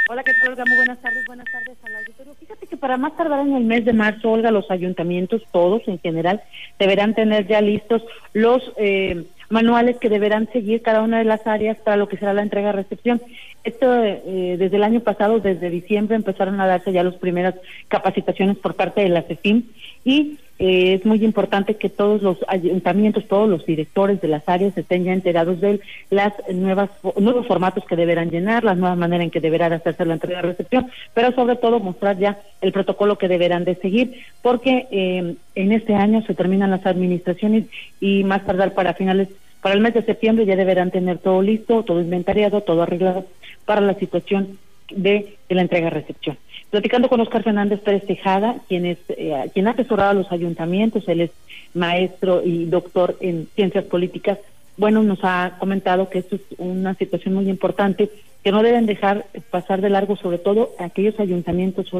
Hola, 0.08 0.22
¿qué 0.24 0.32
tal, 0.40 0.52
Olga? 0.52 0.64
Muy 0.66 0.76
buenas 0.76 0.98
tardes. 1.02 1.22
Buenas 1.26 1.46
tardes 1.52 1.76
al 1.84 1.96
auditorio. 1.96 2.34
Fíjate 2.40 2.66
que 2.66 2.76
para 2.78 2.96
más 2.96 3.14
tardar 3.14 3.40
en 3.40 3.54
el 3.54 3.64
mes 3.64 3.84
de 3.84 3.92
marzo, 3.92 4.30
Olga, 4.30 4.50
los 4.50 4.70
ayuntamientos, 4.70 5.42
todos 5.52 5.82
en 5.86 5.98
general, 5.98 6.42
deberán 6.78 7.14
tener 7.14 7.46
ya 7.46 7.60
listos 7.60 8.02
los 8.32 8.62
eh, 8.78 9.26
manuales 9.54 9.96
que 9.98 10.08
deberán 10.08 10.48
seguir 10.52 10.82
cada 10.82 11.00
una 11.00 11.18
de 11.18 11.24
las 11.24 11.46
áreas 11.46 11.78
para 11.78 11.96
lo 11.96 12.08
que 12.08 12.16
será 12.16 12.34
la 12.34 12.42
entrega-recepción. 12.42 13.22
Esto 13.62 13.86
eh, 14.04 14.56
desde 14.58 14.76
el 14.76 14.82
año 14.82 15.00
pasado, 15.00 15.38
desde 15.38 15.70
diciembre, 15.70 16.16
empezaron 16.16 16.60
a 16.60 16.66
darse 16.66 16.92
ya 16.92 17.04
las 17.04 17.14
primeras 17.14 17.54
capacitaciones 17.88 18.58
por 18.58 18.74
parte 18.74 19.00
de 19.02 19.08
la 19.08 19.22
CEFIM 19.22 19.62
y 20.04 20.38
eh, 20.58 20.94
es 20.94 21.06
muy 21.06 21.24
importante 21.24 21.76
que 21.76 21.88
todos 21.88 22.20
los 22.22 22.38
ayuntamientos, 22.46 23.26
todos 23.26 23.48
los 23.48 23.64
directores 23.64 24.20
de 24.20 24.28
las 24.28 24.48
áreas 24.48 24.76
estén 24.76 25.04
ya 25.04 25.12
enterados 25.12 25.60
de 25.60 25.80
las 26.10 26.32
nuevas 26.52 26.90
nuevos 27.16 27.46
formatos 27.46 27.84
que 27.84 27.96
deberán 27.96 28.30
llenar, 28.30 28.64
las 28.64 28.76
nuevas 28.76 28.98
maneras 28.98 29.24
en 29.24 29.30
que 29.30 29.40
deberán 29.40 29.72
hacerse 29.72 30.04
la 30.04 30.14
entrega 30.14 30.42
de 30.42 30.48
recepción, 30.48 30.88
pero 31.12 31.32
sobre 31.32 31.56
todo 31.56 31.80
mostrar 31.80 32.18
ya 32.18 32.38
el 32.60 32.72
protocolo 32.72 33.18
que 33.18 33.28
deberán 33.28 33.64
de 33.64 33.76
seguir, 33.76 34.20
porque 34.42 34.86
eh, 34.90 35.34
en 35.54 35.72
este 35.72 35.94
año 35.94 36.22
se 36.26 36.34
terminan 36.34 36.70
las 36.70 36.86
administraciones 36.86 37.64
y 38.00 38.24
más 38.24 38.44
tardar 38.44 38.74
para 38.74 38.94
finales 38.94 39.28
para 39.64 39.76
el 39.76 39.80
mes 39.80 39.94
de 39.94 40.02
septiembre 40.02 40.44
ya 40.44 40.56
deberán 40.56 40.90
tener 40.90 41.16
todo 41.16 41.40
listo, 41.40 41.84
todo 41.84 41.98
inventariado, 41.98 42.60
todo 42.60 42.82
arreglado 42.82 43.24
para 43.64 43.80
la 43.80 43.94
situación 43.94 44.58
de, 44.90 45.38
la 45.48 45.62
entrega-recepción. 45.62 46.36
Platicando 46.68 47.08
con 47.08 47.22
Oscar 47.22 47.42
Fernández 47.42 47.80
Pérez 47.80 48.04
Tejada, 48.04 48.56
quien, 48.68 48.84
es, 48.84 48.98
eh, 49.08 49.48
quien 49.54 49.66
ha 49.66 49.70
asesorado 49.70 50.10
a 50.10 50.12
los 50.12 50.30
ayuntamientos, 50.30 51.08
él 51.08 51.22
es 51.22 51.30
maestro 51.72 52.42
y 52.44 52.66
doctor 52.66 53.16
en 53.22 53.48
ciencias 53.54 53.84
políticas, 53.84 54.38
bueno, 54.76 55.02
nos 55.02 55.20
ha 55.22 55.56
comentado 55.58 56.10
que 56.10 56.18
esto 56.18 56.36
es 56.36 56.42
una 56.58 56.92
situación 56.96 57.32
muy 57.32 57.48
importante, 57.48 58.10
que 58.42 58.52
no 58.52 58.62
deben 58.62 58.84
dejar 58.84 59.24
pasar 59.50 59.80
de 59.80 59.88
largo, 59.88 60.16
sobre 60.16 60.36
todo 60.36 60.72
aquellos 60.78 61.18
ayuntamientos, 61.18 61.90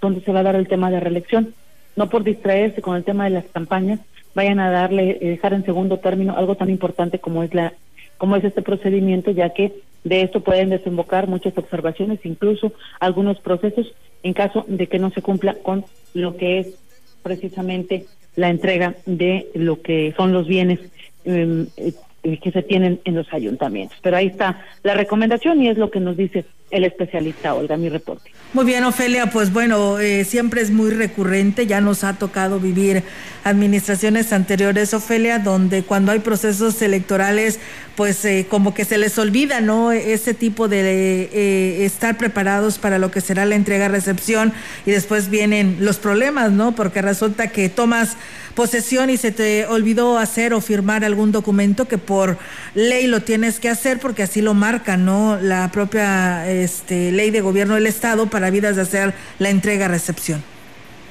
donde 0.00 0.20
se 0.20 0.30
va 0.30 0.38
a 0.38 0.44
dar 0.44 0.54
el 0.54 0.68
tema 0.68 0.92
de 0.92 1.00
reelección, 1.00 1.54
no 1.96 2.08
por 2.08 2.22
distraerse 2.22 2.80
con 2.80 2.94
el 2.94 3.02
tema 3.02 3.24
de 3.24 3.30
las 3.30 3.46
campañas, 3.46 3.98
vayan 4.34 4.60
a 4.60 4.70
darle, 4.70 5.18
eh, 5.20 5.28
dejar 5.30 5.54
en 5.54 5.64
segundo 5.64 5.98
término 5.98 6.36
algo 6.36 6.54
tan 6.54 6.70
importante 6.70 7.18
como 7.18 7.42
es 7.42 7.54
la 7.54 7.72
como 8.18 8.36
es 8.36 8.44
este 8.44 8.60
procedimiento, 8.60 9.30
ya 9.30 9.50
que 9.54 9.72
de 10.04 10.20
esto 10.20 10.40
pueden 10.40 10.68
desembocar 10.68 11.26
muchas 11.26 11.56
observaciones, 11.56 12.20
incluso 12.24 12.72
algunos 13.00 13.40
procesos 13.40 13.94
en 14.22 14.34
caso 14.34 14.66
de 14.68 14.88
que 14.88 14.98
no 14.98 15.10
se 15.10 15.22
cumpla 15.22 15.54
con 15.54 15.86
lo 16.12 16.36
que 16.36 16.58
es 16.58 16.74
precisamente 17.22 18.04
la 18.36 18.50
entrega 18.50 18.94
de 19.06 19.48
lo 19.54 19.80
que 19.80 20.12
son 20.18 20.32
los 20.32 20.46
bienes 20.46 20.80
em, 21.24 21.66
eh, 21.78 21.92
que 22.38 22.50
se 22.50 22.62
tienen 22.62 23.00
en 23.04 23.14
los 23.14 23.32
ayuntamientos. 23.32 23.98
Pero 24.02 24.18
ahí 24.18 24.26
está 24.26 24.60
la 24.82 24.94
recomendación 24.94 25.62
y 25.62 25.68
es 25.68 25.78
lo 25.78 25.90
que 25.90 26.00
nos 26.00 26.16
dice 26.16 26.44
el 26.70 26.84
especialista 26.84 27.54
Olga, 27.54 27.76
mi 27.76 27.88
reporte. 27.88 28.30
Muy 28.52 28.64
bien, 28.64 28.82
Ofelia, 28.84 29.30
pues 29.30 29.52
bueno, 29.52 30.00
eh, 30.00 30.24
siempre 30.24 30.60
es 30.60 30.70
muy 30.70 30.90
recurrente, 30.90 31.66
ya 31.66 31.80
nos 31.80 32.02
ha 32.02 32.14
tocado 32.14 32.58
vivir 32.58 33.04
administraciones 33.44 34.32
anteriores, 34.32 34.92
Ofelia, 34.92 35.38
donde 35.38 35.82
cuando 35.82 36.12
hay 36.12 36.18
procesos 36.18 36.82
electorales, 36.82 37.60
pues 37.96 38.24
eh, 38.24 38.46
como 38.48 38.74
que 38.74 38.84
se 38.84 38.98
les 38.98 39.18
olvida, 39.18 39.60
¿no? 39.60 39.92
Ese 39.92 40.34
tipo 40.34 40.68
de 40.68 41.28
eh, 41.32 41.84
estar 41.84 42.18
preparados 42.18 42.78
para 42.78 42.98
lo 42.98 43.10
que 43.10 43.20
será 43.20 43.44
la 43.44 43.54
entrega-recepción 43.54 44.52
y 44.84 44.90
después 44.90 45.30
vienen 45.30 45.78
los 45.80 45.98
problemas, 45.98 46.50
¿no? 46.50 46.74
Porque 46.74 47.02
resulta 47.02 47.48
que 47.48 47.68
tomas 47.68 48.16
posesión 48.54 49.10
y 49.10 49.16
se 49.16 49.32
te 49.32 49.66
olvidó 49.66 50.18
hacer 50.18 50.54
o 50.54 50.60
firmar 50.60 51.04
algún 51.04 51.32
documento 51.32 51.86
que 51.86 51.98
por 51.98 52.36
ley 52.74 53.06
lo 53.06 53.20
tienes 53.22 53.60
que 53.60 53.68
hacer 53.68 54.00
porque 54.00 54.24
así 54.24 54.42
lo 54.42 54.54
marca, 54.54 54.96
¿no? 54.96 55.38
La 55.40 55.70
propia 55.70 56.50
este, 56.62 57.12
ley 57.12 57.30
de 57.30 57.40
gobierno 57.40 57.74
del 57.74 57.86
Estado 57.86 58.26
para 58.26 58.50
vidas 58.50 58.76
de 58.76 58.82
hacer 58.82 59.14
la 59.38 59.50
entrega-recepción. 59.50 60.42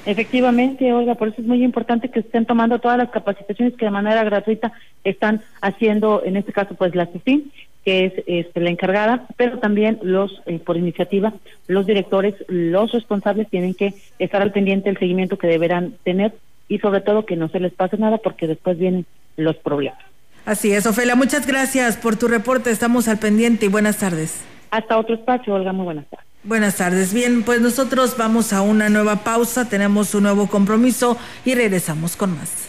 Efectivamente, 0.06 0.92
Olga, 0.94 1.16
por 1.16 1.28
eso 1.28 1.42
es 1.42 1.48
muy 1.48 1.64
importante 1.64 2.10
que 2.10 2.22
estén 2.22 2.46
tomando 2.46 2.80
todas 2.80 2.98
las 2.98 3.10
capacitaciones 3.10 3.76
que 3.76 3.86
de 3.86 3.92
manera 3.92 4.24
gratuita 4.24 4.72
están 5.04 5.42
haciendo, 5.62 6.24
en 6.26 6.38
este 6.38 6.54
caso, 6.54 6.74
pues 6.76 6.96
la 6.96 7.06
CIFIN, 7.08 7.52
que 7.86 8.06
es 8.06 8.14
este, 8.26 8.60
la 8.60 8.70
encargada, 8.70 9.28
pero 9.38 9.60
también 9.60 10.00
los, 10.02 10.42
eh, 10.46 10.60
por 10.60 10.78
iniciativa, 10.78 11.34
los 11.68 11.86
directores, 11.86 12.36
los 12.48 12.92
responsables 12.92 13.50
tienen 13.50 13.74
que 13.74 13.94
estar 14.20 14.42
al 14.42 14.52
pendiente 14.52 14.90
del 14.90 14.98
seguimiento 14.98 15.38
que 15.38 15.48
deberán 15.48 15.94
tener 16.04 16.34
y 16.68 16.80
sobre 16.80 17.02
todo 17.02 17.26
que 17.26 17.36
no 17.36 17.50
se 17.50 17.60
les 17.60 17.74
pase 17.74 17.98
nada 17.98 18.18
porque 18.18 18.48
después 18.48 18.78
vienen 18.78 19.06
los 19.38 19.58
problemas. 19.58 20.00
Así 20.46 20.72
es, 20.72 20.86
Ofelia, 20.86 21.16
muchas 21.16 21.46
gracias 21.46 21.98
por 21.98 22.16
tu 22.16 22.28
reporte, 22.28 22.72
estamos 22.72 23.08
al 23.08 23.20
pendiente 23.20 23.66
y 23.66 23.70
buenas 23.70 23.98
tardes. 23.98 24.42
Hasta 24.72 24.98
otro 24.98 25.16
espacio, 25.16 25.54
Olga, 25.54 25.74
muy 25.74 25.86
buenas 25.86 26.06
tardes. 26.10 26.28
Buenas 26.44 26.78
tardes. 26.78 27.14
Bien, 27.14 27.44
pues 27.44 27.60
nosotros 27.60 28.16
vamos 28.18 28.54
a 28.54 28.62
una 28.62 28.88
nueva 28.90 29.18
pausa, 29.18 29.68
tenemos 29.68 30.16
un 30.16 30.24
nuevo 30.24 30.48
compromiso 30.48 31.18
y 31.44 31.54
regresamos 31.54 32.16
con 32.16 32.38
más. 32.38 32.69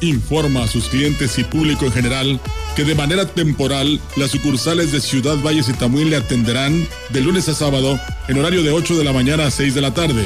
informa 0.00 0.64
a 0.64 0.68
sus 0.68 0.88
clientes 0.88 1.38
y 1.38 1.44
público 1.44 1.86
en 1.86 1.92
general 1.92 2.40
que 2.76 2.84
de 2.84 2.94
manera 2.94 3.26
temporal 3.26 4.00
las 4.16 4.30
sucursales 4.30 4.92
de 4.92 5.00
Ciudad 5.00 5.36
Valles 5.38 5.68
y 5.68 5.72
Tamuín 5.72 6.10
le 6.10 6.16
atenderán 6.16 6.86
de 7.10 7.20
lunes 7.20 7.48
a 7.48 7.54
sábado 7.54 7.98
en 8.28 8.38
horario 8.38 8.62
de 8.62 8.70
8 8.70 8.96
de 8.96 9.04
la 9.04 9.12
mañana 9.12 9.46
a 9.46 9.50
6 9.50 9.74
de 9.74 9.80
la 9.80 9.94
tarde 9.94 10.24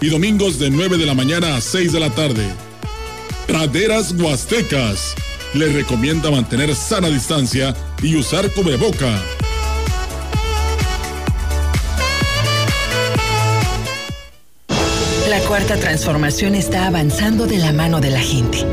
y 0.00 0.08
domingos 0.08 0.58
de 0.58 0.70
9 0.70 0.96
de 0.98 1.06
la 1.06 1.14
mañana 1.14 1.56
a 1.56 1.60
6 1.60 1.92
de 1.92 2.00
la 2.00 2.10
tarde. 2.10 2.46
Praderas 3.46 4.12
Huastecas. 4.12 5.14
Le 5.54 5.66
recomienda 5.72 6.30
mantener 6.30 6.74
sana 6.74 7.08
distancia 7.08 7.74
y 8.02 8.16
usar 8.16 8.50
cubreboca. 8.52 9.20
La 15.28 15.40
cuarta 15.40 15.76
transformación 15.76 16.54
está 16.54 16.86
avanzando 16.86 17.46
de 17.46 17.58
la 17.58 17.72
mano 17.72 18.00
de 18.00 18.10
la 18.10 18.20
gente. 18.20 18.64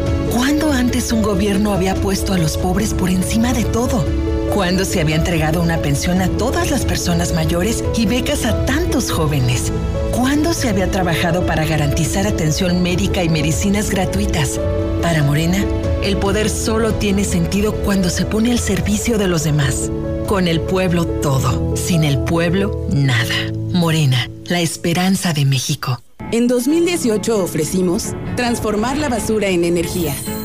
¿Cuándo 0.88 0.99
antes 0.99 1.11
un 1.11 1.21
gobierno 1.21 1.73
había 1.73 1.95
puesto 1.95 2.31
a 2.31 2.38
los 2.38 2.55
pobres 2.55 2.93
por 2.93 3.09
encima 3.09 3.51
de 3.51 3.65
todo? 3.65 4.05
¿Cuándo 4.53 4.85
se 4.85 5.01
había 5.01 5.17
entregado 5.17 5.61
una 5.61 5.81
pensión 5.81 6.21
a 6.21 6.29
todas 6.29 6.71
las 6.71 6.85
personas 6.85 7.33
mayores 7.33 7.83
y 7.97 8.05
becas 8.05 8.45
a 8.45 8.65
tantos 8.65 9.11
jóvenes? 9.11 9.73
¿Cuándo 10.15 10.53
se 10.53 10.69
había 10.69 10.89
trabajado 10.89 11.45
para 11.45 11.65
garantizar 11.65 12.25
atención 12.25 12.81
médica 12.81 13.21
y 13.21 13.27
medicinas 13.27 13.89
gratuitas? 13.89 14.61
Para 15.01 15.23
Morena, 15.23 15.61
el 16.03 16.15
poder 16.15 16.49
solo 16.49 16.93
tiene 16.93 17.25
sentido 17.25 17.73
cuando 17.83 18.09
se 18.09 18.23
pone 18.23 18.53
al 18.53 18.59
servicio 18.59 19.17
de 19.17 19.27
los 19.27 19.43
demás. 19.43 19.91
Con 20.25 20.47
el 20.47 20.61
pueblo 20.61 21.05
todo, 21.05 21.75
sin 21.75 22.05
el 22.05 22.19
pueblo 22.19 22.88
nada. 22.93 23.51
Morena, 23.73 24.29
la 24.45 24.61
esperanza 24.61 25.33
de 25.33 25.43
México. 25.43 26.01
En 26.31 26.47
2018 26.47 27.43
ofrecimos 27.43 28.13
transformar 28.35 28.97
la 28.97 29.07
basura 29.07 29.47
en 29.47 29.63
energía, 29.63 30.13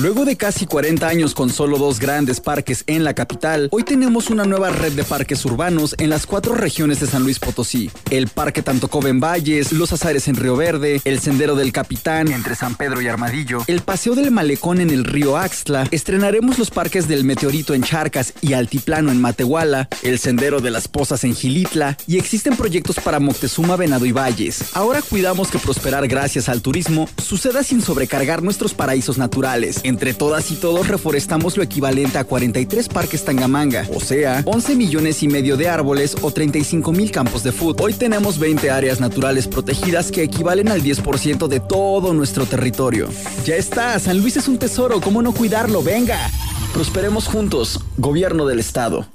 Luego 0.00 0.24
de 0.24 0.38
casi 0.38 0.64
40 0.64 1.06
años 1.06 1.34
con 1.34 1.50
solo 1.50 1.76
dos 1.76 1.98
grandes 1.98 2.40
parques 2.40 2.84
en 2.86 3.04
la 3.04 3.12
capital, 3.12 3.68
hoy 3.70 3.82
tenemos 3.82 4.30
una 4.30 4.46
nueva 4.46 4.70
red 4.70 4.92
de 4.92 5.04
parques 5.04 5.44
urbanos 5.44 5.94
en 5.98 6.08
las 6.08 6.24
cuatro 6.24 6.54
regiones 6.54 7.00
de 7.00 7.06
San 7.06 7.22
Luis 7.22 7.38
Potosí. 7.38 7.90
El 8.10 8.28
Parque 8.28 8.62
Tantocobe 8.62 9.10
en 9.10 9.20
Valles, 9.20 9.72
Los 9.72 9.92
Azares 9.92 10.26
en 10.28 10.36
Río 10.36 10.56
Verde, 10.56 11.02
el 11.04 11.20
Sendero 11.20 11.54
del 11.54 11.70
Capitán 11.70 12.32
entre 12.32 12.54
San 12.54 12.76
Pedro 12.76 13.02
y 13.02 13.08
Armadillo, 13.08 13.62
el 13.66 13.82
Paseo 13.82 14.14
del 14.14 14.30
Malecón 14.30 14.80
en 14.80 14.88
el 14.88 15.04
río 15.04 15.36
Axtla, 15.36 15.86
estrenaremos 15.90 16.58
los 16.58 16.70
parques 16.70 17.06
del 17.06 17.24
Meteorito 17.24 17.74
en 17.74 17.82
Charcas 17.82 18.32
y 18.40 18.54
Altiplano 18.54 19.12
en 19.12 19.20
Matehuala, 19.20 19.90
el 20.02 20.18
Sendero 20.18 20.62
de 20.62 20.70
las 20.70 20.88
Pozas 20.88 21.24
en 21.24 21.34
Gilitla 21.34 21.98
y 22.06 22.16
existen 22.16 22.56
proyectos 22.56 22.96
para 22.96 23.20
Moctezuma, 23.20 23.76
Venado 23.76 24.06
y 24.06 24.12
Valles. 24.12 24.70
Ahora 24.72 25.02
cuidamos 25.02 25.50
que 25.50 25.58
prosperar 25.58 26.08
gracias 26.08 26.48
al 26.48 26.62
turismo 26.62 27.06
suceda 27.18 27.62
sin 27.62 27.82
sobrecargar 27.82 28.42
nuestros 28.42 28.72
paraísos 28.72 29.18
naturales. 29.18 29.82
Entre 29.90 30.14
todas 30.14 30.52
y 30.52 30.54
todos 30.54 30.86
reforestamos 30.86 31.56
lo 31.56 31.64
equivalente 31.64 32.16
a 32.16 32.22
43 32.22 32.88
parques 32.88 33.24
Tangamanga, 33.24 33.88
o 33.92 33.98
sea, 33.98 34.40
11 34.46 34.76
millones 34.76 35.20
y 35.24 35.26
medio 35.26 35.56
de 35.56 35.68
árboles 35.68 36.16
o 36.22 36.30
35 36.30 36.92
mil 36.92 37.10
campos 37.10 37.42
de 37.42 37.50
fútbol. 37.50 37.86
Hoy 37.86 37.94
tenemos 37.94 38.38
20 38.38 38.70
áreas 38.70 39.00
naturales 39.00 39.48
protegidas 39.48 40.12
que 40.12 40.22
equivalen 40.22 40.68
al 40.68 40.80
10% 40.84 41.48
de 41.48 41.58
todo 41.58 42.14
nuestro 42.14 42.46
territorio. 42.46 43.08
Ya 43.44 43.56
está, 43.56 43.98
San 43.98 44.20
Luis 44.20 44.36
es 44.36 44.46
un 44.46 44.58
tesoro, 44.58 45.00
¿cómo 45.00 45.22
no 45.22 45.32
cuidarlo? 45.32 45.82
Venga, 45.82 46.30
prosperemos 46.72 47.26
juntos, 47.26 47.80
gobierno 47.96 48.46
del 48.46 48.60
estado. 48.60 49.08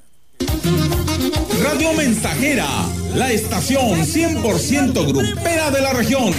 Radio 1.63 1.93
Mensajera, 1.93 2.67
la 3.15 3.31
estación 3.31 4.01
100% 4.01 5.07
grupera 5.07 5.71
de 5.71 5.81
la 5.81 5.93
región 5.93 6.33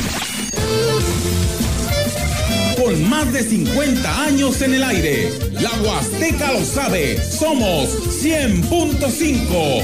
con 2.86 3.10
más 3.10 3.32
de 3.32 3.42
50 3.42 4.22
años 4.22 4.62
en 4.62 4.74
el 4.74 4.84
aire. 4.84 5.32
La 5.60 5.72
Huasteca 5.82 6.52
lo 6.52 6.64
sabe, 6.64 7.20
somos 7.20 7.88
100.5. 8.22 9.82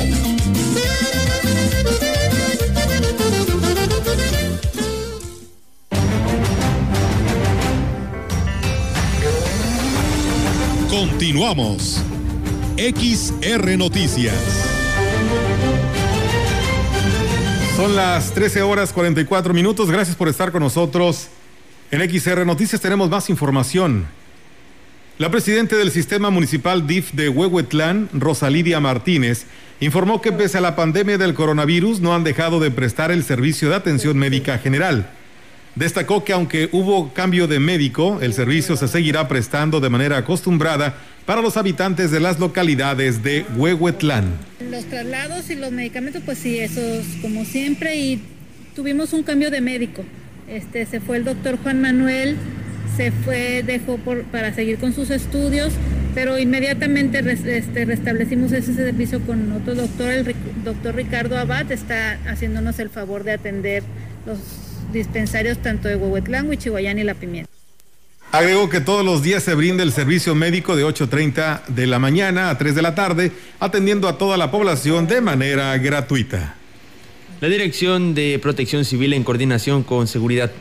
Continuamos. 10.88 12.00
XR 12.76 13.76
Noticias. 13.76 14.36
Son 17.76 17.96
las 17.96 18.30
13 18.30 18.62
horas 18.62 18.92
44 18.92 19.52
minutos. 19.52 19.90
Gracias 19.90 20.14
por 20.14 20.28
estar 20.28 20.52
con 20.52 20.62
nosotros 20.62 21.26
en 21.92 22.10
XR 22.10 22.46
Noticias 22.46 22.80
tenemos 22.80 23.10
más 23.10 23.28
información. 23.28 24.06
La 25.18 25.30
presidenta 25.30 25.76
del 25.76 25.90
Sistema 25.90 26.30
Municipal 26.30 26.86
DIF 26.86 27.12
de 27.12 27.28
Huehuetlán, 27.28 28.08
Rosalidia 28.14 28.80
Martínez, 28.80 29.44
informó 29.78 30.22
que 30.22 30.32
pese 30.32 30.56
a 30.56 30.62
la 30.62 30.74
pandemia 30.74 31.18
del 31.18 31.34
coronavirus 31.34 32.00
no 32.00 32.14
han 32.14 32.24
dejado 32.24 32.60
de 32.60 32.70
prestar 32.70 33.10
el 33.10 33.22
servicio 33.24 33.68
de 33.68 33.76
atención 33.76 34.16
médica 34.16 34.56
general. 34.56 35.10
Destacó 35.74 36.24
que 36.24 36.32
aunque 36.32 36.70
hubo 36.72 37.12
cambio 37.12 37.46
de 37.46 37.60
médico, 37.60 38.20
el 38.22 38.32
servicio 38.32 38.74
se 38.78 38.88
seguirá 38.88 39.28
prestando 39.28 39.78
de 39.78 39.90
manera 39.90 40.16
acostumbrada 40.16 40.96
para 41.26 41.42
los 41.42 41.58
habitantes 41.58 42.10
de 42.10 42.20
las 42.20 42.40
localidades 42.40 43.22
de 43.22 43.44
Huehuetlán. 43.54 44.32
Los 44.70 44.86
traslados 44.86 45.50
y 45.50 45.56
los 45.56 45.70
medicamentos, 45.72 46.22
pues 46.24 46.38
sí, 46.38 46.58
esos 46.58 47.04
como 47.20 47.44
siempre 47.44 47.96
y 47.96 48.22
tuvimos 48.74 49.12
un 49.12 49.22
cambio 49.22 49.50
de 49.50 49.60
médico. 49.60 50.06
Este, 50.48 50.86
se 50.86 51.00
fue 51.00 51.16
el 51.16 51.24
doctor 51.24 51.58
Juan 51.62 51.80
Manuel, 51.80 52.36
se 52.96 53.10
fue, 53.10 53.62
dejó 53.64 53.98
para 54.30 54.52
seguir 54.52 54.78
con 54.78 54.92
sus 54.92 55.10
estudios, 55.10 55.72
pero 56.14 56.38
inmediatamente 56.38 57.20
este, 57.56 57.84
restablecimos 57.84 58.52
ese 58.52 58.74
servicio 58.74 59.20
con 59.20 59.50
otro 59.52 59.74
doctor, 59.74 60.12
el 60.12 60.34
doctor 60.64 60.94
Ricardo 60.94 61.38
Abad, 61.38 61.70
está 61.72 62.18
haciéndonos 62.26 62.78
el 62.78 62.90
favor 62.90 63.24
de 63.24 63.32
atender 63.32 63.82
los 64.26 64.38
dispensarios 64.92 65.58
tanto 65.58 65.88
de 65.88 65.96
Huehuetlán, 65.96 66.48
Huichihuayán 66.48 66.98
y 66.98 67.04
La 67.04 67.14
Pimienta. 67.14 67.50
Agregó 68.30 68.70
que 68.70 68.80
todos 68.80 69.04
los 69.04 69.22
días 69.22 69.42
se 69.42 69.54
brinda 69.54 69.82
el 69.82 69.92
servicio 69.92 70.34
médico 70.34 70.74
de 70.74 70.84
8.30 70.84 71.66
de 71.66 71.86
la 71.86 71.98
mañana 71.98 72.48
a 72.48 72.56
3 72.56 72.74
de 72.74 72.82
la 72.82 72.94
tarde, 72.94 73.32
atendiendo 73.60 74.08
a 74.08 74.16
toda 74.16 74.38
la 74.38 74.50
población 74.50 75.06
de 75.06 75.20
manera 75.20 75.76
gratuita. 75.76 76.56
La 77.42 77.48
Dirección 77.48 78.14
de 78.14 78.38
Protección 78.38 78.84
Civil 78.84 79.12
en 79.14 79.24
coordinación 79.24 79.82
con 79.82 80.06
Seguridad 80.06 80.52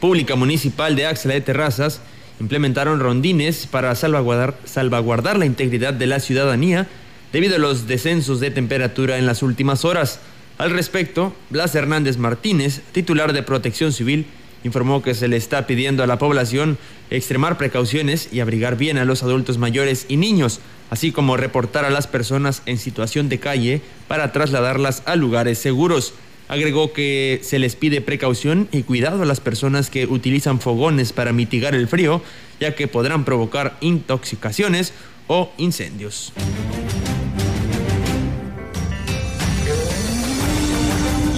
Pública 0.00 0.36
Municipal 0.36 0.96
de 0.96 1.04
Axla 1.04 1.34
de 1.34 1.42
Terrazas 1.42 2.00
implementaron 2.40 2.98
rondines 2.98 3.66
para 3.66 3.94
salvaguardar, 3.94 4.56
salvaguardar 4.64 5.36
la 5.36 5.44
integridad 5.44 5.92
de 5.92 6.06
la 6.06 6.20
ciudadanía 6.20 6.86
debido 7.30 7.56
a 7.56 7.58
los 7.58 7.86
descensos 7.86 8.40
de 8.40 8.50
temperatura 8.50 9.18
en 9.18 9.26
las 9.26 9.42
últimas 9.42 9.84
horas. 9.84 10.18
Al 10.56 10.70
respecto, 10.70 11.36
Blas 11.50 11.74
Hernández 11.74 12.16
Martínez, 12.16 12.80
titular 12.92 13.34
de 13.34 13.42
Protección 13.42 13.92
Civil, 13.92 14.24
informó 14.64 15.02
que 15.02 15.14
se 15.14 15.28
le 15.28 15.36
está 15.36 15.66
pidiendo 15.66 16.02
a 16.02 16.06
la 16.06 16.18
población 16.18 16.78
extremar 17.10 17.56
precauciones 17.56 18.28
y 18.32 18.40
abrigar 18.40 18.76
bien 18.76 18.98
a 18.98 19.04
los 19.04 19.22
adultos 19.22 19.58
mayores 19.58 20.06
y 20.08 20.16
niños, 20.16 20.60
así 20.90 21.12
como 21.12 21.36
reportar 21.36 21.84
a 21.84 21.90
las 21.90 22.06
personas 22.06 22.62
en 22.66 22.78
situación 22.78 23.28
de 23.28 23.38
calle 23.38 23.82
para 24.08 24.32
trasladarlas 24.32 25.02
a 25.06 25.14
lugares 25.14 25.58
seguros. 25.58 26.14
Agregó 26.48 26.92
que 26.92 27.40
se 27.42 27.58
les 27.58 27.76
pide 27.76 28.00
precaución 28.00 28.68
y 28.72 28.82
cuidado 28.82 29.22
a 29.22 29.26
las 29.26 29.40
personas 29.40 29.88
que 29.88 30.06
utilizan 30.06 30.60
fogones 30.60 31.12
para 31.12 31.32
mitigar 31.32 31.74
el 31.74 31.88
frío, 31.88 32.22
ya 32.60 32.74
que 32.74 32.88
podrán 32.88 33.24
provocar 33.24 33.76
intoxicaciones 33.80 34.92
o 35.26 35.52
incendios. 35.56 36.32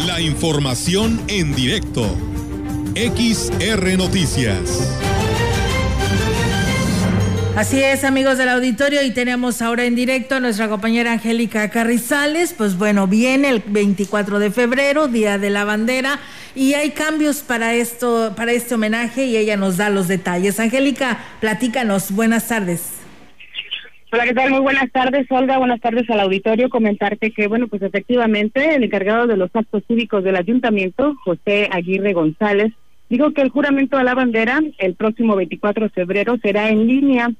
La 0.06 0.20
información 0.20 1.20
en 1.28 1.54
directo 1.54 2.16
XR 2.96 3.98
Noticias. 3.98 4.98
Así 7.54 7.82
es, 7.82 8.04
amigos 8.04 8.38
del 8.38 8.48
auditorio, 8.48 9.04
y 9.04 9.10
tenemos 9.10 9.60
ahora 9.60 9.84
en 9.84 9.94
directo 9.94 10.36
a 10.36 10.40
nuestra 10.40 10.70
compañera 10.70 11.12
Angélica 11.12 11.68
Carrizales. 11.68 12.54
Pues 12.54 12.78
bueno, 12.78 13.06
viene 13.06 13.50
el 13.50 13.62
24 13.66 14.38
de 14.38 14.50
febrero, 14.50 15.08
Día 15.08 15.36
de 15.36 15.50
la 15.50 15.66
Bandera, 15.66 16.20
y 16.54 16.72
hay 16.72 16.92
cambios 16.92 17.42
para 17.42 17.74
esto, 17.74 18.32
para 18.34 18.52
este 18.52 18.76
homenaje, 18.76 19.26
y 19.26 19.36
ella 19.36 19.58
nos 19.58 19.76
da 19.76 19.90
los 19.90 20.08
detalles. 20.08 20.58
Angélica, 20.58 21.18
platícanos. 21.40 22.12
Buenas 22.12 22.48
tardes. 22.48 22.94
Hola, 24.10 24.24
¿qué 24.24 24.32
tal? 24.32 24.52
Muy 24.52 24.60
buenas 24.60 24.90
tardes, 24.90 25.26
Olga. 25.28 25.58
Buenas 25.58 25.82
tardes 25.82 26.08
al 26.08 26.20
auditorio. 26.20 26.70
Comentarte 26.70 27.30
que, 27.30 27.46
bueno, 27.46 27.68
pues 27.68 27.82
efectivamente, 27.82 28.74
el 28.74 28.84
encargado 28.84 29.26
de 29.26 29.36
los 29.36 29.50
actos 29.52 29.82
cívicos 29.86 30.24
del 30.24 30.36
ayuntamiento, 30.36 31.14
José 31.22 31.68
Aguirre 31.70 32.14
González, 32.14 32.72
Digo 33.08 33.32
que 33.32 33.42
el 33.42 33.50
juramento 33.50 33.96
a 33.96 34.04
la 34.04 34.14
bandera 34.14 34.60
el 34.78 34.94
próximo 34.94 35.36
24 35.36 35.84
de 35.84 35.90
febrero 35.90 36.36
será 36.42 36.70
en 36.70 36.86
línea 36.86 37.30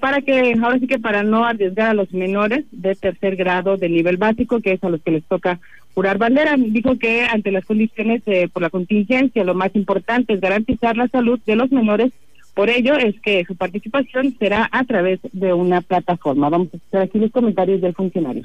para, 0.00 0.20
que, 0.20 0.54
ahora 0.60 0.78
sí 0.78 0.88
que 0.88 0.98
para 0.98 1.22
no 1.22 1.44
arriesgar 1.44 1.90
a 1.90 1.94
los 1.94 2.12
menores 2.12 2.64
de 2.72 2.96
tercer 2.96 3.36
grado 3.36 3.76
de 3.76 3.88
nivel 3.88 4.16
básico, 4.16 4.60
que 4.60 4.72
es 4.72 4.82
a 4.82 4.88
los 4.88 5.00
que 5.00 5.12
les 5.12 5.24
toca 5.24 5.60
jurar 5.94 6.18
bandera, 6.18 6.56
dijo 6.56 6.98
que 6.98 7.24
ante 7.24 7.52
las 7.52 7.64
condiciones 7.64 8.22
eh, 8.26 8.48
por 8.52 8.62
la 8.62 8.70
contingencia, 8.70 9.44
lo 9.44 9.54
más 9.54 9.74
importante 9.76 10.34
es 10.34 10.40
garantizar 10.40 10.96
la 10.96 11.08
salud 11.08 11.38
de 11.46 11.56
los 11.56 11.70
menores. 11.70 12.12
Por 12.54 12.68
ello 12.68 12.94
es 12.96 13.20
que 13.20 13.44
su 13.44 13.56
participación 13.56 14.36
será 14.38 14.68
a 14.72 14.82
través 14.84 15.20
de 15.32 15.52
una 15.52 15.80
plataforma. 15.82 16.48
Vamos 16.48 16.68
a 16.72 16.76
escuchar 16.76 17.02
aquí 17.02 17.18
los 17.18 17.30
comentarios 17.30 17.80
del 17.80 17.94
funcionario. 17.94 18.44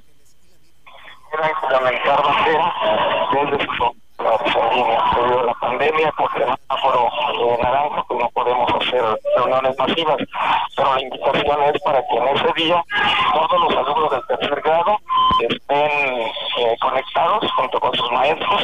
Debido 4.18 5.40
a 5.40 5.44
la 5.44 5.54
pandemia, 5.56 6.12
por 6.18 6.32
semáforo 6.34 7.10
eh, 7.34 7.58
naranja, 7.62 8.04
pues 8.08 8.20
no 8.20 8.30
podemos 8.30 8.70
hacer 8.76 9.04
reuniones 9.36 9.78
masivas. 9.78 10.18
Pero 10.76 10.96
la 10.96 11.02
invitación 11.02 11.64
es 11.64 11.82
para 11.84 12.02
que 12.08 12.16
en 12.16 12.28
ese 12.30 12.54
día 12.56 12.84
todos 13.34 13.62
los 13.62 13.78
alumnos 13.78 14.12
del 14.12 14.28
tercer 14.28 14.62
grado 14.62 14.98
estén 15.42 16.32
eh, 16.58 16.78
conectados 16.82 17.52
junto 17.54 17.80
con 17.80 17.94
sus 17.96 18.12
maestros 18.12 18.64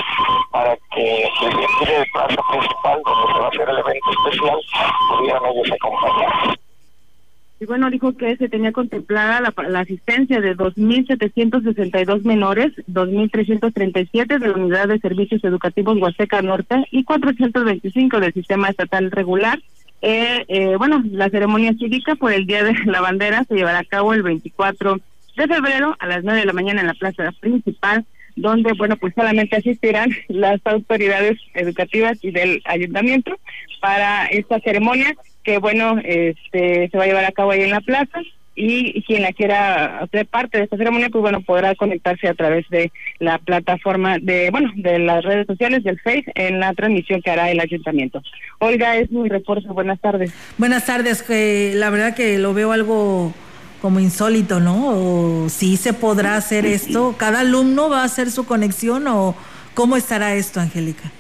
para 0.51 0.75
que 0.91 1.23
el 1.23 2.11
plazo 2.11 2.43
principal 2.49 3.01
donde 3.05 3.33
se 3.33 3.39
va 3.39 3.45
a 3.45 3.49
hacer 3.49 3.69
el 3.69 3.77
evento 3.79 4.11
especial 4.11 4.59
pudieran 5.09 5.45
ellos 5.45 5.71
acompañar. 5.71 6.61
Y 7.61 7.65
bueno, 7.67 7.91
dijo 7.91 8.17
que 8.17 8.35
se 8.37 8.49
tenía 8.49 8.71
contemplada 8.71 9.39
la, 9.39 9.53
la 9.69 9.81
asistencia 9.81 10.41
de 10.41 10.57
2.762 10.57 12.23
menores, 12.23 12.73
2.337 12.87 14.39
de 14.39 14.47
la 14.47 14.55
Unidad 14.55 14.87
de 14.87 14.97
Servicios 14.97 15.43
Educativos 15.43 15.95
Huasteca 16.01 16.41
Norte 16.41 16.87
y 16.89 17.03
425 17.03 18.19
del 18.19 18.33
Sistema 18.33 18.69
Estatal 18.69 19.11
Regular. 19.11 19.61
Eh, 20.01 20.43
eh, 20.47 20.75
bueno, 20.75 21.03
la 21.11 21.29
ceremonia 21.29 21.75
cívica 21.77 22.15
por 22.15 22.33
el 22.33 22.47
Día 22.47 22.63
de 22.63 22.73
la 22.85 22.99
Bandera 22.99 23.43
se 23.43 23.53
llevará 23.53 23.77
a 23.77 23.85
cabo 23.85 24.15
el 24.15 24.23
24 24.23 24.99
de 25.37 25.47
febrero 25.47 25.95
a 25.99 26.07
las 26.07 26.23
9 26.23 26.39
de 26.39 26.45
la 26.47 26.53
mañana 26.53 26.81
en 26.81 26.87
la 26.87 26.95
plaza 26.95 27.31
principal, 27.39 28.05
donde, 28.35 28.73
bueno, 28.73 28.95
pues 28.97 29.13
solamente 29.15 29.55
asistirán 29.55 30.11
las 30.27 30.59
autoridades 30.65 31.37
educativas 31.53 32.17
y 32.23 32.31
del 32.31 32.61
ayuntamiento 32.65 33.37
para 33.79 34.25
esta 34.27 34.59
ceremonia 34.59 35.15
que 35.43 35.57
bueno, 35.57 35.97
este, 36.03 36.89
se 36.89 36.97
va 36.97 37.03
a 37.03 37.07
llevar 37.07 37.25
a 37.25 37.31
cabo 37.31 37.51
ahí 37.51 37.61
en 37.61 37.71
la 37.71 37.81
plaza 37.81 38.19
y 38.53 39.01
quien 39.03 39.21
la 39.21 39.31
quiera 39.31 39.99
hacer 39.99 40.27
parte 40.27 40.57
de 40.57 40.65
esta 40.65 40.77
ceremonia, 40.77 41.09
pues 41.09 41.21
bueno, 41.21 41.41
podrá 41.41 41.73
conectarse 41.73 42.27
a 42.27 42.33
través 42.33 42.67
de 42.69 42.91
la 43.19 43.39
plataforma 43.39 44.19
de, 44.19 44.49
bueno, 44.51 44.71
de 44.75 44.99
las 44.99 45.23
redes 45.23 45.47
sociales 45.47 45.83
del 45.83 45.99
Face 46.01 46.25
en 46.35 46.59
la 46.59 46.73
transmisión 46.73 47.21
que 47.21 47.31
hará 47.31 47.49
el 47.49 47.59
ayuntamiento. 47.59 48.21
Olga, 48.59 48.97
es 48.97 49.09
mi 49.09 49.29
reporte, 49.29 49.67
buenas 49.69 49.99
tardes. 50.01 50.33
Buenas 50.57 50.85
tardes, 50.85 51.23
que 51.23 51.71
la 51.75 51.89
verdad 51.89 52.13
que 52.13 52.37
lo 52.39 52.53
veo 52.53 52.73
algo 52.73 53.33
como 53.81 53.99
insólito, 53.99 54.59
¿no? 54.59 55.45
O 55.45 55.49
sí 55.49 55.77
se 55.77 55.93
podrá 55.93 56.35
hacer 56.35 56.65
esto, 56.65 57.15
cada 57.17 57.39
alumno 57.39 57.89
va 57.89 58.01
a 58.01 58.05
hacer 58.05 58.29
su 58.31 58.45
conexión 58.45 59.07
o 59.07 59.35
cómo 59.73 59.97
estará 59.97 60.35
esto, 60.35 60.59
Angélica. 60.59 61.11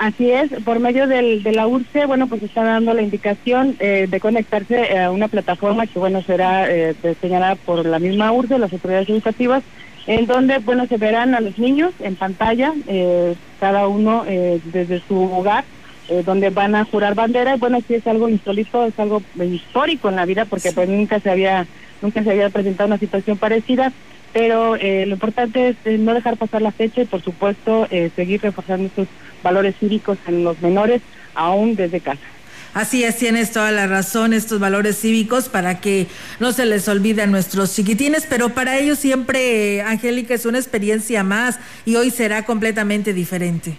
Así 0.00 0.30
es, 0.30 0.50
por 0.64 0.80
medio 0.80 1.06
del, 1.06 1.42
de 1.42 1.52
la 1.52 1.66
URCE, 1.66 2.06
bueno, 2.06 2.26
pues 2.26 2.42
está 2.42 2.64
dando 2.64 2.94
la 2.94 3.02
indicación 3.02 3.76
eh, 3.80 4.06
de 4.08 4.18
conectarse 4.18 4.98
a 4.98 5.10
una 5.10 5.28
plataforma 5.28 5.86
que, 5.86 5.98
bueno, 5.98 6.22
será 6.22 6.70
eh, 6.70 6.94
señalada 7.20 7.56
por 7.56 7.84
la 7.84 7.98
misma 7.98 8.32
URCE, 8.32 8.58
las 8.58 8.72
autoridades 8.72 9.10
educativas, 9.10 9.62
en 10.06 10.24
donde, 10.24 10.56
bueno, 10.56 10.86
se 10.86 10.96
verán 10.96 11.34
a 11.34 11.42
los 11.42 11.58
niños 11.58 11.92
en 12.00 12.16
pantalla, 12.16 12.72
eh, 12.86 13.34
cada 13.60 13.88
uno 13.88 14.24
desde 14.24 15.02
su 15.06 15.20
hogar, 15.20 15.64
donde 16.24 16.48
van 16.48 16.74
a 16.74 16.86
jurar 16.86 17.14
bandera, 17.14 17.54
y 17.54 17.58
bueno, 17.58 17.78
sí 17.86 17.94
es 17.94 18.06
algo 18.06 18.30
insólito, 18.30 18.86
es 18.86 18.98
algo 18.98 19.20
histórico 19.38 20.08
en 20.08 20.16
la 20.16 20.24
vida, 20.24 20.46
porque 20.46 20.72
pues 20.72 20.88
nunca 20.88 21.20
se 21.20 21.30
había, 21.30 21.66
nunca 22.02 22.22
se 22.22 22.30
había 22.30 22.50
presentado 22.50 22.88
una 22.88 22.98
situación 22.98 23.36
parecida, 23.38 23.92
pero 24.32 24.76
lo 24.76 25.12
importante 25.12 25.76
es 25.84 26.00
no 26.00 26.14
dejar 26.14 26.36
pasar 26.36 26.62
la 26.62 26.70
fecha 26.70 27.02
y, 27.02 27.04
por 27.04 27.22
supuesto, 27.22 27.88
seguir 28.14 28.40
reforzando 28.42 28.86
estos 28.86 29.08
valores 29.42 29.74
cívicos 29.80 30.18
en 30.26 30.44
los 30.44 30.60
menores, 30.62 31.02
aún 31.34 31.74
desde 31.74 32.00
casa. 32.00 32.22
Así 32.72 33.02
es, 33.02 33.16
tienes 33.16 33.50
toda 33.50 33.72
la 33.72 33.88
razón, 33.88 34.32
estos 34.32 34.60
valores 34.60 35.00
cívicos 35.00 35.48
para 35.48 35.80
que 35.80 36.06
no 36.38 36.52
se 36.52 36.66
les 36.66 36.86
olvide 36.86 37.22
a 37.22 37.26
nuestros 37.26 37.74
chiquitines, 37.74 38.26
pero 38.30 38.50
para 38.50 38.78
ellos 38.78 39.00
siempre, 39.00 39.82
Angélica, 39.82 40.34
es 40.34 40.46
una 40.46 40.58
experiencia 40.58 41.24
más 41.24 41.58
y 41.84 41.96
hoy 41.96 42.12
será 42.12 42.44
completamente 42.44 43.12
diferente. 43.12 43.76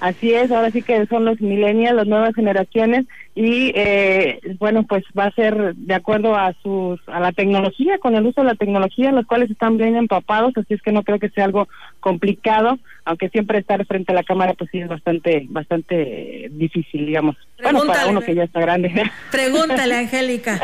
Así 0.00 0.32
es, 0.32 0.50
ahora 0.50 0.70
sí 0.70 0.82
que 0.82 1.06
son 1.06 1.24
los 1.24 1.40
millennials, 1.40 1.96
las 1.96 2.06
nuevas 2.06 2.34
generaciones 2.34 3.06
y 3.34 3.72
eh, 3.74 4.40
bueno, 4.58 4.84
pues 4.84 5.04
va 5.16 5.24
a 5.24 5.34
ser 5.34 5.74
de 5.74 5.94
acuerdo 5.94 6.36
a 6.36 6.54
sus 6.62 7.00
a 7.08 7.20
la 7.20 7.32
tecnología, 7.32 7.98
con 7.98 8.14
el 8.14 8.26
uso 8.26 8.40
de 8.40 8.48
la 8.48 8.54
tecnología, 8.54 9.12
los 9.12 9.26
cuales 9.26 9.50
están 9.50 9.76
bien 9.76 9.96
empapados, 9.96 10.52
así 10.56 10.74
es 10.74 10.82
que 10.82 10.92
no 10.92 11.02
creo 11.02 11.18
que 11.18 11.30
sea 11.30 11.44
algo 11.44 11.68
complicado, 12.00 12.78
aunque 13.04 13.28
siempre 13.28 13.58
estar 13.58 13.84
frente 13.86 14.12
a 14.12 14.14
la 14.14 14.24
cámara 14.24 14.54
pues 14.54 14.70
sí 14.70 14.78
es 14.78 14.88
bastante 14.88 15.46
bastante 15.48 16.48
difícil, 16.52 17.06
digamos. 17.06 17.36
bueno, 17.62 17.84
para 17.86 18.06
uno 18.06 18.20
que 18.20 18.34
ya 18.34 18.44
está 18.44 18.60
grande. 18.60 18.92
Pregúntale, 19.32 19.96
Angélica. 19.96 20.60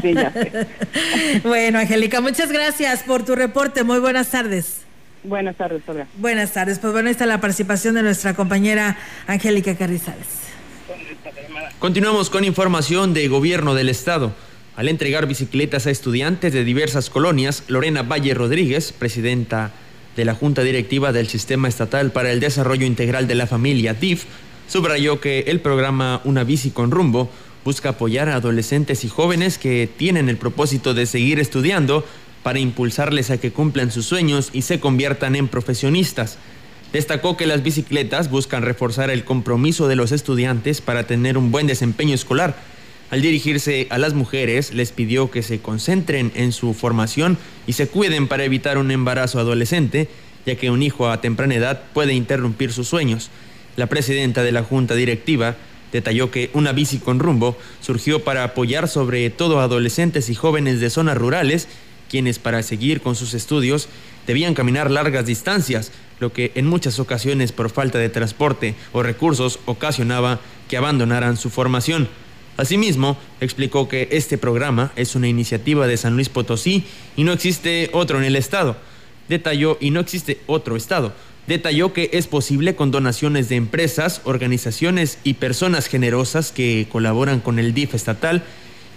sí, 0.00 0.14
ya 0.14 0.30
sé. 0.30 0.66
bueno, 1.44 1.78
Angélica, 1.78 2.20
muchas 2.20 2.52
gracias 2.52 3.02
por 3.02 3.24
tu 3.24 3.34
reporte. 3.34 3.82
Muy 3.82 3.98
buenas 3.98 4.30
tardes. 4.30 4.86
Buenas 5.24 5.56
tardes, 5.56 5.82
Olga. 5.86 6.06
Buenas 6.16 6.52
tardes. 6.52 6.78
Pues 6.78 6.92
bueno, 6.92 7.08
está 7.08 7.26
la 7.26 7.40
participación 7.40 7.94
de 7.94 8.02
nuestra 8.02 8.34
compañera 8.34 8.98
Angélica 9.26 9.76
Carrizales. 9.76 10.26
Continuamos 11.78 12.30
con 12.30 12.44
información 12.44 13.14
de 13.14 13.28
Gobierno 13.28 13.74
del 13.74 13.88
Estado. 13.88 14.32
Al 14.76 14.88
entregar 14.88 15.26
bicicletas 15.26 15.86
a 15.86 15.90
estudiantes 15.90 16.52
de 16.52 16.64
diversas 16.64 17.10
colonias, 17.10 17.64
Lorena 17.68 18.02
Valle 18.02 18.34
Rodríguez, 18.34 18.92
presidenta 18.92 19.70
de 20.16 20.24
la 20.24 20.34
Junta 20.34 20.62
Directiva 20.62 21.12
del 21.12 21.28
Sistema 21.28 21.68
Estatal 21.68 22.10
para 22.10 22.32
el 22.32 22.40
Desarrollo 22.40 22.86
Integral 22.86 23.26
de 23.28 23.34
la 23.34 23.46
Familia, 23.46 23.94
DIF, 23.94 24.24
subrayó 24.68 25.20
que 25.20 25.40
el 25.48 25.60
programa 25.60 26.20
Una 26.24 26.44
Bici 26.44 26.70
con 26.70 26.90
Rumbo 26.90 27.30
busca 27.64 27.90
apoyar 27.90 28.28
a 28.28 28.36
adolescentes 28.36 29.04
y 29.04 29.08
jóvenes 29.08 29.58
que 29.58 29.88
tienen 29.94 30.28
el 30.28 30.36
propósito 30.36 30.94
de 30.94 31.06
seguir 31.06 31.38
estudiando 31.38 32.04
para 32.42 32.58
impulsarles 32.58 33.30
a 33.30 33.38
que 33.38 33.52
cumplan 33.52 33.90
sus 33.90 34.06
sueños 34.06 34.50
y 34.52 34.62
se 34.62 34.80
conviertan 34.80 35.36
en 35.36 35.48
profesionistas. 35.48 36.38
Destacó 36.92 37.36
que 37.36 37.46
las 37.46 37.62
bicicletas 37.62 38.30
buscan 38.30 38.62
reforzar 38.62 39.10
el 39.10 39.24
compromiso 39.24 39.88
de 39.88 39.96
los 39.96 40.12
estudiantes 40.12 40.80
para 40.80 41.06
tener 41.06 41.38
un 41.38 41.50
buen 41.50 41.66
desempeño 41.66 42.14
escolar. 42.14 42.54
Al 43.10 43.22
dirigirse 43.22 43.86
a 43.90 43.98
las 43.98 44.14
mujeres, 44.14 44.74
les 44.74 44.92
pidió 44.92 45.30
que 45.30 45.42
se 45.42 45.60
concentren 45.60 46.32
en 46.34 46.52
su 46.52 46.74
formación 46.74 47.38
y 47.66 47.74
se 47.74 47.88
cuiden 47.88 48.28
para 48.28 48.44
evitar 48.44 48.78
un 48.78 48.90
embarazo 48.90 49.38
adolescente, 49.38 50.08
ya 50.44 50.56
que 50.56 50.70
un 50.70 50.82
hijo 50.82 51.08
a 51.08 51.20
temprana 51.20 51.54
edad 51.54 51.82
puede 51.92 52.14
interrumpir 52.14 52.72
sus 52.72 52.88
sueños. 52.88 53.30
La 53.76 53.86
presidenta 53.86 54.42
de 54.42 54.52
la 54.52 54.62
Junta 54.62 54.94
Directiva 54.94 55.56
detalló 55.92 56.30
que 56.30 56.50
una 56.54 56.72
bici 56.72 56.98
con 56.98 57.18
rumbo 57.18 57.56
surgió 57.80 58.24
para 58.24 58.44
apoyar 58.44 58.88
sobre 58.88 59.28
todo 59.30 59.60
a 59.60 59.64
adolescentes 59.64 60.30
y 60.30 60.34
jóvenes 60.34 60.80
de 60.80 60.90
zonas 60.90 61.16
rurales 61.16 61.68
quienes 62.12 62.38
para 62.38 62.62
seguir 62.62 63.00
con 63.00 63.16
sus 63.16 63.32
estudios 63.32 63.88
debían 64.26 64.52
caminar 64.52 64.90
largas 64.90 65.24
distancias, 65.24 65.92
lo 66.20 66.30
que 66.30 66.52
en 66.56 66.66
muchas 66.66 66.98
ocasiones 66.98 67.52
por 67.52 67.70
falta 67.70 67.96
de 67.96 68.10
transporte 68.10 68.74
o 68.92 69.02
recursos 69.02 69.58
ocasionaba 69.64 70.38
que 70.68 70.76
abandonaran 70.76 71.38
su 71.38 71.48
formación. 71.48 72.10
Asimismo, 72.58 73.16
explicó 73.40 73.88
que 73.88 74.08
este 74.12 74.36
programa 74.36 74.92
es 74.94 75.14
una 75.14 75.26
iniciativa 75.26 75.86
de 75.86 75.96
San 75.96 76.14
Luis 76.14 76.28
Potosí 76.28 76.84
y 77.16 77.24
no 77.24 77.32
existe 77.32 77.88
otro 77.94 78.18
en 78.18 78.24
el 78.24 78.36
estado. 78.36 78.76
Detalló 79.30 79.78
y 79.80 79.90
no 79.90 80.00
existe 80.00 80.42
otro 80.46 80.76
estado. 80.76 81.14
Detalló 81.46 81.94
que 81.94 82.10
es 82.12 82.26
posible 82.26 82.74
con 82.74 82.90
donaciones 82.90 83.48
de 83.48 83.56
empresas, 83.56 84.20
organizaciones 84.24 85.16
y 85.24 85.34
personas 85.34 85.86
generosas 85.86 86.52
que 86.52 86.86
colaboran 86.92 87.40
con 87.40 87.58
el 87.58 87.72
DIF 87.72 87.94
estatal 87.94 88.44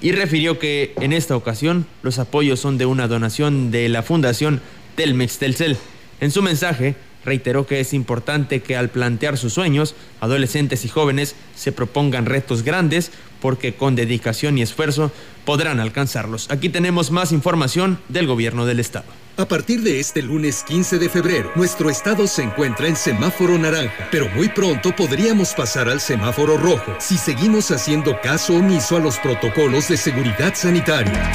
y 0.02 0.12
refirió 0.12 0.60
que 0.60 0.93
en 1.02 1.14
esta 1.14 1.36
ocasión 1.36 1.86
los 2.04 2.20
apoyos 2.20 2.60
son 2.60 2.78
de 2.78 2.86
una 2.86 3.08
donación 3.08 3.72
de 3.72 3.89
la 3.89 4.04
Fundación 4.04 4.62
Telmex 4.96 5.38
Telcel. 5.38 5.78
En 6.22 6.32
su 6.32 6.41
mensaje, 6.41 6.96
reiteró 7.26 7.66
que 7.66 7.80
es 7.80 7.93
importante 7.93 8.62
que 8.62 8.76
al 8.76 8.89
plantear 8.89 9.38
sus 9.38 9.54
sueños, 9.54 9.96
adolescentes 10.22 10.86
y 10.86 10.89
jóvenes 10.89 11.36
se 11.56 11.72
propongan 11.72 12.26
retos 12.26 12.64
grandes 12.64 13.12
porque 13.41 13.74
con 13.74 13.96
dedicación 13.96 14.58
y 14.58 14.62
esfuerzo 14.62 15.12
podrán 15.43 15.80
alcanzarlos. 15.80 16.50
Aquí 16.50 16.70
tenemos 16.70 17.12
más 17.12 17.32
información 17.32 18.00
del 18.10 18.28
gobierno 18.28 18.66
del 18.66 18.80
estado. 18.80 19.24
A 19.38 19.46
partir 19.46 19.82
de 19.82 20.00
este 20.00 20.22
lunes 20.22 20.64
15 20.64 20.98
de 20.98 21.10
febrero, 21.10 21.52
nuestro 21.56 21.90
estado 21.90 22.26
se 22.26 22.42
encuentra 22.42 22.88
en 22.88 22.96
semáforo 22.96 23.58
naranja, 23.58 24.08
pero 24.10 24.30
muy 24.30 24.48
pronto 24.48 24.96
podríamos 24.96 25.54
pasar 25.54 25.90
al 25.90 26.00
semáforo 26.00 26.56
rojo 26.56 26.96
si 27.00 27.18
seguimos 27.18 27.70
haciendo 27.70 28.22
caso 28.22 28.56
omiso 28.56 28.96
a 28.96 29.02
los 29.02 29.20
protocolos 29.20 29.90
de 29.90 29.98
seguridad 29.98 30.54
sanitaria. 30.56 31.32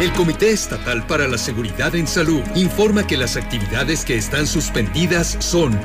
El 0.00 0.10
Comité 0.12 0.50
Estatal 0.50 1.06
para 1.06 1.28
la 1.28 1.36
Seguridad 1.36 1.94
en 1.94 2.06
Salud 2.06 2.40
informa 2.54 3.06
que 3.06 3.18
las 3.18 3.36
actividades 3.36 4.06
que 4.06 4.16
están 4.16 4.46
suspendidas 4.46 5.36
son 5.40 5.78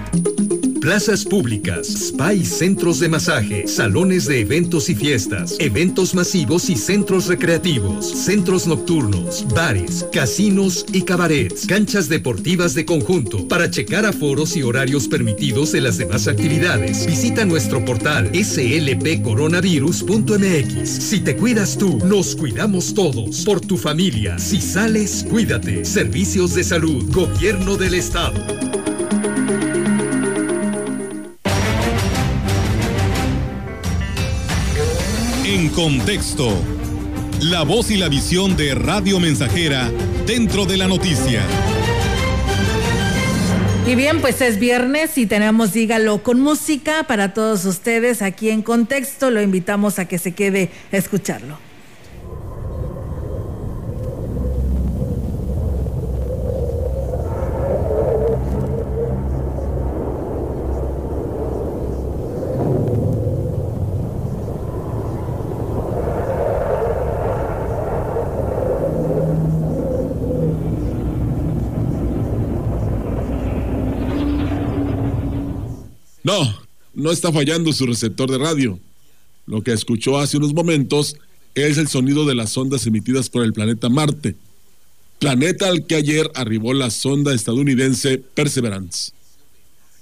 plazas 0.79 1.25
públicas, 1.25 1.87
spa 1.87 2.33
y 2.33 2.45
centros 2.45 2.99
de 2.99 3.09
masaje, 3.09 3.67
salones 3.67 4.25
de 4.25 4.39
eventos 4.41 4.89
y 4.89 4.95
fiestas, 4.95 5.55
eventos 5.59 6.15
masivos 6.15 6.69
y 6.69 6.75
centros 6.75 7.27
recreativos, 7.27 8.05
centros 8.05 8.67
nocturnos, 8.67 9.47
bares, 9.53 10.05
casinos 10.11 10.85
y 10.93 11.03
cabarets, 11.03 11.65
canchas 11.65 12.09
deportivas 12.09 12.75
de 12.75 12.85
conjunto. 12.85 13.47
Para 13.47 13.71
checar 13.71 14.05
aforos 14.05 14.55
y 14.55 14.61
horarios 14.63 15.07
permitidos 15.07 15.71
de 15.71 15.81
las 15.81 15.97
demás 15.97 16.27
actividades, 16.27 17.05
visita 17.05 17.45
nuestro 17.45 17.83
portal 17.83 18.29
slpcoronavirus.mx. 18.33 20.89
Si 20.89 21.19
te 21.19 21.35
cuidas 21.35 21.77
tú, 21.77 21.99
nos 22.05 22.35
cuidamos 22.35 22.93
todos. 22.93 23.43
Por 23.45 23.61
tu 23.61 23.77
familia, 23.77 24.37
si 24.39 24.61
sales, 24.61 25.25
cuídate. 25.29 25.85
Servicios 25.85 26.55
de 26.55 26.63
salud, 26.63 27.05
Gobierno 27.11 27.77
del 27.77 27.93
Estado. 27.95 28.84
Contexto. 35.69 36.49
La 37.39 37.63
voz 37.63 37.89
y 37.89 37.95
la 37.95 38.09
visión 38.09 38.57
de 38.57 38.75
Radio 38.75 39.21
Mensajera 39.21 39.89
dentro 40.27 40.65
de 40.65 40.75
la 40.75 40.87
noticia. 40.87 41.43
Y 43.87 43.95
bien, 43.95 44.19
pues 44.19 44.41
es 44.41 44.59
viernes 44.59 45.17
y 45.17 45.25
tenemos 45.25 45.71
Dígalo 45.71 46.23
con 46.23 46.41
música 46.41 47.05
para 47.07 47.33
todos 47.33 47.63
ustedes 47.63 48.21
aquí 48.21 48.49
en 48.49 48.63
Contexto. 48.63 49.31
Lo 49.31 49.41
invitamos 49.41 49.97
a 49.97 50.05
que 50.05 50.17
se 50.17 50.33
quede 50.33 50.71
a 50.91 50.97
escucharlo. 50.97 51.57
No, 76.25 76.59
no 76.95 77.11
está 77.11 77.31
fallando 77.31 77.71
su 77.71 77.85
receptor 77.85 78.31
de 78.31 78.39
radio. 78.39 78.79
Lo 79.45 79.61
que 79.61 79.71
escuchó 79.71 80.17
hace 80.17 80.37
unos 80.37 80.55
momentos 80.55 81.17
es 81.53 81.77
el 81.77 81.87
sonido 81.87 82.25
de 82.25 82.33
las 82.33 82.57
ondas 82.57 82.87
emitidas 82.87 83.29
por 83.29 83.45
el 83.45 83.53
planeta 83.53 83.89
Marte, 83.89 84.35
planeta 85.19 85.67
al 85.67 85.85
que 85.85 85.93
ayer 85.93 86.31
arribó 86.33 86.73
la 86.73 86.89
sonda 86.89 87.31
estadounidense 87.31 88.17
Perseverance. 88.17 89.11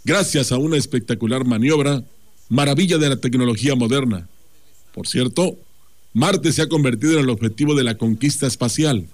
Gracias 0.05 0.53
a 0.53 0.57
una 0.57 0.77
espectacular 0.77 1.43
maniobra, 1.43 2.05
maravilla 2.47 2.97
de 2.97 3.09
la 3.09 3.17
tecnología 3.17 3.75
moderna. 3.75 4.29
Por 4.93 5.09
cierto, 5.09 5.57
Marte 6.13 6.53
se 6.53 6.61
ha 6.61 6.69
convertido 6.69 7.15
en 7.15 7.25
el 7.25 7.29
objetivo 7.31 7.75
de 7.75 7.83
la 7.83 7.97
conquista 7.97 8.47
espacial, 8.47 9.09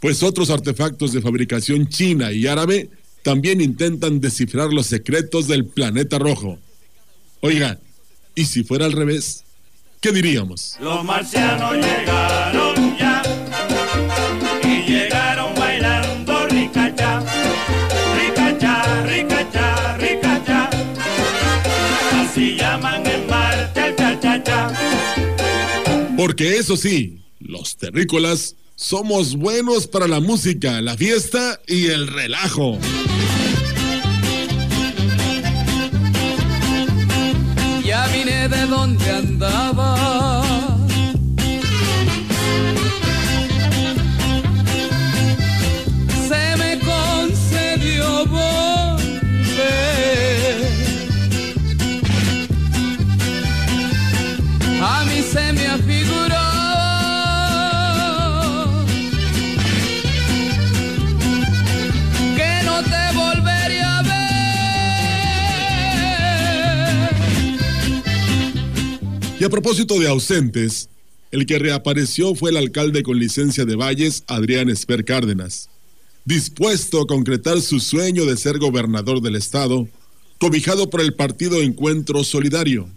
pues 0.00 0.24
otros 0.24 0.50
artefactos 0.50 1.12
de 1.12 1.22
fabricación 1.22 1.86
china 1.86 2.32
y 2.32 2.48
árabe 2.48 2.90
también 3.28 3.60
intentan 3.60 4.20
descifrar 4.20 4.72
los 4.72 4.86
secretos 4.86 5.48
del 5.48 5.66
planeta 5.66 6.18
rojo. 6.18 6.58
Oiga, 7.42 7.78
¿y 8.34 8.46
si 8.46 8.64
fuera 8.64 8.86
al 8.86 8.92
revés? 8.92 9.44
¿Qué 10.00 10.12
diríamos? 10.12 10.78
Los 10.80 11.04
marcianos 11.04 11.74
llegaron 11.74 12.96
ya 12.96 13.22
y 14.64 14.90
llegaron 14.90 15.54
bailando 15.56 16.46
ricacha, 16.46 17.22
ricacha, 18.18 19.04
ricacha, 19.04 19.98
ricacha. 19.98 20.70
Así 22.14 22.56
llaman 22.56 23.06
en 23.06 23.26
Marte 23.26 23.88
el 23.88 23.94
cha, 23.94 24.42
cha, 24.42 24.72
Porque 26.16 26.56
eso 26.56 26.78
sí, 26.78 27.20
los 27.40 27.76
terrícolas 27.76 28.56
somos 28.78 29.34
buenos 29.34 29.88
para 29.88 30.06
la 30.06 30.20
música, 30.20 30.80
la 30.80 30.96
fiesta 30.96 31.60
y 31.66 31.88
el 31.88 32.06
relajo. 32.06 32.78
Ya 37.84 38.06
vine 38.06 38.48
de 38.48 38.66
donde 38.66 39.10
andaba. 39.10 40.47
A 69.48 69.50
propósito 69.50 69.98
de 69.98 70.06
ausentes, 70.08 70.90
el 71.30 71.46
que 71.46 71.58
reapareció 71.58 72.34
fue 72.34 72.50
el 72.50 72.58
alcalde 72.58 73.02
con 73.02 73.18
licencia 73.18 73.64
de 73.64 73.76
Valles, 73.76 74.22
Adrián 74.26 74.68
Esper 74.68 75.06
Cárdenas, 75.06 75.70
dispuesto 76.26 77.00
a 77.00 77.06
concretar 77.06 77.62
su 77.62 77.80
sueño 77.80 78.26
de 78.26 78.36
ser 78.36 78.58
gobernador 78.58 79.22
del 79.22 79.36
estado, 79.36 79.88
cobijado 80.38 80.90
por 80.90 81.00
el 81.00 81.14
partido 81.14 81.62
Encuentro 81.62 82.24
Solidario. 82.24 82.90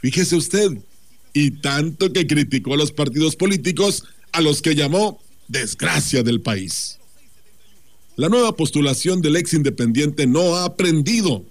Fíjese 0.00 0.36
usted, 0.36 0.78
y 1.32 1.50
tanto 1.50 2.12
que 2.12 2.28
criticó 2.28 2.74
a 2.74 2.76
los 2.76 2.92
partidos 2.92 3.34
políticos 3.34 4.04
a 4.30 4.40
los 4.42 4.62
que 4.62 4.76
llamó 4.76 5.20
desgracia 5.48 6.22
del 6.22 6.40
país. 6.40 7.00
La 8.14 8.28
nueva 8.28 8.54
postulación 8.54 9.22
del 9.22 9.34
ex 9.34 9.54
independiente 9.54 10.28
no 10.28 10.54
ha 10.54 10.66
aprendido, 10.66 11.44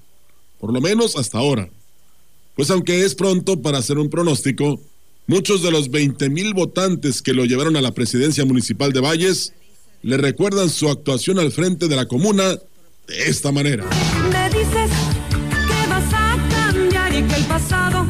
por 0.61 0.71
lo 0.71 0.79
menos 0.79 1.17
hasta 1.17 1.39
ahora. 1.39 1.69
Pues 2.59 2.71
aunque 2.71 3.05
es 3.05 3.15
pronto 3.15 3.61
para 3.61 3.77
hacer 3.77 3.97
un 3.99 4.09
pronóstico, 4.09 4.81
muchos 5.27 5.63
de 5.63 5.71
los 5.71 5.89
20 5.91 6.29
mil 6.29 6.53
votantes 6.53 7.21
que 7.21 7.31
lo 7.31 7.45
llevaron 7.45 7.77
a 7.77 7.81
la 7.81 7.93
presidencia 7.93 8.43
municipal 8.43 8.91
de 8.91 8.99
Valles 8.99 9.53
le 10.01 10.17
recuerdan 10.17 10.69
su 10.69 10.89
actuación 10.89 11.39
al 11.39 11.53
frente 11.53 11.87
de 11.87 11.95
la 11.95 12.05
comuna 12.05 12.59
de 13.07 13.29
esta 13.29 13.53
manera. 13.53 13.85
Me 14.29 14.49
dices 14.49 14.91
que 15.29 15.87
vas 15.87 16.13
a 16.13 16.37
cambiar 16.49 17.15
y 17.15 17.23
que 17.23 17.35
el 17.35 17.45
pasado 17.45 18.05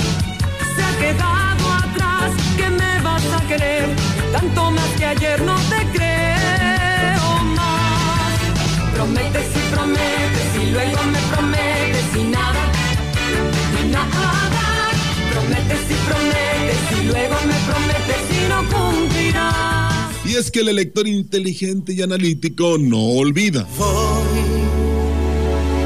es 20.39 20.51
que 20.51 20.61
el 20.61 20.69
elector 20.69 21.05
inteligente 21.05 21.91
y 21.91 22.01
analítico 22.01 22.77
no 22.77 22.97
olvida. 22.97 23.67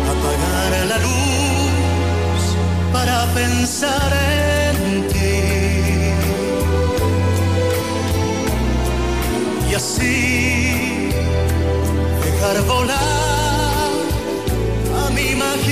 apagar 0.05 0.87
la 0.87 0.97
luz 0.99 2.43
para 2.91 3.33
pensar 3.33 4.13
en 4.69 5.07
ti 5.07 5.41
y 9.71 9.73
así 9.73 11.09
dejar 12.23 12.63
volar 12.67 13.91
a 14.95 15.09
mi 15.15 15.31
imaginación. 15.31 15.63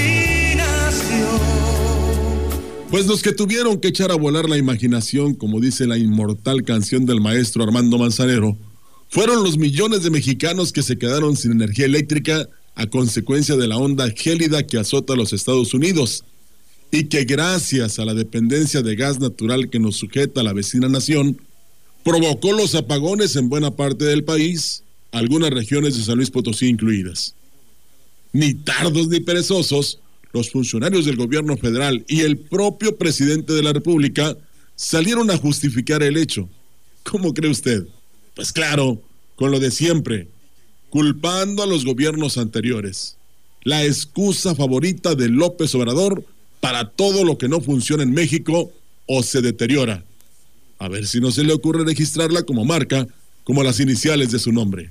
Pues 2.90 3.06
los 3.06 3.22
que 3.22 3.32
tuvieron 3.32 3.80
que 3.80 3.90
echar 3.90 4.12
a 4.12 4.16
volar 4.16 4.50
la 4.50 4.58
imaginación, 4.58 5.36
como 5.36 5.60
dice 5.60 5.86
la 5.86 6.00
inmortal 6.00 6.64
canción 6.64 7.06
del 7.06 7.22
maestro 7.22 7.64
Armando 7.64 8.00
Manzanero, 8.00 8.58
fueron 9.12 9.44
los 9.44 9.58
millones 9.58 10.04
de 10.04 10.10
mexicanos 10.10 10.72
que 10.72 10.82
se 10.82 10.98
quedaron 10.98 11.36
sin 11.36 11.52
energía 11.52 11.86
eléctrica 11.86 12.48
a 12.76 12.88
consecuencia 12.88 13.58
de 13.58 13.68
la 13.68 13.78
onda 13.78 14.10
gélida 14.10 14.66
que 14.66 14.80
azota 14.80 15.14
a 15.14 15.18
los 15.18 15.34
Estados 15.34 15.74
Unidos 15.74 16.24
y 16.92 17.04
que 17.04 17.26
gracias 17.26 18.00
a 18.00 18.06
la 18.06 18.14
dependencia 18.14 18.82
de 18.82 18.96
gas 18.96 19.20
natural 19.20 19.70
que 19.70 19.80
nos 19.80 19.98
sujeta 19.98 20.40
a 20.40 20.44
la 20.46 20.54
vecina 20.54 20.88
nación, 20.88 21.42
provocó 22.06 22.54
los 22.54 22.74
apagones 22.74 23.36
en 23.36 23.50
buena 23.50 23.72
parte 23.72 24.06
del 24.06 24.24
país, 24.24 24.84
algunas 25.12 25.50
regiones 25.50 25.98
de 25.98 26.04
San 26.04 26.16
Luis 26.16 26.32
Potosí 26.32 26.68
incluidas. 26.68 27.36
Ni 28.32 28.54
tardos 28.54 29.10
ni 29.10 29.20
perezosos, 29.20 30.00
los 30.32 30.52
funcionarios 30.52 31.04
del 31.04 31.18
gobierno 31.18 31.58
federal 31.58 32.06
y 32.08 32.22
el 32.22 32.38
propio 32.38 32.96
presidente 32.96 33.52
de 33.52 33.62
la 33.62 33.74
República 33.74 34.38
salieron 34.78 35.30
a 35.32 35.38
justificar 35.38 36.02
el 36.02 36.16
hecho. 36.16 36.48
¿Cómo 37.04 37.34
cree 37.34 37.52
usted? 37.52 37.86
Pues 38.36 38.54
claro, 38.54 39.02
con 39.36 39.52
lo 39.52 39.60
de 39.60 39.72
siempre, 39.72 40.28
culpando 40.90 41.64
a 41.64 41.68
los 41.68 41.86
gobiernos 41.86 42.38
anteriores. 42.38 43.18
La 43.64 43.84
excusa 43.84 44.56
favorita 44.56 45.16
de 45.16 45.30
López 45.30 45.74
Obrador 45.76 46.24
para 46.60 46.90
todo 46.90 47.24
lo 47.24 47.38
que 47.38 47.48
no 47.48 47.62
funciona 47.62 48.04
en 48.04 48.12
México 48.12 48.72
o 49.06 49.24
se 49.24 49.42
deteriora. 49.42 50.04
A 50.80 50.88
ver 50.88 51.06
si 51.08 51.20
no 51.20 51.32
se 51.32 51.44
le 51.44 51.54
ocurre 51.54 51.84
registrarla 51.84 52.44
como 52.44 52.66
marca, 52.66 53.08
como 53.44 53.64
las 53.64 53.80
iniciales 53.80 54.32
de 54.32 54.40
su 54.40 54.52
nombre. 54.52 54.90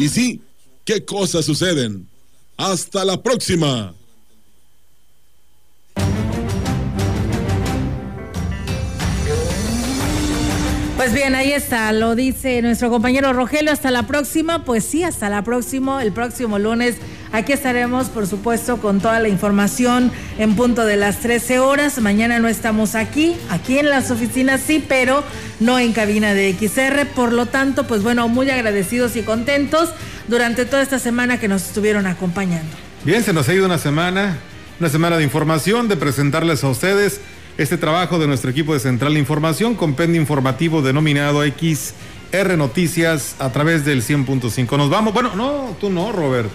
Y 0.00 0.08
sí, 0.08 0.40
qué 0.86 1.04
cosas 1.04 1.44
suceden. 1.44 2.08
Hasta 2.56 3.04
la 3.04 3.22
próxima. 3.22 3.92
Pues 10.96 11.12
bien, 11.12 11.34
ahí 11.34 11.52
está, 11.52 11.92
lo 11.92 12.14
dice 12.14 12.62
nuestro 12.62 12.88
compañero 12.88 13.34
Rogelio. 13.34 13.72
Hasta 13.72 13.90
la 13.90 14.06
próxima. 14.06 14.64
Pues 14.64 14.84
sí, 14.84 15.02
hasta 15.02 15.28
la 15.28 15.44
próxima, 15.44 16.02
el 16.02 16.12
próximo 16.12 16.58
lunes 16.58 16.96
Aquí 17.32 17.52
estaremos, 17.52 18.08
por 18.08 18.26
supuesto, 18.26 18.78
con 18.78 19.00
toda 19.00 19.20
la 19.20 19.28
información 19.28 20.10
en 20.36 20.56
punto 20.56 20.84
de 20.84 20.96
las 20.96 21.20
13 21.20 21.60
horas. 21.60 22.00
Mañana 22.00 22.40
no 22.40 22.48
estamos 22.48 22.96
aquí, 22.96 23.36
aquí 23.50 23.78
en 23.78 23.88
las 23.88 24.10
oficinas 24.10 24.60
sí, 24.60 24.84
pero 24.86 25.22
no 25.60 25.78
en 25.78 25.92
cabina 25.92 26.34
de 26.34 26.52
XR. 26.52 27.06
Por 27.14 27.32
lo 27.32 27.46
tanto, 27.46 27.86
pues 27.86 28.02
bueno, 28.02 28.26
muy 28.26 28.50
agradecidos 28.50 29.14
y 29.14 29.22
contentos 29.22 29.90
durante 30.26 30.64
toda 30.64 30.82
esta 30.82 30.98
semana 30.98 31.38
que 31.38 31.46
nos 31.46 31.62
estuvieron 31.66 32.08
acompañando. 32.08 32.76
Bien, 33.04 33.22
se 33.22 33.32
nos 33.32 33.48
ha 33.48 33.54
ido 33.54 33.66
una 33.66 33.78
semana, 33.78 34.38
una 34.80 34.88
semana 34.88 35.16
de 35.16 35.22
información, 35.22 35.86
de 35.86 35.96
presentarles 35.96 36.64
a 36.64 36.68
ustedes 36.68 37.20
este 37.58 37.76
trabajo 37.78 38.18
de 38.18 38.26
nuestro 38.26 38.50
equipo 38.50 38.74
de 38.74 38.80
Central 38.80 39.14
de 39.14 39.20
Información, 39.20 39.76
compendio 39.76 40.20
informativo 40.20 40.82
denominado 40.82 41.42
XR 41.44 42.56
Noticias 42.56 43.36
a 43.38 43.52
través 43.52 43.84
del 43.84 44.02
100.5. 44.02 44.76
Nos 44.76 44.90
vamos, 44.90 45.14
bueno, 45.14 45.36
no, 45.36 45.76
tú 45.78 45.90
no, 45.90 46.10
Robert. 46.10 46.50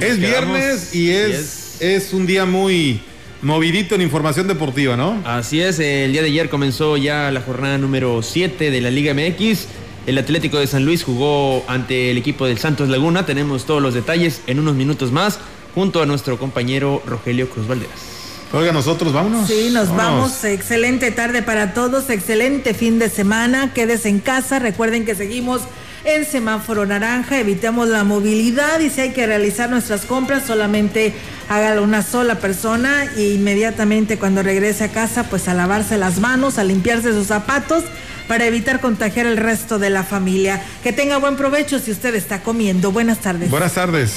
Es 0.00 0.18
viernes 0.18 0.94
y 0.94 1.10
es, 1.10 1.76
es 1.80 2.12
un 2.12 2.26
día 2.26 2.44
muy 2.44 3.00
movidito 3.42 3.94
en 3.94 4.02
información 4.02 4.48
deportiva, 4.48 4.96
¿no? 4.96 5.20
Así 5.24 5.60
es, 5.60 5.78
el 5.78 6.12
día 6.12 6.22
de 6.22 6.28
ayer 6.28 6.48
comenzó 6.48 6.96
ya 6.96 7.30
la 7.30 7.40
jornada 7.40 7.78
número 7.78 8.22
7 8.22 8.70
de 8.70 8.80
la 8.80 8.90
Liga 8.90 9.14
MX. 9.14 9.66
El 10.06 10.18
Atlético 10.18 10.58
de 10.58 10.66
San 10.66 10.84
Luis 10.84 11.02
jugó 11.02 11.64
ante 11.66 12.10
el 12.10 12.18
equipo 12.18 12.46
del 12.46 12.58
Santos 12.58 12.88
Laguna. 12.88 13.24
Tenemos 13.24 13.64
todos 13.64 13.80
los 13.80 13.94
detalles 13.94 14.42
en 14.46 14.58
unos 14.58 14.74
minutos 14.74 15.12
más 15.12 15.38
junto 15.74 16.02
a 16.02 16.06
nuestro 16.06 16.38
compañero 16.38 17.02
Rogelio 17.06 17.48
Cruz 17.48 17.66
Valderas. 17.66 18.14
Oiga, 18.52 18.72
nosotros 18.72 19.12
vámonos. 19.12 19.48
Sí, 19.48 19.70
nos 19.72 19.88
vamos. 19.94 20.44
Excelente 20.44 21.10
tarde 21.10 21.42
para 21.42 21.74
todos, 21.74 22.08
excelente 22.08 22.72
fin 22.72 22.98
de 22.98 23.08
semana. 23.08 23.72
Quédese 23.74 24.08
en 24.08 24.20
casa. 24.20 24.58
Recuerden 24.58 25.04
que 25.04 25.14
seguimos 25.16 25.62
en 26.04 26.24
semáforo 26.24 26.86
naranja, 26.86 27.38
evitemos 27.38 27.88
la 27.88 28.04
movilidad 28.04 28.80
y 28.80 28.90
si 28.90 29.00
hay 29.00 29.10
que 29.10 29.26
realizar 29.26 29.70
nuestras 29.70 30.02
compras, 30.02 30.44
solamente 30.46 31.14
hágalo 31.48 31.82
una 31.82 32.02
sola 32.02 32.36
persona 32.36 33.06
e 33.16 33.34
inmediatamente 33.34 34.18
cuando 34.18 34.42
regrese 34.42 34.84
a 34.84 34.88
casa, 34.88 35.24
pues 35.24 35.48
a 35.48 35.54
lavarse 35.54 35.96
las 35.96 36.18
manos, 36.18 36.58
a 36.58 36.64
limpiarse 36.64 37.12
sus 37.12 37.28
zapatos 37.28 37.84
para 38.28 38.46
evitar 38.46 38.80
contagiar 38.80 39.26
el 39.26 39.36
resto 39.36 39.78
de 39.78 39.90
la 39.90 40.04
familia. 40.04 40.62
Que 40.82 40.92
tenga 40.92 41.18
buen 41.18 41.36
provecho 41.36 41.78
si 41.78 41.90
usted 41.90 42.14
está 42.14 42.42
comiendo. 42.42 42.92
Buenas 42.92 43.18
tardes. 43.18 43.50
Buenas 43.50 43.74
tardes. 43.74 44.16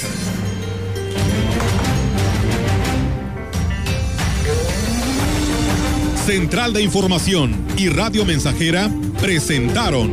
Central 6.26 6.74
de 6.74 6.82
Información 6.82 7.56
y 7.78 7.88
Radio 7.88 8.26
Mensajera 8.26 8.90
presentaron 9.18 10.12